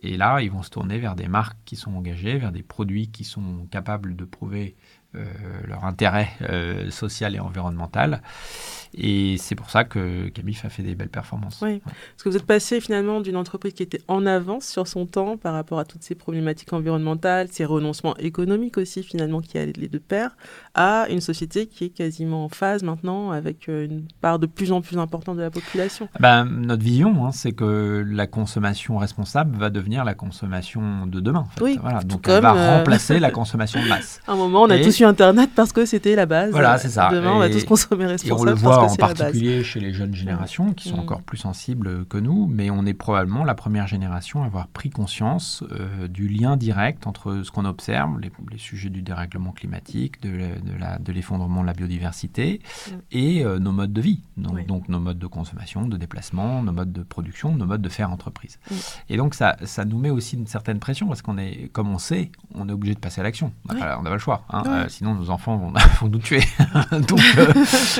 Et 0.03 0.17
là, 0.17 0.39
ils 0.41 0.51
vont 0.51 0.61
se 0.61 0.69
tourner 0.69 0.99
vers 0.99 1.15
des 1.15 1.27
marques 1.27 1.57
qui 1.65 1.75
sont 1.75 1.95
engagées, 1.95 2.37
vers 2.37 2.51
des 2.51 2.63
produits 2.63 3.07
qui 3.07 3.23
sont 3.23 3.65
capables 3.71 4.15
de 4.15 4.23
prouver 4.25 4.75
leur 5.67 5.85
intérêt 5.85 6.29
euh, 6.41 6.89
social 6.89 7.35
et 7.35 7.39
environnemental. 7.39 8.21
Et 8.95 9.37
c'est 9.39 9.55
pour 9.55 9.71
ça 9.71 9.85
que 9.85 10.27
Camif 10.29 10.65
a 10.65 10.69
fait 10.69 10.83
des 10.83 10.93
belles 10.93 11.09
performances. 11.09 11.59
Oui. 11.63 11.81
Parce 11.83 12.23
que 12.23 12.29
vous 12.29 12.37
êtes 12.37 12.45
passé 12.45 12.79
finalement 12.79 13.21
d'une 13.21 13.35
entreprise 13.37 13.73
qui 13.73 13.81
était 13.81 14.01
en 14.07 14.27
avance 14.27 14.65
sur 14.67 14.87
son 14.87 15.07
temps 15.07 15.35
par 15.35 15.55
rapport 15.55 15.79
à 15.79 15.85
toutes 15.85 16.03
ces 16.03 16.13
problématiques 16.13 16.73
environnementales, 16.73 17.47
ces 17.51 17.65
renoncements 17.65 18.15
économiques 18.17 18.77
aussi 18.77 19.01
finalement 19.01 19.41
qui 19.41 19.57
allaient 19.57 19.73
les 19.75 19.87
deux 19.87 19.99
paires, 19.99 20.37
à 20.75 21.07
une 21.09 21.21
société 21.21 21.65
qui 21.65 21.85
est 21.85 21.89
quasiment 21.89 22.45
en 22.45 22.49
phase 22.49 22.83
maintenant 22.83 23.31
avec 23.31 23.67
euh, 23.67 23.85
une 23.85 24.03
part 24.21 24.37
de 24.37 24.45
plus 24.45 24.71
en 24.71 24.81
plus 24.81 24.99
importante 24.99 25.37
de 25.37 25.41
la 25.41 25.49
population. 25.51 26.07
Ben, 26.19 26.45
notre 26.45 26.83
vision, 26.83 27.25
hein, 27.25 27.31
c'est 27.31 27.53
que 27.53 28.05
la 28.07 28.27
consommation 28.27 28.97
responsable 28.99 29.57
va 29.57 29.71
devenir 29.71 30.05
la 30.05 30.13
consommation 30.13 31.07
de 31.07 31.19
demain. 31.19 31.39
en 31.39 31.45
fait. 31.45 31.63
Oui, 31.63 31.79
voilà. 31.81 32.01
Donc 32.03 32.21
comme, 32.25 32.35
elle 32.35 32.41
va 32.43 32.53
euh, 32.55 32.77
remplacer 32.77 33.19
la 33.19 33.31
consommation 33.31 33.81
de 33.81 33.87
masse. 33.87 34.21
À 34.27 34.33
un 34.33 34.35
moment, 34.35 34.61
on 34.63 34.69
a 34.69 34.77
Et- 34.77 34.81
tous 34.83 34.99
eu 35.03 35.05
Internet 35.05 35.51
parce 35.55 35.71
que 35.71 35.85
c'était 35.85 36.15
la 36.15 36.25
base. 36.25 36.51
Voilà, 36.51 36.77
c'est 36.77 36.89
ça. 36.89 37.09
Demain, 37.11 37.31
on 37.33 37.39
va 37.39 37.47
Et- 37.47 37.51
tous 37.51 37.63
consommer 37.65 38.03
Et 38.05 38.07
responsable 38.07 38.39
on 38.41 38.43
le 38.45 38.51
parce 38.51 38.61
voit 38.63 38.87
que 38.87 38.91
en 38.91 38.95
particulier 38.95 39.63
chez 39.63 39.79
les 39.79 39.93
jeunes 39.93 40.13
générations 40.15 40.73
qui 40.73 40.89
sont 40.89 40.97
Mm. 40.97 41.01
encore 41.01 41.21
plus 41.21 41.37
sensibles 41.37 42.05
que 42.05 42.17
nous, 42.17 42.47
mais 42.47 42.69
on 42.69 42.85
est 42.85 42.93
probablement 42.93 43.43
la 43.43 43.55
première 43.55 43.87
génération 43.87 44.43
à 44.43 44.45
avoir 44.47 44.67
pris 44.67 44.89
conscience 44.89 45.63
euh, 45.71 46.07
du 46.07 46.27
lien 46.27 46.57
direct 46.57 47.05
entre 47.07 47.41
ce 47.43 47.51
qu'on 47.51 47.65
observe, 47.65 48.19
les, 48.19 48.31
les 48.51 48.57
sujets 48.57 48.89
du 48.89 49.01
dérèglement 49.01 49.51
climatique, 49.51 50.21
de, 50.21 51.11
l'effondrement 51.11 51.61
de 51.61 51.67
la 51.67 51.73
biodiversité 51.73 52.61
Mm. 52.89 52.91
et 53.11 53.45
euh, 53.45 53.59
nos 53.59 53.71
modes 53.71 53.93
de 53.93 54.01
vie. 54.01 54.21
Donc, 54.37 54.53
Oui. 54.55 54.65
donc 54.65 54.89
nos 54.89 54.99
modes 54.99 55.19
de 55.19 55.27
consommation, 55.27 55.87
de 55.87 55.97
déplacement, 55.97 56.61
nos 56.63 56.71
modes 56.71 56.91
de 56.91 57.03
production, 57.03 57.55
nos 57.55 57.65
modes 57.65 57.81
de 57.81 57.89
faire 57.89 58.11
entreprise. 58.11 58.59
Mm. 58.69 58.75
Et 59.09 59.17
donc 59.17 59.33
ça, 59.35 59.55
ça 59.63 59.85
nous 59.85 59.97
met 59.97 60.09
aussi 60.09 60.35
une 60.35 60.47
certaine 60.47 60.79
pression 60.79 61.07
parce 61.07 61.21
qu'on 61.21 61.37
est, 61.37 61.69
comme 61.71 61.89
on 61.93 61.97
sait, 61.99 62.31
on 62.55 62.67
est 62.69 62.71
obligé 62.71 62.93
de 62.95 62.99
passer 62.99 63.21
à 63.21 63.23
l'action. 63.23 63.51
On 63.69 63.73
n'a 63.73 63.79
Oui. 63.97 64.03
pas- 64.03 64.09
le 64.13 64.19
choix. 64.19 64.43
hein. 64.51 64.63
Oui. 64.65 64.71
Sinon 64.93 65.15
nos 65.15 65.29
enfants 65.29 65.57
vont, 65.57 65.73
vont 66.01 66.07
nous 66.07 66.19
tuer. 66.19 66.43
donc, 66.91 67.19
euh, 67.37 67.53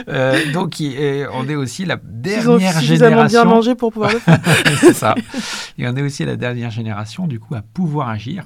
euh, 0.08 0.52
donc 0.52 0.80
il- 0.80 0.94
et 0.98 1.26
on 1.34 1.48
est 1.50 1.56
aussi 1.56 1.86
la 1.86 1.96
Ils 1.96 2.22
dernière 2.22 2.74
suffisamment 2.80 3.16
bien 3.16 3.28
génération. 3.28 3.46
mangé 3.50 3.76
pour 3.76 3.92
pouvoir 3.92 4.12
le 4.14 4.20
faire. 4.20 4.40
c'est 4.80 4.94
ça. 4.94 5.16
Et 5.78 5.88
on 5.88 5.96
est 5.96 6.02
aussi 6.02 6.24
la 6.26 6.36
dernière 6.36 6.70
génération, 6.72 7.26
du 7.28 7.40
coup, 7.40 7.56
à 7.56 7.62
pouvoir 7.62 8.10
agir. 8.10 8.46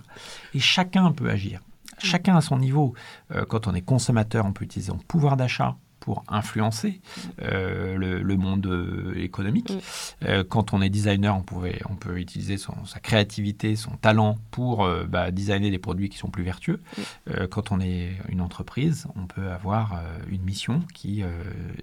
Et 0.54 0.60
chacun 0.60 1.12
peut 1.12 1.30
agir. 1.30 1.60
Chacun 2.00 2.38
à 2.38 2.42
son 2.42 2.58
niveau. 2.58 2.94
Euh, 3.36 3.44
quand 3.50 3.68
on 3.68 3.74
est 3.74 3.82
consommateur, 3.82 4.46
on 4.46 4.54
peut 4.54 4.64
utiliser 4.66 4.92
son 4.92 4.98
pouvoir 4.98 5.36
d'achat 5.36 5.76
pour 6.08 6.24
influencer 6.30 7.02
euh, 7.42 7.98
le, 7.98 8.22
le 8.22 8.38
monde 8.38 8.66
euh, 8.68 9.12
économique. 9.18 9.72
Mm. 9.72 9.78
Euh, 10.24 10.44
quand 10.48 10.72
on 10.72 10.82
est 10.82 10.90
designer, 10.90 11.36
on, 11.36 11.42
pouvait, 11.42 11.82
on 11.90 11.96
peut 11.96 12.18
utiliser 12.18 12.56
son, 12.56 12.86
sa 12.86 13.02
créativité, 13.02 13.76
son 13.76 13.92
talent 13.98 14.38
pour 14.50 14.88
bah, 15.10 15.32
designer 15.32 15.70
des 15.70 15.80
produits 15.80 16.08
qui 16.08 16.18
sont 16.18 16.30
plus 16.30 16.44
vertueux. 16.44 16.80
Mm. 16.98 17.48
Quand 17.52 17.74
on 17.74 17.82
est 17.82 18.12
une 18.30 18.40
entreprise, 18.40 19.08
on 19.18 19.28
peut 19.28 19.50
avoir 19.52 20.02
une 20.30 20.44
mission 20.44 20.82
qui 20.94 21.24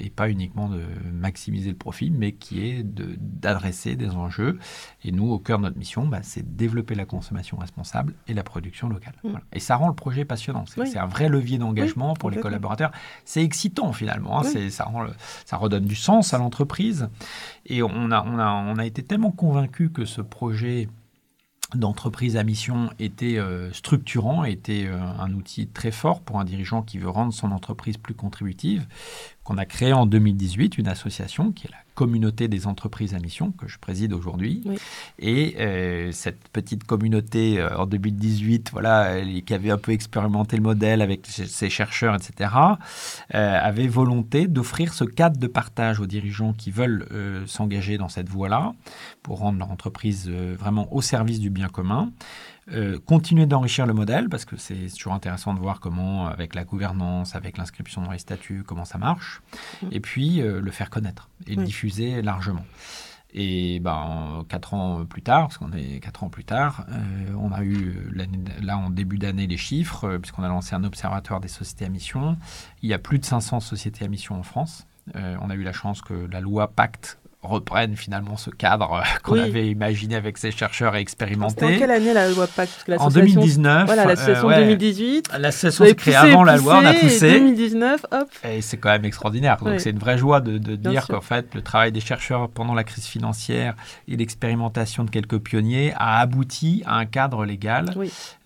n'est 0.00 0.08
pas 0.08 0.30
uniquement 0.30 0.70
de 0.70 0.80
maximiser 1.12 1.68
le 1.68 1.76
profit, 1.76 2.10
mais 2.10 2.32
qui 2.32 2.66
est 2.66 2.82
de- 2.82 3.16
d'adresser 3.18 3.94
des 3.94 4.08
enjeux. 4.08 4.58
Et 5.04 5.12
nous, 5.12 5.30
au 5.30 5.38
cœur 5.38 5.58
de 5.58 5.64
notre 5.64 5.76
mission, 5.76 6.06
bah, 6.06 6.20
c'est 6.22 6.40
de 6.50 6.56
développer 6.56 6.94
la 6.94 7.04
consommation 7.04 7.58
responsable 7.58 8.14
et 8.26 8.32
la 8.32 8.42
production 8.42 8.88
locale. 8.88 9.12
Mm. 9.22 9.28
Voilà. 9.28 9.44
Et 9.52 9.60
ça 9.60 9.76
rend 9.76 9.88
le 9.88 9.94
projet 9.94 10.24
passionnant. 10.24 10.64
C'est 10.66 10.80
Oui. 10.80 10.96
un 10.96 11.06
vrai 11.06 11.28
levier 11.28 11.58
d'engagement 11.58 12.14
pour 12.14 12.30
les 12.30 12.40
collaborateurs. 12.40 12.90
C'est 13.26 13.44
excitant 13.44 13.92
finalement. 13.92 14.13
Hein. 14.14 14.42
Oui. 14.54 14.70
Ça, 14.70 14.84
rend 14.84 15.02
le- 15.02 15.14
ça 15.44 15.56
redonne 15.56 15.84
du 15.84 15.94
sens 15.96 16.34
à 16.34 16.38
l'entreprise. 16.38 17.08
Et 17.66 17.82
on 17.82 18.10
a, 18.10 18.22
on, 18.24 18.38
a, 18.38 18.52
on 18.52 18.76
a 18.78 18.86
été 18.86 19.02
tellement 19.02 19.30
convaincus 19.32 19.90
que 19.92 20.04
ce 20.04 20.20
projet 20.20 20.88
d'entreprise 21.74 22.36
à 22.36 22.44
mission 22.44 22.90
était 23.00 23.36
euh, 23.38 23.72
structurant, 23.72 24.44
était 24.44 24.84
euh, 24.86 24.96
un 25.18 25.32
outil 25.32 25.66
très 25.66 25.90
fort 25.90 26.20
pour 26.20 26.38
un 26.38 26.44
dirigeant 26.44 26.82
qui 26.82 26.98
veut 26.98 27.08
rendre 27.08 27.32
son 27.32 27.50
entreprise 27.50 27.96
plus 27.96 28.14
contributive, 28.14 28.86
qu'on 29.44 29.58
a 29.58 29.66
créé 29.66 29.92
en 29.92 30.06
2018 30.06 30.78
une 30.78 30.88
association 30.88 31.52
qui 31.52 31.66
est 31.66 31.70
la 31.70 31.84
communauté 31.94 32.48
des 32.48 32.66
entreprises 32.66 33.14
à 33.14 33.18
mission 33.18 33.52
que 33.52 33.68
je 33.68 33.78
préside 33.78 34.12
aujourd'hui. 34.12 34.62
Oui. 34.64 34.76
Et 35.18 35.56
euh, 35.60 36.12
cette 36.12 36.48
petite 36.48 36.84
communauté 36.84 37.60
euh, 37.60 37.76
en 37.76 37.86
2018, 37.86 38.70
voilà, 38.72 39.20
qui 39.46 39.54
avait 39.54 39.70
un 39.70 39.78
peu 39.78 39.92
expérimenté 39.92 40.56
le 40.56 40.62
modèle 40.62 41.02
avec 41.02 41.26
ses 41.26 41.70
chercheurs, 41.70 42.14
etc., 42.14 42.50
euh, 43.34 43.58
avait 43.62 43.86
volonté 43.86 44.46
d'offrir 44.46 44.92
ce 44.92 45.04
cadre 45.04 45.38
de 45.38 45.46
partage 45.46 46.00
aux 46.00 46.06
dirigeants 46.06 46.52
qui 46.52 46.70
veulent 46.70 47.06
s'engager 47.46 47.98
dans 47.98 48.08
cette 48.08 48.28
voie-là 48.28 48.74
pour 49.22 49.38
rendre 49.38 49.58
leur 49.58 49.70
entreprise 49.70 50.28
vraiment 50.28 50.92
au 50.92 51.00
service 51.00 51.38
du 51.38 51.50
bien 51.50 51.68
commun. 51.68 52.10
Euh, 52.72 52.98
continuer 52.98 53.46
d'enrichir 53.46 53.86
le 53.86 53.92
modèle 53.92 54.28
parce 54.28 54.44
que 54.44 54.56
c'est 54.56 54.88
toujours 54.96 55.12
intéressant 55.12 55.52
de 55.52 55.58
voir 55.58 55.80
comment, 55.80 56.26
avec 56.28 56.54
la 56.54 56.64
gouvernance, 56.64 57.34
avec 57.34 57.58
l'inscription 57.58 58.02
dans 58.02 58.10
les 58.10 58.18
statuts, 58.18 58.62
comment 58.66 58.84
ça 58.86 58.98
marche. 58.98 59.42
Mm. 59.82 59.86
Et 59.92 60.00
puis 60.00 60.40
euh, 60.40 60.60
le 60.60 60.70
faire 60.70 60.88
connaître 60.88 61.28
et 61.46 61.54
le 61.54 61.60
Oui. 61.60 61.66
diffuser 61.66 62.22
largement. 62.22 62.64
Et 63.34 63.80
ben, 63.80 64.44
quatre 64.48 64.74
ans 64.74 65.04
plus 65.04 65.20
tard, 65.22 65.48
parce 65.48 65.58
qu'on 65.58 65.72
est 65.72 65.98
quatre 65.98 66.22
ans 66.22 66.28
plus 66.28 66.44
tard, 66.44 66.86
on 67.36 67.50
a 67.50 67.64
eu 67.64 68.08
là 68.62 68.78
en 68.78 68.90
début 68.90 69.18
d'année 69.18 69.48
les 69.48 69.56
chiffres, 69.56 70.18
puisqu'on 70.18 70.44
a 70.44 70.48
lancé 70.48 70.76
un 70.76 70.84
observatoire 70.84 71.40
des 71.40 71.48
sociétés 71.48 71.84
à 71.84 71.88
mission. 71.88 72.36
Il 72.80 72.88
y 72.88 72.94
a 72.94 72.98
plus 73.00 73.18
de 73.18 73.24
500 73.24 73.58
sociétés 73.58 74.04
à 74.04 74.08
mission 74.08 74.36
en 74.38 74.44
France. 74.44 74.86
on 75.16 75.50
a 75.50 75.54
eu 75.56 75.64
la 75.64 75.72
chance 75.72 76.00
que 76.00 76.14
la 76.14 76.40
loi 76.40 76.68
Pacte 76.68 77.18
reprennent 77.44 77.96
finalement 77.96 78.36
ce 78.36 78.50
cadre 78.50 78.94
euh, 78.94 79.02
qu'on 79.22 79.38
avait 79.38 79.68
imaginé 79.68 80.16
avec 80.16 80.38
ces 80.38 80.50
chercheurs 80.50 80.96
expérimentés. 80.96 81.76
En 81.76 81.78
quelle 81.78 81.90
année 81.90 82.12
la 82.12 82.30
loi 82.30 82.46
Pacte? 82.46 82.84
En 82.98 83.08
2019. 83.08 83.86
Voilà, 83.86 84.06
l'association 84.06 84.50
euh, 84.50 84.60
2018. 84.60 85.30
L'association 85.38 85.84
s'est 85.84 85.94
créée 85.94 86.16
avant 86.16 86.44
la 86.44 86.56
loi, 86.56 86.80
on 86.82 86.86
a 86.86 86.94
poussé. 86.94 87.32
2019, 87.32 88.06
hop. 88.10 88.28
Et 88.44 88.60
c'est 88.60 88.76
quand 88.76 88.90
même 88.90 89.04
extraordinaire. 89.04 89.56
Donc 89.58 89.80
c'est 89.80 89.90
une 89.90 89.98
vraie 89.98 90.18
joie 90.18 90.40
de, 90.40 90.58
dire 90.76 91.06
qu'en 91.06 91.20
fait, 91.20 91.54
le 91.54 91.62
travail 91.62 91.92
des 91.92 92.00
chercheurs 92.00 92.48
pendant 92.48 92.74
la 92.74 92.84
crise 92.84 93.06
financière 93.06 93.74
et 94.08 94.16
l'expérimentation 94.16 95.04
de 95.04 95.10
quelques 95.10 95.38
pionniers 95.38 95.92
a 95.96 96.20
abouti 96.20 96.82
à 96.86 96.96
un 96.96 97.06
cadre 97.06 97.44
légal, 97.44 97.94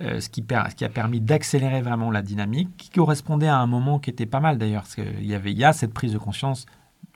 euh, 0.03 0.21
ce, 0.21 0.29
qui 0.29 0.45
ce 0.49 0.75
qui 0.75 0.85
a 0.85 0.89
permis 0.89 1.21
d'accélérer 1.21 1.81
vraiment 1.83 2.11
la 2.11 2.23
dynamique, 2.23 2.69
qui 2.77 2.91
correspondait 2.91 3.49
à 3.49 3.57
un 3.57 3.67
moment 3.67 3.99
qui 3.99 4.11
était 4.11 4.27
pas 4.27 4.41
mal 4.41 4.59
d'ailleurs, 4.59 4.83
parce 4.83 4.95
qu'il 4.95 5.27
y 5.27 5.35
avait 5.35 5.53
il 5.53 5.59
y 5.59 5.65
a 5.65 5.73
cette 5.73 5.93
prise 5.93 6.13
de 6.13 6.19
conscience 6.19 6.67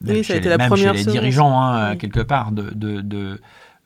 oui, 0.07 0.25
ça 0.25 0.35
a 0.35 0.37
été 0.37 0.49
la 0.49 0.59
même 0.59 0.75
chez 0.77 0.93
les 0.93 1.05
dirigeants, 1.05 1.61
hein, 1.61 1.97
quelque 1.97 2.21
part, 2.21 2.53
de, 2.53 2.71
de, 2.71 3.01
de 3.01 3.41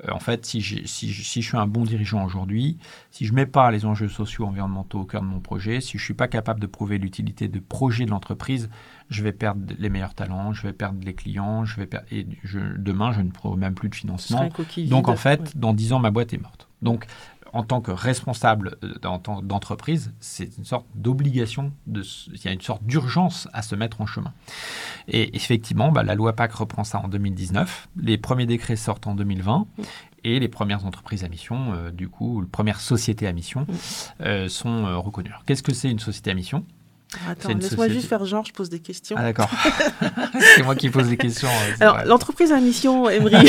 euh, 0.04 0.12
en 0.12 0.18
fait, 0.18 0.44
si, 0.44 0.60
si, 0.60 0.86
si, 0.86 1.12
je 1.12 1.48
suis 1.48 1.56
un 1.56 1.66
bon 1.66 1.84
dirigeant 1.84 2.24
aujourd'hui, 2.24 2.76
si 3.10 3.24
je 3.24 3.32
ne 3.32 3.36
mets 3.36 3.46
pas 3.46 3.70
les 3.70 3.86
enjeux 3.86 4.08
sociaux 4.08 4.44
environnementaux 4.46 5.00
au 5.00 5.04
cœur 5.04 5.22
de 5.22 5.26
mon 5.26 5.40
projet, 5.40 5.80
si 5.80 5.92
je 5.92 6.02
ne 6.02 6.04
suis 6.04 6.14
pas 6.14 6.28
capable 6.28 6.60
de 6.60 6.66
prouver 6.66 6.98
l'utilité 6.98 7.48
de 7.48 7.58
projet 7.60 8.04
de 8.04 8.10
l'entreprise, 8.10 8.68
je 9.08 9.22
vais 9.22 9.32
perdre 9.32 9.74
les 9.78 9.88
meilleurs 9.88 10.14
talents, 10.14 10.52
je 10.52 10.62
vais 10.62 10.74
perdre 10.74 10.98
les 11.02 11.14
clients, 11.14 11.64
je 11.64 11.76
vais 11.76 11.86
perdre, 11.86 12.06
et 12.10 12.26
je, 12.44 12.58
demain, 12.76 13.12
je 13.12 13.22
ne 13.22 13.30
pourrai 13.30 13.56
même 13.56 13.74
plus 13.74 13.88
de 13.88 13.94
financement. 13.94 14.50
Donc, 14.88 15.08
en 15.08 15.16
fait, 15.16 15.56
dans 15.56 15.72
10 15.72 15.94
ans, 15.94 15.98
ma 15.98 16.10
boîte 16.10 16.34
est 16.34 16.42
morte. 16.42 16.68
Donc, 16.82 17.06
en 17.56 17.62
tant 17.62 17.80
que 17.80 17.90
responsable 17.90 18.76
euh, 18.84 18.94
d'entreprise, 19.42 20.12
c'est 20.20 20.56
une 20.58 20.64
sorte 20.64 20.86
d'obligation, 20.94 21.72
il 21.86 22.02
y 22.44 22.48
a 22.48 22.52
une 22.52 22.60
sorte 22.60 22.84
d'urgence 22.84 23.48
à 23.54 23.62
se 23.62 23.74
mettre 23.74 24.00
en 24.02 24.06
chemin. 24.06 24.32
Et 25.08 25.34
effectivement, 25.34 25.90
bah, 25.90 26.02
la 26.02 26.14
loi 26.14 26.34
PAC 26.34 26.52
reprend 26.52 26.84
ça 26.84 27.00
en 27.00 27.08
2019, 27.08 27.88
les 27.96 28.18
premiers 28.18 28.46
décrets 28.46 28.76
sortent 28.76 29.06
en 29.06 29.14
2020, 29.14 29.66
et 30.24 30.38
les 30.38 30.48
premières 30.48 30.84
entreprises 30.84 31.24
à 31.24 31.28
mission, 31.28 31.72
euh, 31.72 31.90
du 31.90 32.08
coup, 32.08 32.42
les 32.42 32.48
premières 32.48 32.80
sociétés 32.80 33.26
à 33.26 33.32
mission 33.32 33.66
euh, 34.20 34.48
sont 34.48 35.00
reconnues. 35.00 35.32
Qu'est-ce 35.46 35.62
que 35.62 35.72
c'est 35.72 35.90
une 35.90 35.98
société 35.98 36.30
à 36.30 36.34
mission? 36.34 36.64
Attends, 37.28 37.54
laisse-moi 37.54 37.88
juste 37.88 38.08
faire 38.08 38.24
genre, 38.24 38.44
je 38.44 38.52
pose 38.52 38.68
des 38.68 38.80
questions. 38.80 39.16
Ah 39.18 39.22
d'accord. 39.22 39.48
c'est 40.56 40.62
moi 40.64 40.74
qui 40.74 40.90
pose 40.90 41.08
des 41.08 41.16
questions. 41.16 41.48
Alors, 41.80 42.00
l'entreprise 42.04 42.50
à 42.52 42.58
mission, 42.58 43.08
Emery. 43.08 43.48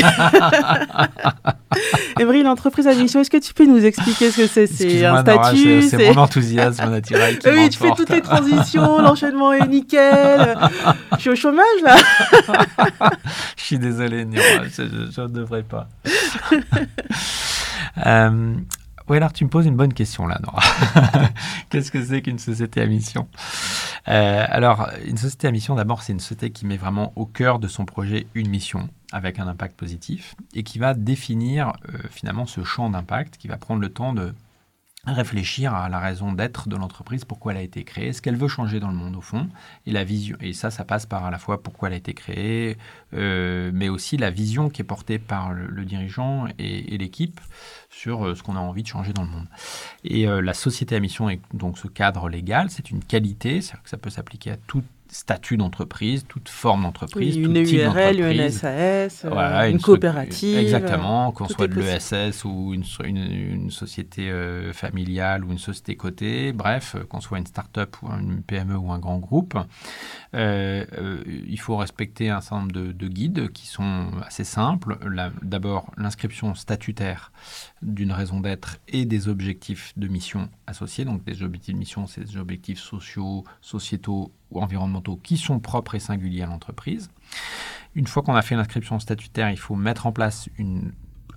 Emery, 2.20 2.42
l'entreprise 2.44 2.86
à 2.86 2.94
mission, 2.94 3.20
est-ce 3.20 3.30
que 3.30 3.36
tu 3.36 3.52
peux 3.54 3.66
nous 3.66 3.84
expliquer 3.84 4.30
ce 4.30 4.42
que 4.42 4.46
c'est? 4.46 4.66
C'est 4.66 5.04
un 5.04 5.22
statut 5.22 5.82
C'est 5.82 6.14
mon 6.14 6.22
enthousiasme 6.22 6.88
naturel 6.88 7.38
qui 7.38 7.48
Oui, 7.50 7.68
tu 7.68 7.78
fais 7.78 7.90
toutes 7.96 8.10
les 8.10 8.20
transitions, 8.22 9.00
l'enchaînement 9.00 9.52
est 9.52 9.66
nickel. 9.66 10.56
je 11.14 11.20
suis 11.20 11.30
au 11.30 11.36
chômage, 11.36 11.64
là. 11.84 11.96
je 13.56 13.62
suis 13.62 13.78
désolé, 13.78 14.26
je 14.32 15.20
ne 15.20 15.28
devrais 15.28 15.64
pas. 15.64 15.88
euh, 18.06 18.54
oui, 19.08 19.16
alors 19.16 19.32
tu 19.32 19.44
me 19.44 19.50
poses 19.50 19.66
une 19.66 19.76
bonne 19.76 19.92
question 19.92 20.26
là, 20.26 20.38
Nora. 20.44 20.62
Qu'est-ce 21.70 21.90
que 21.90 22.04
c'est 22.04 22.22
qu'une 22.22 22.38
société 22.38 22.80
à 22.80 22.86
mission? 22.86 23.28
Euh, 24.08 24.46
Alors, 24.48 24.88
une 25.06 25.16
société 25.16 25.48
à 25.48 25.50
mission, 25.50 25.74
d'abord, 25.74 26.02
c'est 26.02 26.12
une 26.12 26.20
société 26.20 26.50
qui 26.50 26.66
met 26.66 26.76
vraiment 26.76 27.12
au 27.16 27.26
cœur 27.26 27.58
de 27.58 27.68
son 27.68 27.84
projet 27.84 28.26
une 28.34 28.48
mission 28.48 28.88
avec 29.12 29.38
un 29.38 29.46
impact 29.46 29.76
positif 29.76 30.34
et 30.54 30.62
qui 30.62 30.78
va 30.78 30.94
définir 30.94 31.72
euh, 31.88 31.98
finalement 32.10 32.46
ce 32.46 32.64
champ 32.64 32.90
d'impact, 32.90 33.36
qui 33.38 33.48
va 33.48 33.56
prendre 33.56 33.80
le 33.80 33.88
temps 33.88 34.12
de 34.12 34.34
réfléchir 35.06 35.74
à 35.74 35.88
la 35.88 36.00
raison 36.00 36.32
d'être 36.32 36.68
de 36.68 36.76
l'entreprise, 36.76 37.24
pourquoi 37.24 37.52
elle 37.52 37.58
a 37.58 37.62
été 37.62 37.84
créée, 37.84 38.12
ce 38.12 38.20
qu'elle 38.20 38.36
veut 38.36 38.48
changer 38.48 38.80
dans 38.80 38.88
le 38.88 38.96
monde 38.96 39.16
au 39.16 39.20
fond, 39.20 39.48
et 39.86 39.92
la 39.92 40.04
vision. 40.04 40.36
Et 40.40 40.52
ça, 40.52 40.70
ça 40.70 40.84
passe 40.84 41.06
par 41.06 41.24
à 41.24 41.30
la 41.30 41.38
fois 41.38 41.62
pourquoi 41.62 41.88
elle 41.88 41.94
a 41.94 41.98
été 41.98 42.14
créée, 42.14 42.76
euh, 43.14 43.70
mais 43.72 43.88
aussi 43.88 44.16
la 44.16 44.30
vision 44.30 44.68
qui 44.68 44.82
est 44.82 44.84
portée 44.84 45.18
par 45.18 45.52
le, 45.52 45.84
dirigeant 45.84 46.46
et, 46.58 46.98
l'équipe 46.98 47.40
sur 47.90 48.26
euh, 48.26 48.34
ce 48.34 48.42
qu'on 48.42 48.56
a 48.56 48.60
envie 48.60 48.82
de 48.82 48.88
changer 48.88 49.12
dans 49.12 49.22
le 49.22 49.30
monde. 49.30 49.46
Et 50.04 50.26
euh, 50.26 50.42
la 50.42 50.54
société 50.54 50.96
à 50.96 51.00
mission 51.00 51.30
est 51.30 51.40
donc 51.54 51.78
ce 51.78 51.88
cadre 51.88 52.28
légal, 52.28 52.70
c'est 52.70 52.90
une 52.90 53.02
qualité, 53.02 53.60
c'est-à-dire 53.60 53.82
que 53.84 53.90
ça 53.90 53.98
peut 53.98 54.10
s'appliquer 54.10 54.50
à 54.50 54.56
toute 54.56 54.84
statut 55.10 55.56
d'entreprise, 55.56 56.24
toute 56.28 56.48
forme 56.48 56.82
d'entreprise. 56.82 57.36
une 57.36 57.56
URL, 57.56 58.20
une 58.20 58.50
SAS, 58.50 59.24
euh, 59.24 59.70
une, 59.70 59.80
coopérative. 59.80 60.58
Exactement, 60.58 61.32
qu'on 61.32 61.48
soit 61.48 61.68
de 61.68 61.80
l'ESS 61.80 62.44
ou 62.44 62.74
une, 62.74 62.84
une, 63.04 63.70
société 63.70 64.30
euh, 64.30 64.72
familiale 64.72 65.44
ou 65.44 65.52
une 65.52 65.58
société 65.58 65.96
cotée, 65.96 66.52
bref, 66.52 66.94
euh, 66.94 67.04
qu'on 67.04 67.20
soit 67.20 67.38
une 67.38 67.46
start-up 67.46 67.96
ou 68.02 68.08
une 68.08 68.42
PME 68.42 68.76
ou 68.76 68.92
un 68.92 68.98
grand 68.98 69.18
groupe. 69.18 69.58
il 70.34 71.58
faut 71.60 71.76
respecter 71.76 72.30
un 72.30 72.40
certain 72.40 72.60
nombre 72.60 72.72
de, 72.72 73.08
guides 73.08 73.50
qui 73.52 73.66
sont 73.66 74.06
assez 74.26 74.44
simples. 74.44 74.98
D'abord, 75.42 75.90
l'inscription 75.96 76.54
statutaire 76.54 77.32
d'une 77.82 78.12
raison 78.12 78.40
d'être 78.40 78.78
et 78.88 79.04
des 79.04 79.28
objectifs 79.28 79.92
de 79.96 80.08
mission 80.08 80.48
associés. 80.66 81.04
Donc, 81.04 81.24
des 81.24 81.42
objectifs 81.42 81.74
de 81.74 81.78
mission, 81.78 82.06
c'est 82.06 82.24
des 82.24 82.36
objectifs 82.36 82.80
sociaux, 82.80 83.44
sociétaux 83.60 84.32
ou 84.50 84.60
environnementaux 84.60 85.16
qui 85.16 85.36
sont 85.36 85.60
propres 85.60 85.94
et 85.94 86.00
singuliers 86.00 86.42
à 86.42 86.46
l'entreprise. 86.46 87.10
Une 87.94 88.06
fois 88.06 88.22
qu'on 88.22 88.34
a 88.34 88.42
fait 88.42 88.56
l'inscription 88.56 88.98
statutaire, 88.98 89.50
il 89.50 89.58
faut 89.58 89.76
mettre 89.76 90.06
en 90.06 90.12
place 90.12 90.48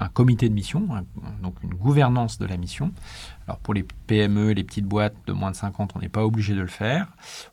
un 0.01 0.10
comité 0.10 0.49
de 0.49 0.54
mission, 0.54 0.88
donc 1.43 1.62
une 1.63 1.75
gouvernance 1.75 2.39
de 2.39 2.45
la 2.45 2.58
mission. 2.58 2.91
Alors 3.47 3.60
pour 3.60 3.73
les 3.73 3.84
PME, 4.08 4.51
les 4.51 4.63
petites 4.63 4.86
boîtes 4.86 5.15
de 5.27 5.34
moins 5.34 5.51
de 5.51 5.56
50, 5.56 5.93
on 5.95 5.99
n'est 5.99 6.10
pas 6.10 6.25
obligé 6.25 6.56
de 6.56 6.62
le 6.62 6.67
faire. 6.67 7.08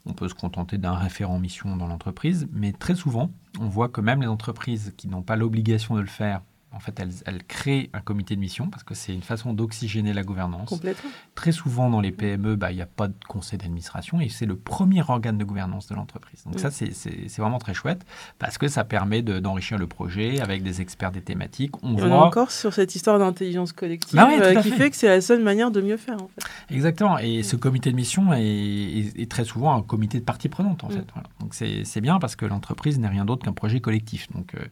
On 0.06 0.14
peut 0.14 0.28
se 0.28 0.34
contenter 0.34 0.78
d'un 0.78 0.94
référent 0.94 1.38
mission 1.38 1.76
dans 1.76 1.86
l'entreprise, 1.86 2.48
mais 2.52 2.72
très 2.72 2.94
souvent, 2.94 3.30
on 3.60 3.68
voit 3.68 3.88
que 3.88 4.00
même 4.00 4.22
les 4.22 4.28
entreprises 4.28 4.94
qui 4.96 5.08
n'ont 5.08 5.22
pas 5.22 5.36
l'obligation 5.36 5.94
de 5.94 6.00
le 6.00 6.06
faire 6.06 6.40
en 6.72 6.80
fait, 6.80 7.00
elle, 7.00 7.10
elle, 7.24 7.44
crée 7.44 7.88
un 7.94 8.00
comité 8.00 8.34
de 8.36 8.40
mission 8.40 8.68
parce 8.68 8.82
que 8.82 8.94
c'est 8.94 9.14
une 9.14 9.22
façon 9.22 9.54
d'oxygéner 9.54 10.12
la 10.12 10.22
gouvernance. 10.22 10.68
Complètement. 10.68 11.10
Très 11.34 11.50
souvent, 11.50 11.88
dans 11.88 12.02
les 12.02 12.12
PME, 12.12 12.56
bah, 12.56 12.70
il 12.72 12.76
n'y 12.76 12.82
a 12.82 12.86
pas 12.86 13.08
de 13.08 13.14
conseil 13.26 13.58
d'administration 13.58 14.20
et 14.20 14.28
c'est 14.28 14.44
le 14.44 14.54
premier 14.54 15.02
organe 15.02 15.38
de 15.38 15.44
gouvernance 15.44 15.86
de 15.86 15.94
l'entreprise. 15.94 16.44
Donc, 16.44 16.58
ça, 16.60 16.70
c'est 16.70 17.38
vraiment 17.38 17.58
très 17.58 17.72
chouette 17.72 18.04
parce 18.38 18.58
que 18.58 18.68
ça 18.68 18.84
permet 18.84 19.22
d'enrichir 19.22 19.78
le 19.78 19.86
projet 19.86 20.40
avec 20.40 20.62
des 20.62 20.82
experts 20.82 21.10
des 21.10 21.22
thématiques. 21.22 21.72
On, 21.82 21.94
voit... 21.94 22.08
est 22.08 22.12
encore 22.12 22.50
sur 22.50 22.74
cette 22.74 22.94
histoire 22.94 23.18
d'intelligence 23.18 23.72
collective 23.72 24.16
bah 24.16 24.28
euh, 24.30 24.60
qui 24.60 24.70
fait. 24.70 24.90
que 24.90 24.96
c'est 24.96 25.08
la 25.08 25.22
seule 25.22 25.42
manière 25.42 25.70
de 25.70 25.80
mieux 25.80 25.96
faire. 25.96 26.16
En 26.22 26.28
fait. 26.28 26.74
Exactement. 26.74 27.18
Et 27.18 27.42
ce 27.42 27.56
comité 27.56 27.90
de 27.90 27.96
mission 27.96 28.32
est, 28.34 29.30
très 29.30 29.44
souvent 29.44 29.74
un 29.74 29.82
comité 29.82 30.18
de 30.18 30.24
parties 30.24 30.50
prenantes. 30.50 30.84
En 30.84 30.88
mm. 30.88 30.92
fait. 30.92 31.06
Donc, 31.40 31.54
c'est 31.54 32.00
bien 32.02 32.18
parce 32.18 32.36
que 32.36 32.44
l'entreprise 32.44 32.98
n'est 32.98 33.08
rien 33.08 33.24
d'autre 33.24 33.44
qu'un 33.44 33.52
projet 33.52 33.80
collectif. 33.80 34.30
Donc, 34.32 34.54
euh, 34.54 34.66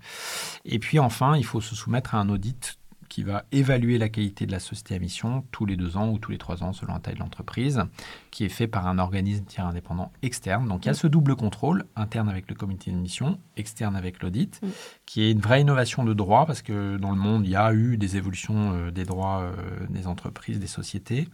Et 0.67 0.79
puis, 0.79 0.99
enfin, 0.99 1.37
il 1.37 1.45
faut 1.45 1.63
se 1.63 1.75
soumettre 1.87 2.17
à 2.17 2.19
un 2.19 2.29
audit 2.29 2.81
qui 3.09 3.23
va 3.23 3.45
évaluer 3.53 3.97
la 3.97 4.09
qualité 4.09 4.45
de 4.45 4.51
la 4.51 4.59
société 4.59 4.97
à 4.97 4.99
mission 4.99 5.45
tous 5.53 5.67
les 5.67 5.77
deux 5.77 5.97
ans 5.97 6.11
ou 6.11 6.19
tous 6.19 6.33
les 6.33 6.39
trois 6.39 6.65
ans 6.65 6.73
selon 6.73 6.95
la 6.95 6.99
taille 6.99 7.15
de 7.15 7.21
l'entreprise, 7.21 7.85
qui 8.33 8.45
est 8.45 8.49
fait 8.49 8.67
par 8.67 8.89
un 8.89 8.99
organisme 8.99 9.45
tiers 9.45 9.67
indépendant 9.67 10.11
externe. 10.21 10.67
Donc 10.67 10.85
il 10.85 10.89
y 10.89 10.91
a 10.91 10.95
ce 10.95 11.07
double 11.07 11.37
contrôle, 11.37 11.85
interne 11.95 12.29
avec 12.29 12.49
le 12.51 12.57
comité 12.57 12.91
de 12.91 12.97
mission, 12.97 13.39
externe 13.57 13.97
avec 13.97 14.23
l'audit, 14.23 14.61
mm. 14.63 14.69
qui 15.07 15.23
est 15.23 15.31
une 15.31 15.41
vraie 15.41 15.61
innovation 15.61 16.05
de 16.05 16.15
droit 16.15 16.47
parce 16.47 16.63
que 16.63 16.97
dans 16.97 17.11
le 17.11 17.17
monde, 17.17 17.47
il 17.47 17.51
y 17.51 17.57
a 17.57 17.73
eu 17.73 17.97
des 17.97 18.17
évolutions 18.17 18.73
euh, 18.73 18.91
des 18.91 19.05
droits 19.05 19.43
euh, 19.43 19.87
des 19.89 20.07
entreprises, 20.07 20.59
des 20.59 20.67
sociétés. 20.67 21.29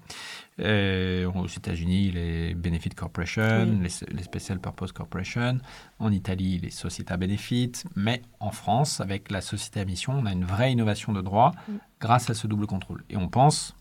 Euh, 0.61 1.31
aux 1.33 1.47
États-Unis, 1.47 2.11
les 2.11 2.55
Benefit 2.55 2.91
Corporation, 2.91 3.81
les, 3.81 4.23
Special 4.23 4.61
Purpose 4.61 4.93
Corporation. 4.93 5.59
En 5.99 6.13
Italie, 6.13 6.59
les 6.59 6.71
Sociétés 6.71 7.13
à 7.13 7.17
Benefit. 7.17 7.73
Mais 7.97 8.21
en 8.39 8.51
France, 8.51 9.01
avec 9.01 9.31
la 9.31 9.41
société 9.41 9.81
à 9.81 9.85
mission, 9.87 10.13
on 10.13 10.27
a 10.27 10.33
une 10.33 10.45
vraie 10.45 10.71
innovation 10.71 11.13
de 11.15 11.23
droit 11.23 11.53
mm. 11.69 11.73
grâce 12.01 12.29
à 12.29 12.35
ce 12.35 12.47
double 12.47 12.67
contrôle. 12.67 13.03
Et 13.09 13.17
on 13.17 13.29
pense, 13.29 13.75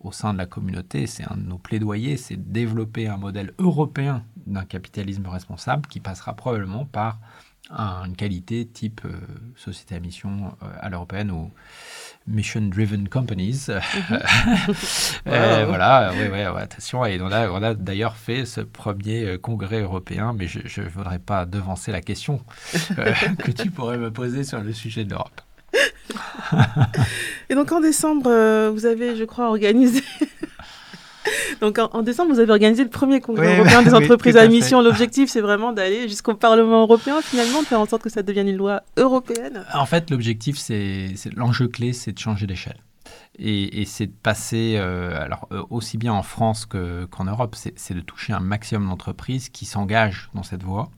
au 0.00 0.10
sein 0.10 0.32
de 0.32 0.38
la 0.38 0.46
communauté, 0.46 1.06
c'est 1.06 1.24
un 1.30 1.36
de 1.36 1.42
nos 1.42 1.58
plaidoyers, 1.58 2.16
c'est 2.16 2.36
de 2.36 2.50
développer 2.50 3.08
un 3.08 3.18
modèle 3.18 3.52
européen 3.58 4.24
d'un 4.46 4.64
capitalisme 4.64 5.26
responsable 5.26 5.86
qui 5.86 6.00
passera 6.00 6.34
probablement 6.34 6.86
par 6.86 7.18
une 7.70 8.14
qualité 8.16 8.66
type 8.66 9.00
euh, 9.04 9.12
société 9.56 9.94
à 9.94 10.00
mission 10.00 10.56
euh, 10.62 10.66
à 10.80 10.88
l'européenne 10.88 11.30
ou 11.30 11.50
mission-driven 12.26 13.08
companies. 13.08 13.66
Mhm. 13.68 14.20
Euh, 15.28 15.64
voilà, 15.66 16.12
oui, 16.12 16.28
oui, 16.32 16.40
attention. 16.40 17.04
Et 17.04 17.20
on 17.20 17.32
a, 17.32 17.48
on 17.50 17.60
a 17.62 17.74
d'ailleurs 17.74 18.16
fait 18.16 18.46
ce 18.46 18.60
premier 18.60 19.38
congrès 19.38 19.80
européen, 19.80 20.32
mais 20.38 20.46
je 20.46 20.80
ne 20.80 20.88
voudrais 20.88 21.18
pas 21.18 21.46
devancer 21.46 21.90
la 21.90 22.00
question 22.00 22.40
que 23.38 23.50
tu 23.50 23.70
pourrais 23.72 23.98
me 23.98 24.12
poser 24.12 24.44
sur 24.44 24.60
le 24.60 24.72
sujet 24.72 25.04
de 25.04 25.10
l'Europe. 25.10 25.40
et 27.50 27.56
donc 27.56 27.72
en 27.72 27.80
décembre, 27.80 28.70
vous 28.70 28.86
avez, 28.86 29.16
je 29.16 29.24
crois, 29.24 29.48
organisé 29.48 30.02
Donc 31.60 31.78
en, 31.78 32.02
décembre, 32.02 32.32
vous 32.32 32.40
avez 32.40 32.50
organisé 32.50 32.82
le 32.84 32.90
premier 32.90 33.20
congrès 33.20 33.58
européen 33.58 33.82
des 33.82 33.94
entreprises 34.04 34.36
à, 34.36 34.46
mission. 34.48 34.82
L'objectif, 34.82 35.30
c'est 35.30 35.40
vraiment 35.40 35.72
d'aller 35.72 36.08
jusqu'au 36.08 36.34
Parlement 36.34 36.82
européen, 36.82 37.20
finalement, 37.22 37.62
de 37.62 37.66
faire 37.66 37.80
en 37.80 37.86
sorte 37.86 38.02
que 38.02 38.10
ça 38.10 38.22
devienne 38.22 38.48
une 38.48 38.56
loi 38.56 38.82
européenne. 38.96 39.64
En 39.74 39.86
fait, 39.86 40.10
l'objectif, 40.10 40.56
c'est 40.58 41.14
l'enjeu 41.34 41.68
clé, 41.68 41.92
c'est 41.92 42.12
de 42.12 42.18
changer 42.18 42.46
d'échelle. 42.46 42.78
Et, 43.38 43.84
c'est 43.84 44.06
de 44.06 44.12
passer, 44.22 44.76
euh, 44.76 45.20
alors 45.20 45.46
euh, 45.52 45.62
aussi 45.68 45.98
bien 45.98 46.12
en 46.12 46.22
France 46.22 46.66
qu'en 46.66 47.24
Europe, 47.24 47.54
c'est 47.54 47.94
de 47.94 48.00
toucher 48.00 48.32
un 48.32 48.40
maximum 48.40 48.88
d'entreprises 48.88 49.50
qui 49.50 49.66
s'engagent 49.66 50.30
dans 50.34 50.42
cette 50.42 50.62
voie. 50.62 50.90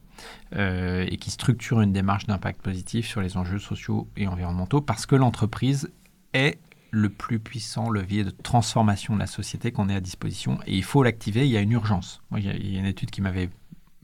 Euh, 0.56 1.06
et 1.08 1.16
qui 1.16 1.30
structurent 1.30 1.80
une 1.80 1.92
démarche 1.92 2.26
d'impact 2.26 2.60
positif 2.60 3.06
sur 3.06 3.20
les 3.20 3.36
enjeux 3.36 3.60
sociaux 3.60 4.08
et 4.16 4.26
environnementaux 4.26 4.80
parce 4.80 5.06
que 5.06 5.14
l'entreprise 5.14 5.92
est 6.32 6.58
le 6.90 7.08
plus 7.08 7.38
puissant 7.38 7.90
levier 7.90 8.24
de 8.24 8.30
transformation 8.30 9.14
de 9.14 9.20
la 9.20 9.26
société 9.26 9.72
qu'on 9.72 9.88
ait 9.88 9.94
à 9.94 10.00
disposition 10.00 10.58
et 10.66 10.76
il 10.76 10.84
faut 10.84 11.02
l'activer, 11.02 11.46
il 11.46 11.52
y 11.52 11.56
a 11.56 11.60
une 11.60 11.72
urgence. 11.72 12.22
il, 12.36 12.44
y 12.44 12.76
a, 12.76 12.78
une 12.78 12.86
étude 12.86 13.10
qui 13.10 13.20
m'avait 13.20 13.50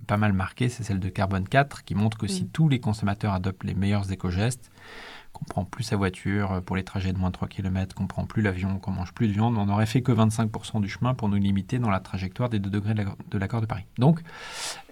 pas 0.07 0.17
mal 0.17 0.33
marqué, 0.33 0.69
c'est 0.69 0.83
celle 0.83 1.01
de 1.01 1.09
Carbone 1.09 1.49
4, 1.49 1.85
qui 1.85 1.95
montre 1.95 2.19
que 2.19 2.27
si 2.27 2.47
tous 2.47 2.69
les 2.69 2.79
consommateurs 2.79 3.33
adoptent 3.33 3.65
les 3.65 3.75
meilleurs 3.75 4.13
éco-gestes, 4.13 4.71
qu'on 5.35 5.45
prend 5.45 5.65
plus 5.65 5.85
sa 5.85 5.97
voiture 5.97 6.63
pour 6.65 6.77
les 6.77 6.85
trajets 6.85 7.13
de 7.13 7.19
moins 7.19 7.29
de 7.29 7.35
3 7.35 7.49
km, 7.49 7.95
qu'on 7.95 8.07
prend 8.07 8.25
plus 8.25 8.41
l'avion, 8.41 8.79
qu'on 8.79 8.93
mange 8.93 9.13
plus 9.13 9.29
de 9.29 9.33
viande, 9.33 9.59
on 9.59 9.67
n'aurait 9.67 9.85
fait 9.85 10.01
que 10.01 10.13
25% 10.13 10.81
du 10.81 10.89
chemin 10.89 11.13
pour 11.13 11.29
nous 11.29 11.37
limiter 11.37 11.79
dans 11.79 11.91
la 11.91 12.01
trajectoire 12.01 12.49
des 12.49 12.59
2 12.59 12.71
degrés 12.71 12.95
de 12.95 13.39
l'accord 13.39 13.61
de 13.61 13.67
Paris. 13.67 13.85
Donc, 13.99 14.21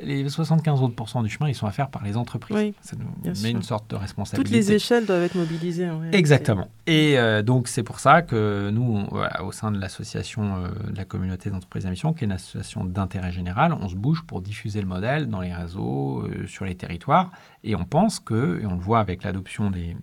les 0.02 0.28
75 0.28 0.82
autres 0.82 0.94
du 1.22 1.28
chemin, 1.28 1.48
ils 1.48 1.54
sont 1.54 1.66
à 1.66 1.72
faire 1.72 1.88
par 1.88 2.02
les 2.02 2.16
entreprises. 2.16 2.72
Ça 2.80 2.96
nous 2.96 3.32
met 3.42 3.50
une 3.50 3.62
sorte 3.62 3.90
de 3.90 3.96
responsabilité. 3.96 4.42
Toutes 4.42 4.68
les 4.68 4.72
échelles 4.72 5.06
doivent 5.06 5.22
être 5.22 5.34
mobilisées. 5.34 5.88
Exactement. 6.12 6.68
Et 6.86 7.18
euh, 7.18 7.42
donc, 7.42 7.68
c'est 7.68 7.82
pour 7.82 8.00
ça 8.00 8.22
que 8.22 8.70
nous, 8.70 9.06
au 9.42 9.52
sein 9.52 9.70
de 9.70 9.78
l'association 9.78 10.56
euh, 10.56 10.90
de 10.90 10.96
la 10.96 11.04
communauté 11.04 11.50
d'entreprises 11.50 11.86
à 11.86 11.90
mission, 11.90 12.12
qui 12.12 12.24
est 12.24 12.26
une 12.26 12.32
association 12.32 12.84
d'intérêt 12.84 13.32
général, 13.32 13.76
on 13.78 13.88
se 13.88 13.96
bouge 13.96 14.22
pour 14.22 14.40
diffuser 14.40 14.80
le 14.80 14.86
modèle 14.86 15.28
dans 15.28 15.40
les 15.40 15.52
réseaux, 15.52 16.22
euh, 16.22 16.46
sur 16.46 16.64
les 16.64 16.74
territoires. 16.74 17.30
Et 17.64 17.76
on 17.76 17.84
pense 17.84 18.20
que, 18.20 18.60
et 18.62 18.66
on 18.66 18.74
le 18.74 18.80
voit 18.80 19.00
avec 19.00 19.22
l'adoption 19.24 19.70
des 19.70 19.96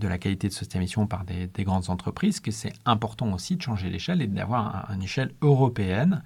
de 0.00 0.08
la 0.08 0.18
qualité 0.18 0.48
de 0.48 0.52
cette 0.52 0.74
émission 0.74 1.06
par 1.06 1.24
des, 1.24 1.48
grandes 1.64 1.90
entreprises, 1.90 2.40
que 2.40 2.50
c'est 2.50 2.72
important 2.84 3.32
aussi 3.32 3.56
de 3.56 3.62
changer 3.62 3.90
l'échelle 3.90 4.22
et 4.22 4.26
d'avoir 4.26 4.90
une 4.92 5.02
échelle 5.02 5.32
européenne 5.42 6.22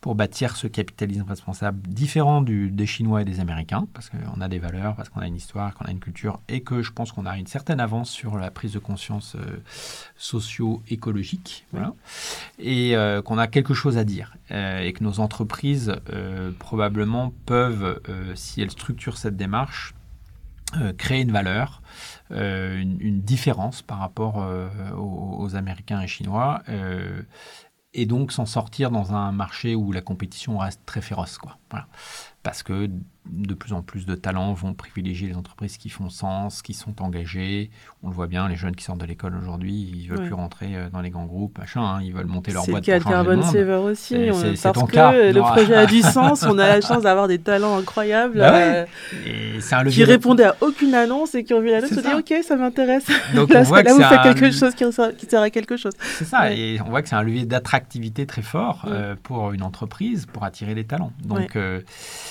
pour 0.00 0.14
bâtir 0.14 0.56
ce 0.56 0.66
capitalisme 0.66 1.24
responsable 1.26 1.80
différent 1.88 2.42
du, 2.42 2.70
des 2.70 2.86
Chinois 2.86 3.22
et 3.22 3.24
des 3.24 3.40
Américains, 3.40 3.88
parce 3.92 4.10
qu'on 4.10 4.40
a 4.40 4.48
des 4.48 4.58
valeurs, 4.58 4.94
parce 4.94 5.08
qu'on 5.08 5.20
a 5.20 5.26
une 5.26 5.34
histoire, 5.34 5.74
qu'on 5.74 5.86
a 5.86 5.90
une 5.90 5.98
culture, 5.98 6.40
et 6.48 6.60
que 6.60 6.82
je 6.82 6.92
pense 6.92 7.10
qu'on 7.10 7.26
a 7.26 7.36
une 7.36 7.46
certaine 7.46 7.80
avance 7.80 8.10
sur 8.10 8.36
la 8.36 8.50
prise 8.50 8.72
de 8.72 8.78
conscience 8.78 9.34
euh, 9.34 9.62
socio-écologique, 10.16 11.66
voilà, 11.72 11.94
et 12.58 12.94
euh, 12.96 13.22
qu'on 13.22 13.38
a 13.38 13.48
quelque 13.48 13.74
chose 13.74 13.98
à 13.98 14.04
dire, 14.04 14.36
euh, 14.52 14.80
et 14.80 14.92
que 14.92 15.02
nos 15.02 15.18
entreprises 15.18 15.96
probablement 16.58 17.32
peuvent, 17.46 18.00
si 18.34 18.60
elles 18.60 18.70
structurent 18.70 19.16
cette 19.16 19.36
démarche, 19.36 19.95
créer 20.98 21.22
une 21.22 21.32
valeur, 21.32 21.82
euh, 22.32 22.80
une, 22.80 23.20
différence 23.20 23.82
par 23.82 23.98
rapport 23.98 24.42
euh, 24.42 24.68
aux, 24.96 25.54
Américains 25.54 26.00
et 26.00 26.08
Chinois, 26.08 26.62
et 27.94 28.04
donc 28.04 28.30
s'en 28.30 28.46
sortir 28.46 28.90
dans 28.90 29.14
un 29.14 29.32
marché 29.32 29.74
où 29.74 29.90
la 29.90 30.02
compétition 30.02 30.58
reste 30.58 30.82
très 30.84 31.00
féroce. 31.00 31.38
Quoi. 31.38 31.56
Parce 32.46 32.62
que 32.62 32.88
de 33.28 33.54
plus 33.54 33.72
en 33.72 33.82
plus 33.82 34.06
de 34.06 34.14
talents 34.14 34.52
vont 34.52 34.72
privilégier 34.72 35.26
les 35.26 35.34
entreprises 35.34 35.78
qui 35.78 35.88
font 35.88 36.10
sens, 36.10 36.62
qui 36.62 36.74
sont 36.74 37.02
engagées. 37.02 37.70
On 38.04 38.08
le 38.08 38.14
voit 38.14 38.28
bien, 38.28 38.48
les 38.48 38.54
jeunes 38.54 38.76
qui 38.76 38.84
sortent 38.84 39.00
de 39.00 39.04
l'école 39.04 39.34
aujourd'hui, 39.34 39.74
ils 39.74 40.08
veulent 40.08 40.26
plus 40.26 40.32
rentrer 40.32 40.76
euh, 40.76 40.88
dans 40.88 41.00
les 41.00 41.10
grands 41.10 41.24
groupes, 41.24 41.58
machin, 41.58 41.82
hein, 41.82 42.00
ils 42.04 42.14
veulent 42.14 42.26
monter 42.26 42.52
leur 42.52 42.64
boîte. 42.66 42.84
C'est 42.84 42.92
le 42.92 42.98
cas 43.00 43.04
de 43.04 43.10
Carbon 43.12 43.42
Saver 43.42 43.80
aussi. 43.90 44.14
C'est 44.32 44.62
parce 44.62 44.78
ton 44.78 44.86
que 44.86 44.92
cas. 44.92 45.32
le 45.32 45.40
projet 45.40 45.74
a 45.74 45.86
du 45.86 46.02
sens, 46.02 46.44
on 46.44 46.56
a 46.58 46.68
la 46.68 46.80
chance 46.80 47.02
d'avoir 47.02 47.26
des 47.26 47.40
talents 47.40 47.78
incroyables 47.78 48.38
bah 48.38 48.54
euh, 48.54 49.90
qui 49.90 50.04
répondaient 50.04 50.44
à 50.44 50.56
aucune 50.60 50.94
annonce 50.94 51.34
et 51.34 51.42
qui 51.42 51.52
ont 51.52 51.60
vu 51.60 51.70
l'annonce 51.70 51.90
et 51.90 51.96
se 51.96 52.00
dit 52.00 52.14
ok, 52.14 52.44
ça 52.44 52.54
m'intéresse. 52.54 53.06
Donc 53.34 53.48
là, 53.52 53.62
on 53.62 53.64
voit 53.64 53.82
là 53.82 53.92
vous 53.92 54.02
faites 54.02 54.22
quelque 54.22 54.52
chose 54.52 54.74
qui, 54.76 55.26
sert 55.28 55.42
à 55.42 55.50
quelque 55.50 55.76
chose. 55.76 55.94
C'est 55.98 56.26
ça, 56.26 56.52
et 56.52 56.80
on 56.80 56.90
voit 56.90 57.02
que 57.02 57.08
c'est 57.08 57.16
un 57.16 57.22
levier 57.22 57.44
d'attractivité 57.44 58.24
très 58.24 58.42
fort 58.42 58.84
euh, 58.86 59.16
pour 59.20 59.52
une 59.52 59.64
entreprise 59.64 60.26
pour 60.26 60.44
attirer 60.44 60.76
des 60.76 60.84
talents. 60.84 61.12
Donc 61.24 61.56
euh, 61.56 61.80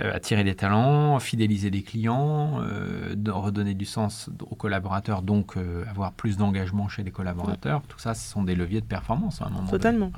attirer 0.00 0.44
des 0.44 0.54
talents, 0.54 1.18
fidéliser 1.18 1.70
des 1.70 1.82
clients, 1.82 2.60
euh, 2.60 3.14
redonner 3.28 3.74
du 3.74 3.84
sens 3.84 4.30
aux 4.50 4.54
collaborateurs, 4.54 5.22
donc 5.22 5.56
euh, 5.56 5.84
avoir 5.88 6.12
plus 6.12 6.36
d'engagement 6.36 6.88
chez 6.88 7.02
les 7.02 7.10
collaborateurs. 7.10 7.82
Tout 7.88 7.98
ça, 7.98 8.14
ce 8.14 8.28
sont 8.28 8.42
des 8.42 8.54
leviers 8.54 8.80
de 8.80 8.86
performance 8.86 9.40
à 9.42 9.46
un 9.46 9.50
moment 9.50 9.68
Totalement. 9.68 10.10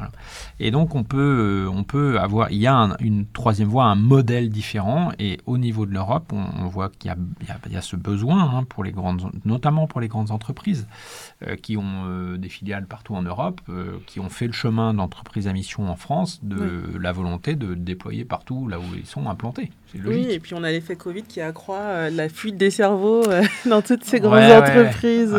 Et 0.61 0.71
donc, 0.71 0.95
on 0.95 1.05
peut, 1.05 1.69
on 1.73 1.85
peut 1.85 2.19
avoir. 2.19 2.51
Il 2.51 2.59
y 2.59 2.67
a 2.67 2.97
une 3.01 3.27
troisième 3.27 3.69
voie, 3.69 3.85
un 3.85 3.95
modèle 3.95 4.51
différent. 4.51 5.13
Et 5.19 5.41
au 5.47 5.59
niveau 5.59 5.87
de 5.87 5.93
l'Europe, 5.93 6.33
on, 6.33 6.67
voit 6.67 6.89
qu'il 6.89 7.11
y, 7.11 7.73
y, 7.73 7.77
a 7.77 7.83
ce 7.83 7.97
besoin, 7.97 8.43
hein, 8.43 8.65
pour 8.65 8.85
les 8.85 8.93
grandes, 8.93 9.31
notamment 9.45 9.87
pour 9.87 10.01
les 10.01 10.09
grandes 10.09 10.31
entreprises 10.31 10.87
qui 11.63 11.77
ont 11.77 12.37
des 12.37 12.49
filiales 12.49 12.87
partout 12.87 13.15
en 13.15 13.23
Europe, 13.23 13.61
qui 14.07 14.21
ont 14.21 14.31
fait 14.31 14.47
le 14.47 14.53
chemin 14.53 14.95
d'entreprise 14.95 15.47
à 15.47 15.53
mission 15.53 15.89
en 15.89 15.97
France, 15.97 16.41
de 16.43 16.97
la 16.99 17.13
volonté 17.13 17.55
de 17.55 17.75
déployer 17.75 18.25
partout 18.25 18.69
là 18.69 18.79
où 18.79 18.85
ils 18.97 19.07
sont 19.07 19.23
Oui, 20.05 20.27
et 20.31 20.41
puis 20.41 20.55
on 20.55 20.65
a 20.65 20.71
l'effet 20.71 20.97
Covid 20.97 21.23
qui 21.23 21.41
accroît 21.41 21.79
euh, 21.79 22.11
la 22.11 22.29
fuite 22.29 22.57
des 22.57 22.71
cerveaux 22.71 23.25
euh, 23.29 23.43
dans 23.67 23.81
toutes 23.81 24.05
ces 24.05 24.21
grandes 24.21 24.51
entreprises. 24.51 25.37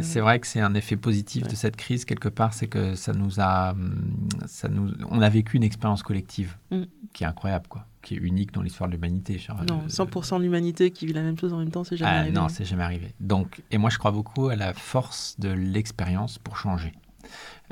C'est 0.00 0.20
vrai 0.20 0.38
que 0.38 0.46
c'est 0.46 0.60
un 0.60 0.74
effet 0.74 0.96
positif 0.96 1.48
de 1.48 1.54
cette 1.54 1.76
crise, 1.76 2.04
quelque 2.04 2.28
part, 2.28 2.54
c'est 2.54 2.68
que 2.68 2.94
ça 2.94 3.12
nous 3.12 3.40
a. 3.40 3.72
Hum, 3.72 4.28
ça 4.46 4.68
nous, 4.68 4.92
on 5.10 5.20
a 5.22 5.28
vécu 5.28 5.56
une 5.56 5.64
expérience 5.64 6.02
collective 6.02 6.56
mm. 6.70 6.82
qui 7.12 7.24
est 7.24 7.26
incroyable, 7.26 7.66
quoi 7.68 7.86
qui 8.04 8.14
est 8.14 8.18
unique 8.18 8.52
dans 8.52 8.62
l'histoire 8.62 8.88
de 8.88 8.94
l'humanité. 8.94 9.40
Non, 9.68 9.82
100% 9.88 10.38
de 10.38 10.42
l'humanité 10.42 10.90
qui 10.90 11.06
vit 11.06 11.12
la 11.12 11.22
même 11.22 11.38
chose 11.38 11.52
en 11.52 11.58
même 11.58 11.70
temps, 11.70 11.84
c'est 11.84 11.96
jamais 11.96 12.12
ah, 12.12 12.18
arrivé. 12.18 12.34
Non, 12.34 12.48
c'est 12.48 12.64
jamais 12.64 12.82
arrivé. 12.82 13.14
Donc, 13.18 13.62
et 13.70 13.78
moi, 13.78 13.90
je 13.90 13.98
crois 13.98 14.10
beaucoup 14.12 14.48
à 14.48 14.56
la 14.56 14.74
force 14.74 15.36
de 15.40 15.48
l'expérience 15.48 16.38
pour 16.38 16.56
changer. 16.56 16.92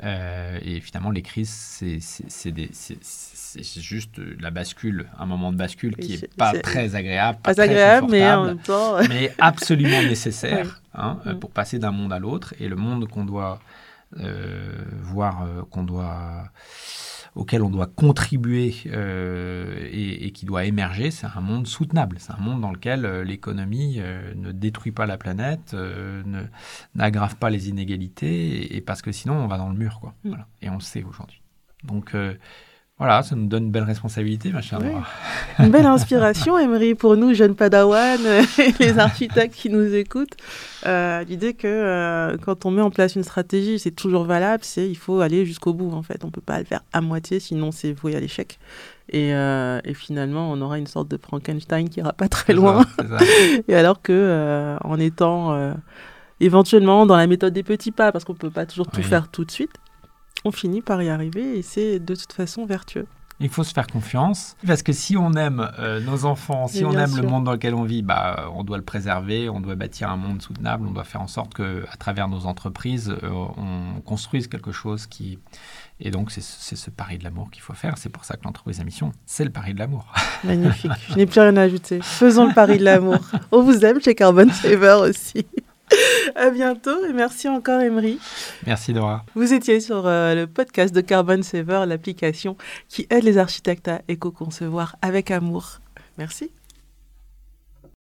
Et 0.01 0.81
finalement, 0.81 1.11
les 1.11 1.21
crises, 1.21 1.83
c'est 2.29 3.81
juste 3.81 4.19
la 4.39 4.51
bascule, 4.51 5.07
un 5.17 5.25
moment 5.25 5.51
de 5.51 5.57
bascule 5.57 5.95
qui 5.95 6.19
n'est 6.19 6.27
pas 6.27 6.53
très 6.59 6.95
agréable. 6.95 7.39
Pas, 7.43 7.59
agréable, 7.61 8.07
mais 8.09 8.31
en 8.31 8.45
même 8.45 8.59
temps. 8.59 8.97
mais 9.07 9.33
absolument 9.39 10.01
nécessaire 10.01 10.81
hein, 10.95 11.19
mm. 11.25 11.39
pour 11.39 11.51
passer 11.51 11.79
d'un 11.79 11.91
monde 11.91 12.13
à 12.13 12.19
l'autre. 12.19 12.53
Et 12.59 12.67
le 12.67 12.75
monde 12.75 13.07
qu'on 13.07 13.25
doit 13.25 13.59
euh, 14.19 14.71
voir, 15.01 15.43
euh, 15.43 15.63
qu'on 15.71 15.83
doit 15.83 16.45
auquel 17.35 17.63
on 17.63 17.69
doit 17.69 17.87
contribuer 17.87 18.75
euh, 18.87 19.87
et, 19.91 20.31
qui 20.31 20.45
doit 20.45 20.65
émerger, 20.65 21.11
c'est 21.11 21.27
un 21.27 21.41
monde 21.41 21.67
soutenable. 21.67 22.17
C'est 22.19 22.33
un 22.33 22.37
monde 22.37 22.61
dans 22.61 22.71
lequel 22.71 23.21
l'économie 23.21 23.99
ne 24.35 24.51
détruit 24.51 24.91
pas 24.91 25.05
la 25.05 25.17
planète, 25.17 25.75
n'aggrave 26.95 27.35
pas 27.37 27.49
les 27.49 27.69
inégalités, 27.69 28.75
et, 28.75 28.81
parce 28.81 29.01
que 29.01 29.11
sinon 29.11 29.35
on 29.35 29.47
va 29.47 29.57
dans 29.57 29.69
le 29.69 29.77
mur. 29.77 29.99
Quoi. 29.99 30.13
Mm. 30.23 30.29
Voilà. 30.29 30.47
Et 30.61 30.69
on 30.69 30.75
le 30.75 30.81
sait 30.81 31.03
aujourd'hui. 31.03 31.41
Donc 31.83 32.15
voilà, 33.03 33.21
ça 33.21 33.35
nous 33.35 33.47
donne 33.47 33.65
une 33.65 33.71
belle 33.71 33.83
responsabilité, 33.83 34.49
ma 34.53 34.61
chère 34.61 34.79
Une 35.59 35.71
belle 35.71 35.85
inspiration, 35.85 36.57
Emery, 36.57 36.95
pour 36.95 37.17
nous, 37.17 37.33
jeunes 37.33 37.53
padawans, 37.53 38.21
et 38.57 38.73
les 38.79 38.97
architectes 38.97 39.55
qui 39.55 39.69
nous 39.69 39.93
écoutent. 39.93 40.37
Euh, 40.85 41.21
L'idée 41.25 41.53
que 41.53 41.67
euh, 41.67 42.37
quand 42.37 42.65
on 42.65 42.71
met 42.71 42.81
en 42.81 42.91
place 42.91 43.17
une 43.17 43.23
stratégie, 43.23 43.77
c'est 43.77 43.91
toujours 43.91 44.23
valable, 44.23 44.63
c'est 44.63 44.89
il 44.89 44.95
faut 44.95 45.19
aller 45.19 45.45
jusqu'au 45.45 45.73
bout, 45.73 45.91
en 45.91 46.01
fait. 46.01 46.23
On 46.23 46.27
ne 46.27 46.31
peut 46.31 46.39
pas 46.39 46.59
le 46.59 46.63
faire 46.63 46.79
à 46.93 47.01
moitié, 47.01 47.41
sinon 47.41 47.73
c'est 47.73 47.91
voué 47.91 48.15
à 48.15 48.21
l'échec. 48.21 48.57
Et, 49.09 49.33
euh, 49.33 49.81
et, 49.83 49.93
finalement, 49.93 50.49
on 50.49 50.61
aura 50.61 50.77
une 50.77 50.87
sorte 50.87 51.09
de 51.09 51.17
Frankenstein 51.17 51.89
qui 51.89 51.99
ira 51.99 52.13
pas 52.13 52.29
très 52.29 52.53
loin. 52.53 52.85
et 53.67 53.75
alors 53.75 54.01
que, 54.01 54.13
euh, 54.13 54.77
en 54.81 54.97
étant 54.97 55.51
euh, 55.51 55.73
éventuellement 56.39 57.05
dans 57.05 57.17
la 57.17 57.27
méthode 57.27 57.51
des 57.51 57.63
petits 57.63 57.91
pas, 57.91 58.13
parce 58.13 58.23
qu'on 58.23 58.31
ne 58.31 58.37
peut 58.37 58.49
pas 58.49 58.65
toujours 58.65 58.87
tout 58.87 59.03
faire 59.03 59.27
tout 59.27 59.43
de 59.43 59.51
suite, 59.51 59.73
on 60.45 60.51
finit 60.51 60.81
par 60.81 61.01
y 61.01 61.09
arriver 61.09 61.57
et 61.57 61.61
c'est 61.61 61.99
de 61.99 62.15
toute 62.15 62.33
façon 62.33 62.65
vertueux. 62.65 63.07
Il 63.39 63.49
faut 63.49 63.63
se 63.63 63.73
faire 63.73 63.87
confiance 63.87 64.55
parce 64.65 64.83
que 64.83 64.93
si 64.93 65.17
on 65.17 65.33
aime 65.33 65.69
euh, 65.79 65.99
nos 65.99 66.25
enfants, 66.25 66.67
si 66.67 66.85
on 66.85 66.93
aime 66.93 67.15
le 67.17 67.23
monde 67.23 67.43
dans 67.43 67.51
lequel 67.53 67.73
on 67.73 67.83
vit, 67.83 68.03
bah, 68.03 68.49
on 68.55 68.63
doit 68.63 68.77
le 68.77 68.83
préserver, 68.83 69.49
on 69.49 69.59
doit 69.59 69.75
bâtir 69.75 70.09
un 70.09 70.17
monde 70.17 70.41
soutenable, 70.41 70.87
on 70.87 70.91
doit 70.91 71.03
faire 71.03 71.21
en 71.21 71.27
sorte 71.27 71.53
que, 71.53 71.83
à 71.91 71.97
travers 71.97 72.27
nos 72.27 72.45
entreprises, 72.45 73.13
euh, 73.23 73.29
on 73.57 74.01
construise 74.01 74.47
quelque 74.47 74.71
chose 74.71 75.07
qui. 75.07 75.39
Et 75.99 76.11
donc, 76.11 76.31
c'est 76.31 76.41
ce 76.75 76.89
pari 76.89 77.17
de 77.17 77.23
l'amour 77.23 77.49
qu'il 77.49 77.61
faut 77.61 77.73
faire. 77.73 77.97
C'est 77.97 78.09
pour 78.09 78.23
ça 78.23 78.35
que 78.35 78.43
l'entreprise 78.43 78.79
à 78.79 78.83
mission, 78.83 79.11
c'est 79.25 79.45
le 79.45 79.51
pari 79.51 79.73
de 79.73 79.79
l'amour. 79.79 80.05
Magnifique. 80.43 80.91
Je 81.09 81.15
n'ai 81.15 81.25
plus 81.25 81.39
rien 81.39 81.57
à 81.57 81.61
ajouter. 81.63 81.99
Faisons 82.01 82.47
le 82.47 82.53
pari 82.53 82.77
de 82.77 82.83
l'amour. 82.83 83.19
On 83.51 83.61
vous 83.61 83.83
aime 83.83 83.99
chez 84.01 84.15
Carbon 84.15 84.49
Saver 84.49 84.97
aussi. 85.01 85.45
à 86.35 86.49
bientôt 86.49 87.05
et 87.05 87.13
merci 87.13 87.47
encore 87.47 87.81
Emery. 87.81 88.19
Merci 88.65 88.93
Dora. 88.93 89.25
Vous 89.35 89.53
étiez 89.53 89.79
sur 89.79 90.07
euh, 90.07 90.35
le 90.35 90.47
podcast 90.47 90.93
de 90.93 91.01
Carbon 91.01 91.41
Saver, 91.41 91.83
l'application 91.87 92.57
qui 92.89 93.07
aide 93.09 93.23
les 93.23 93.37
architectes 93.37 93.87
à 93.87 94.01
éco-concevoir 94.07 94.95
avec 95.01 95.31
amour. 95.31 95.79
Merci. 96.17 96.51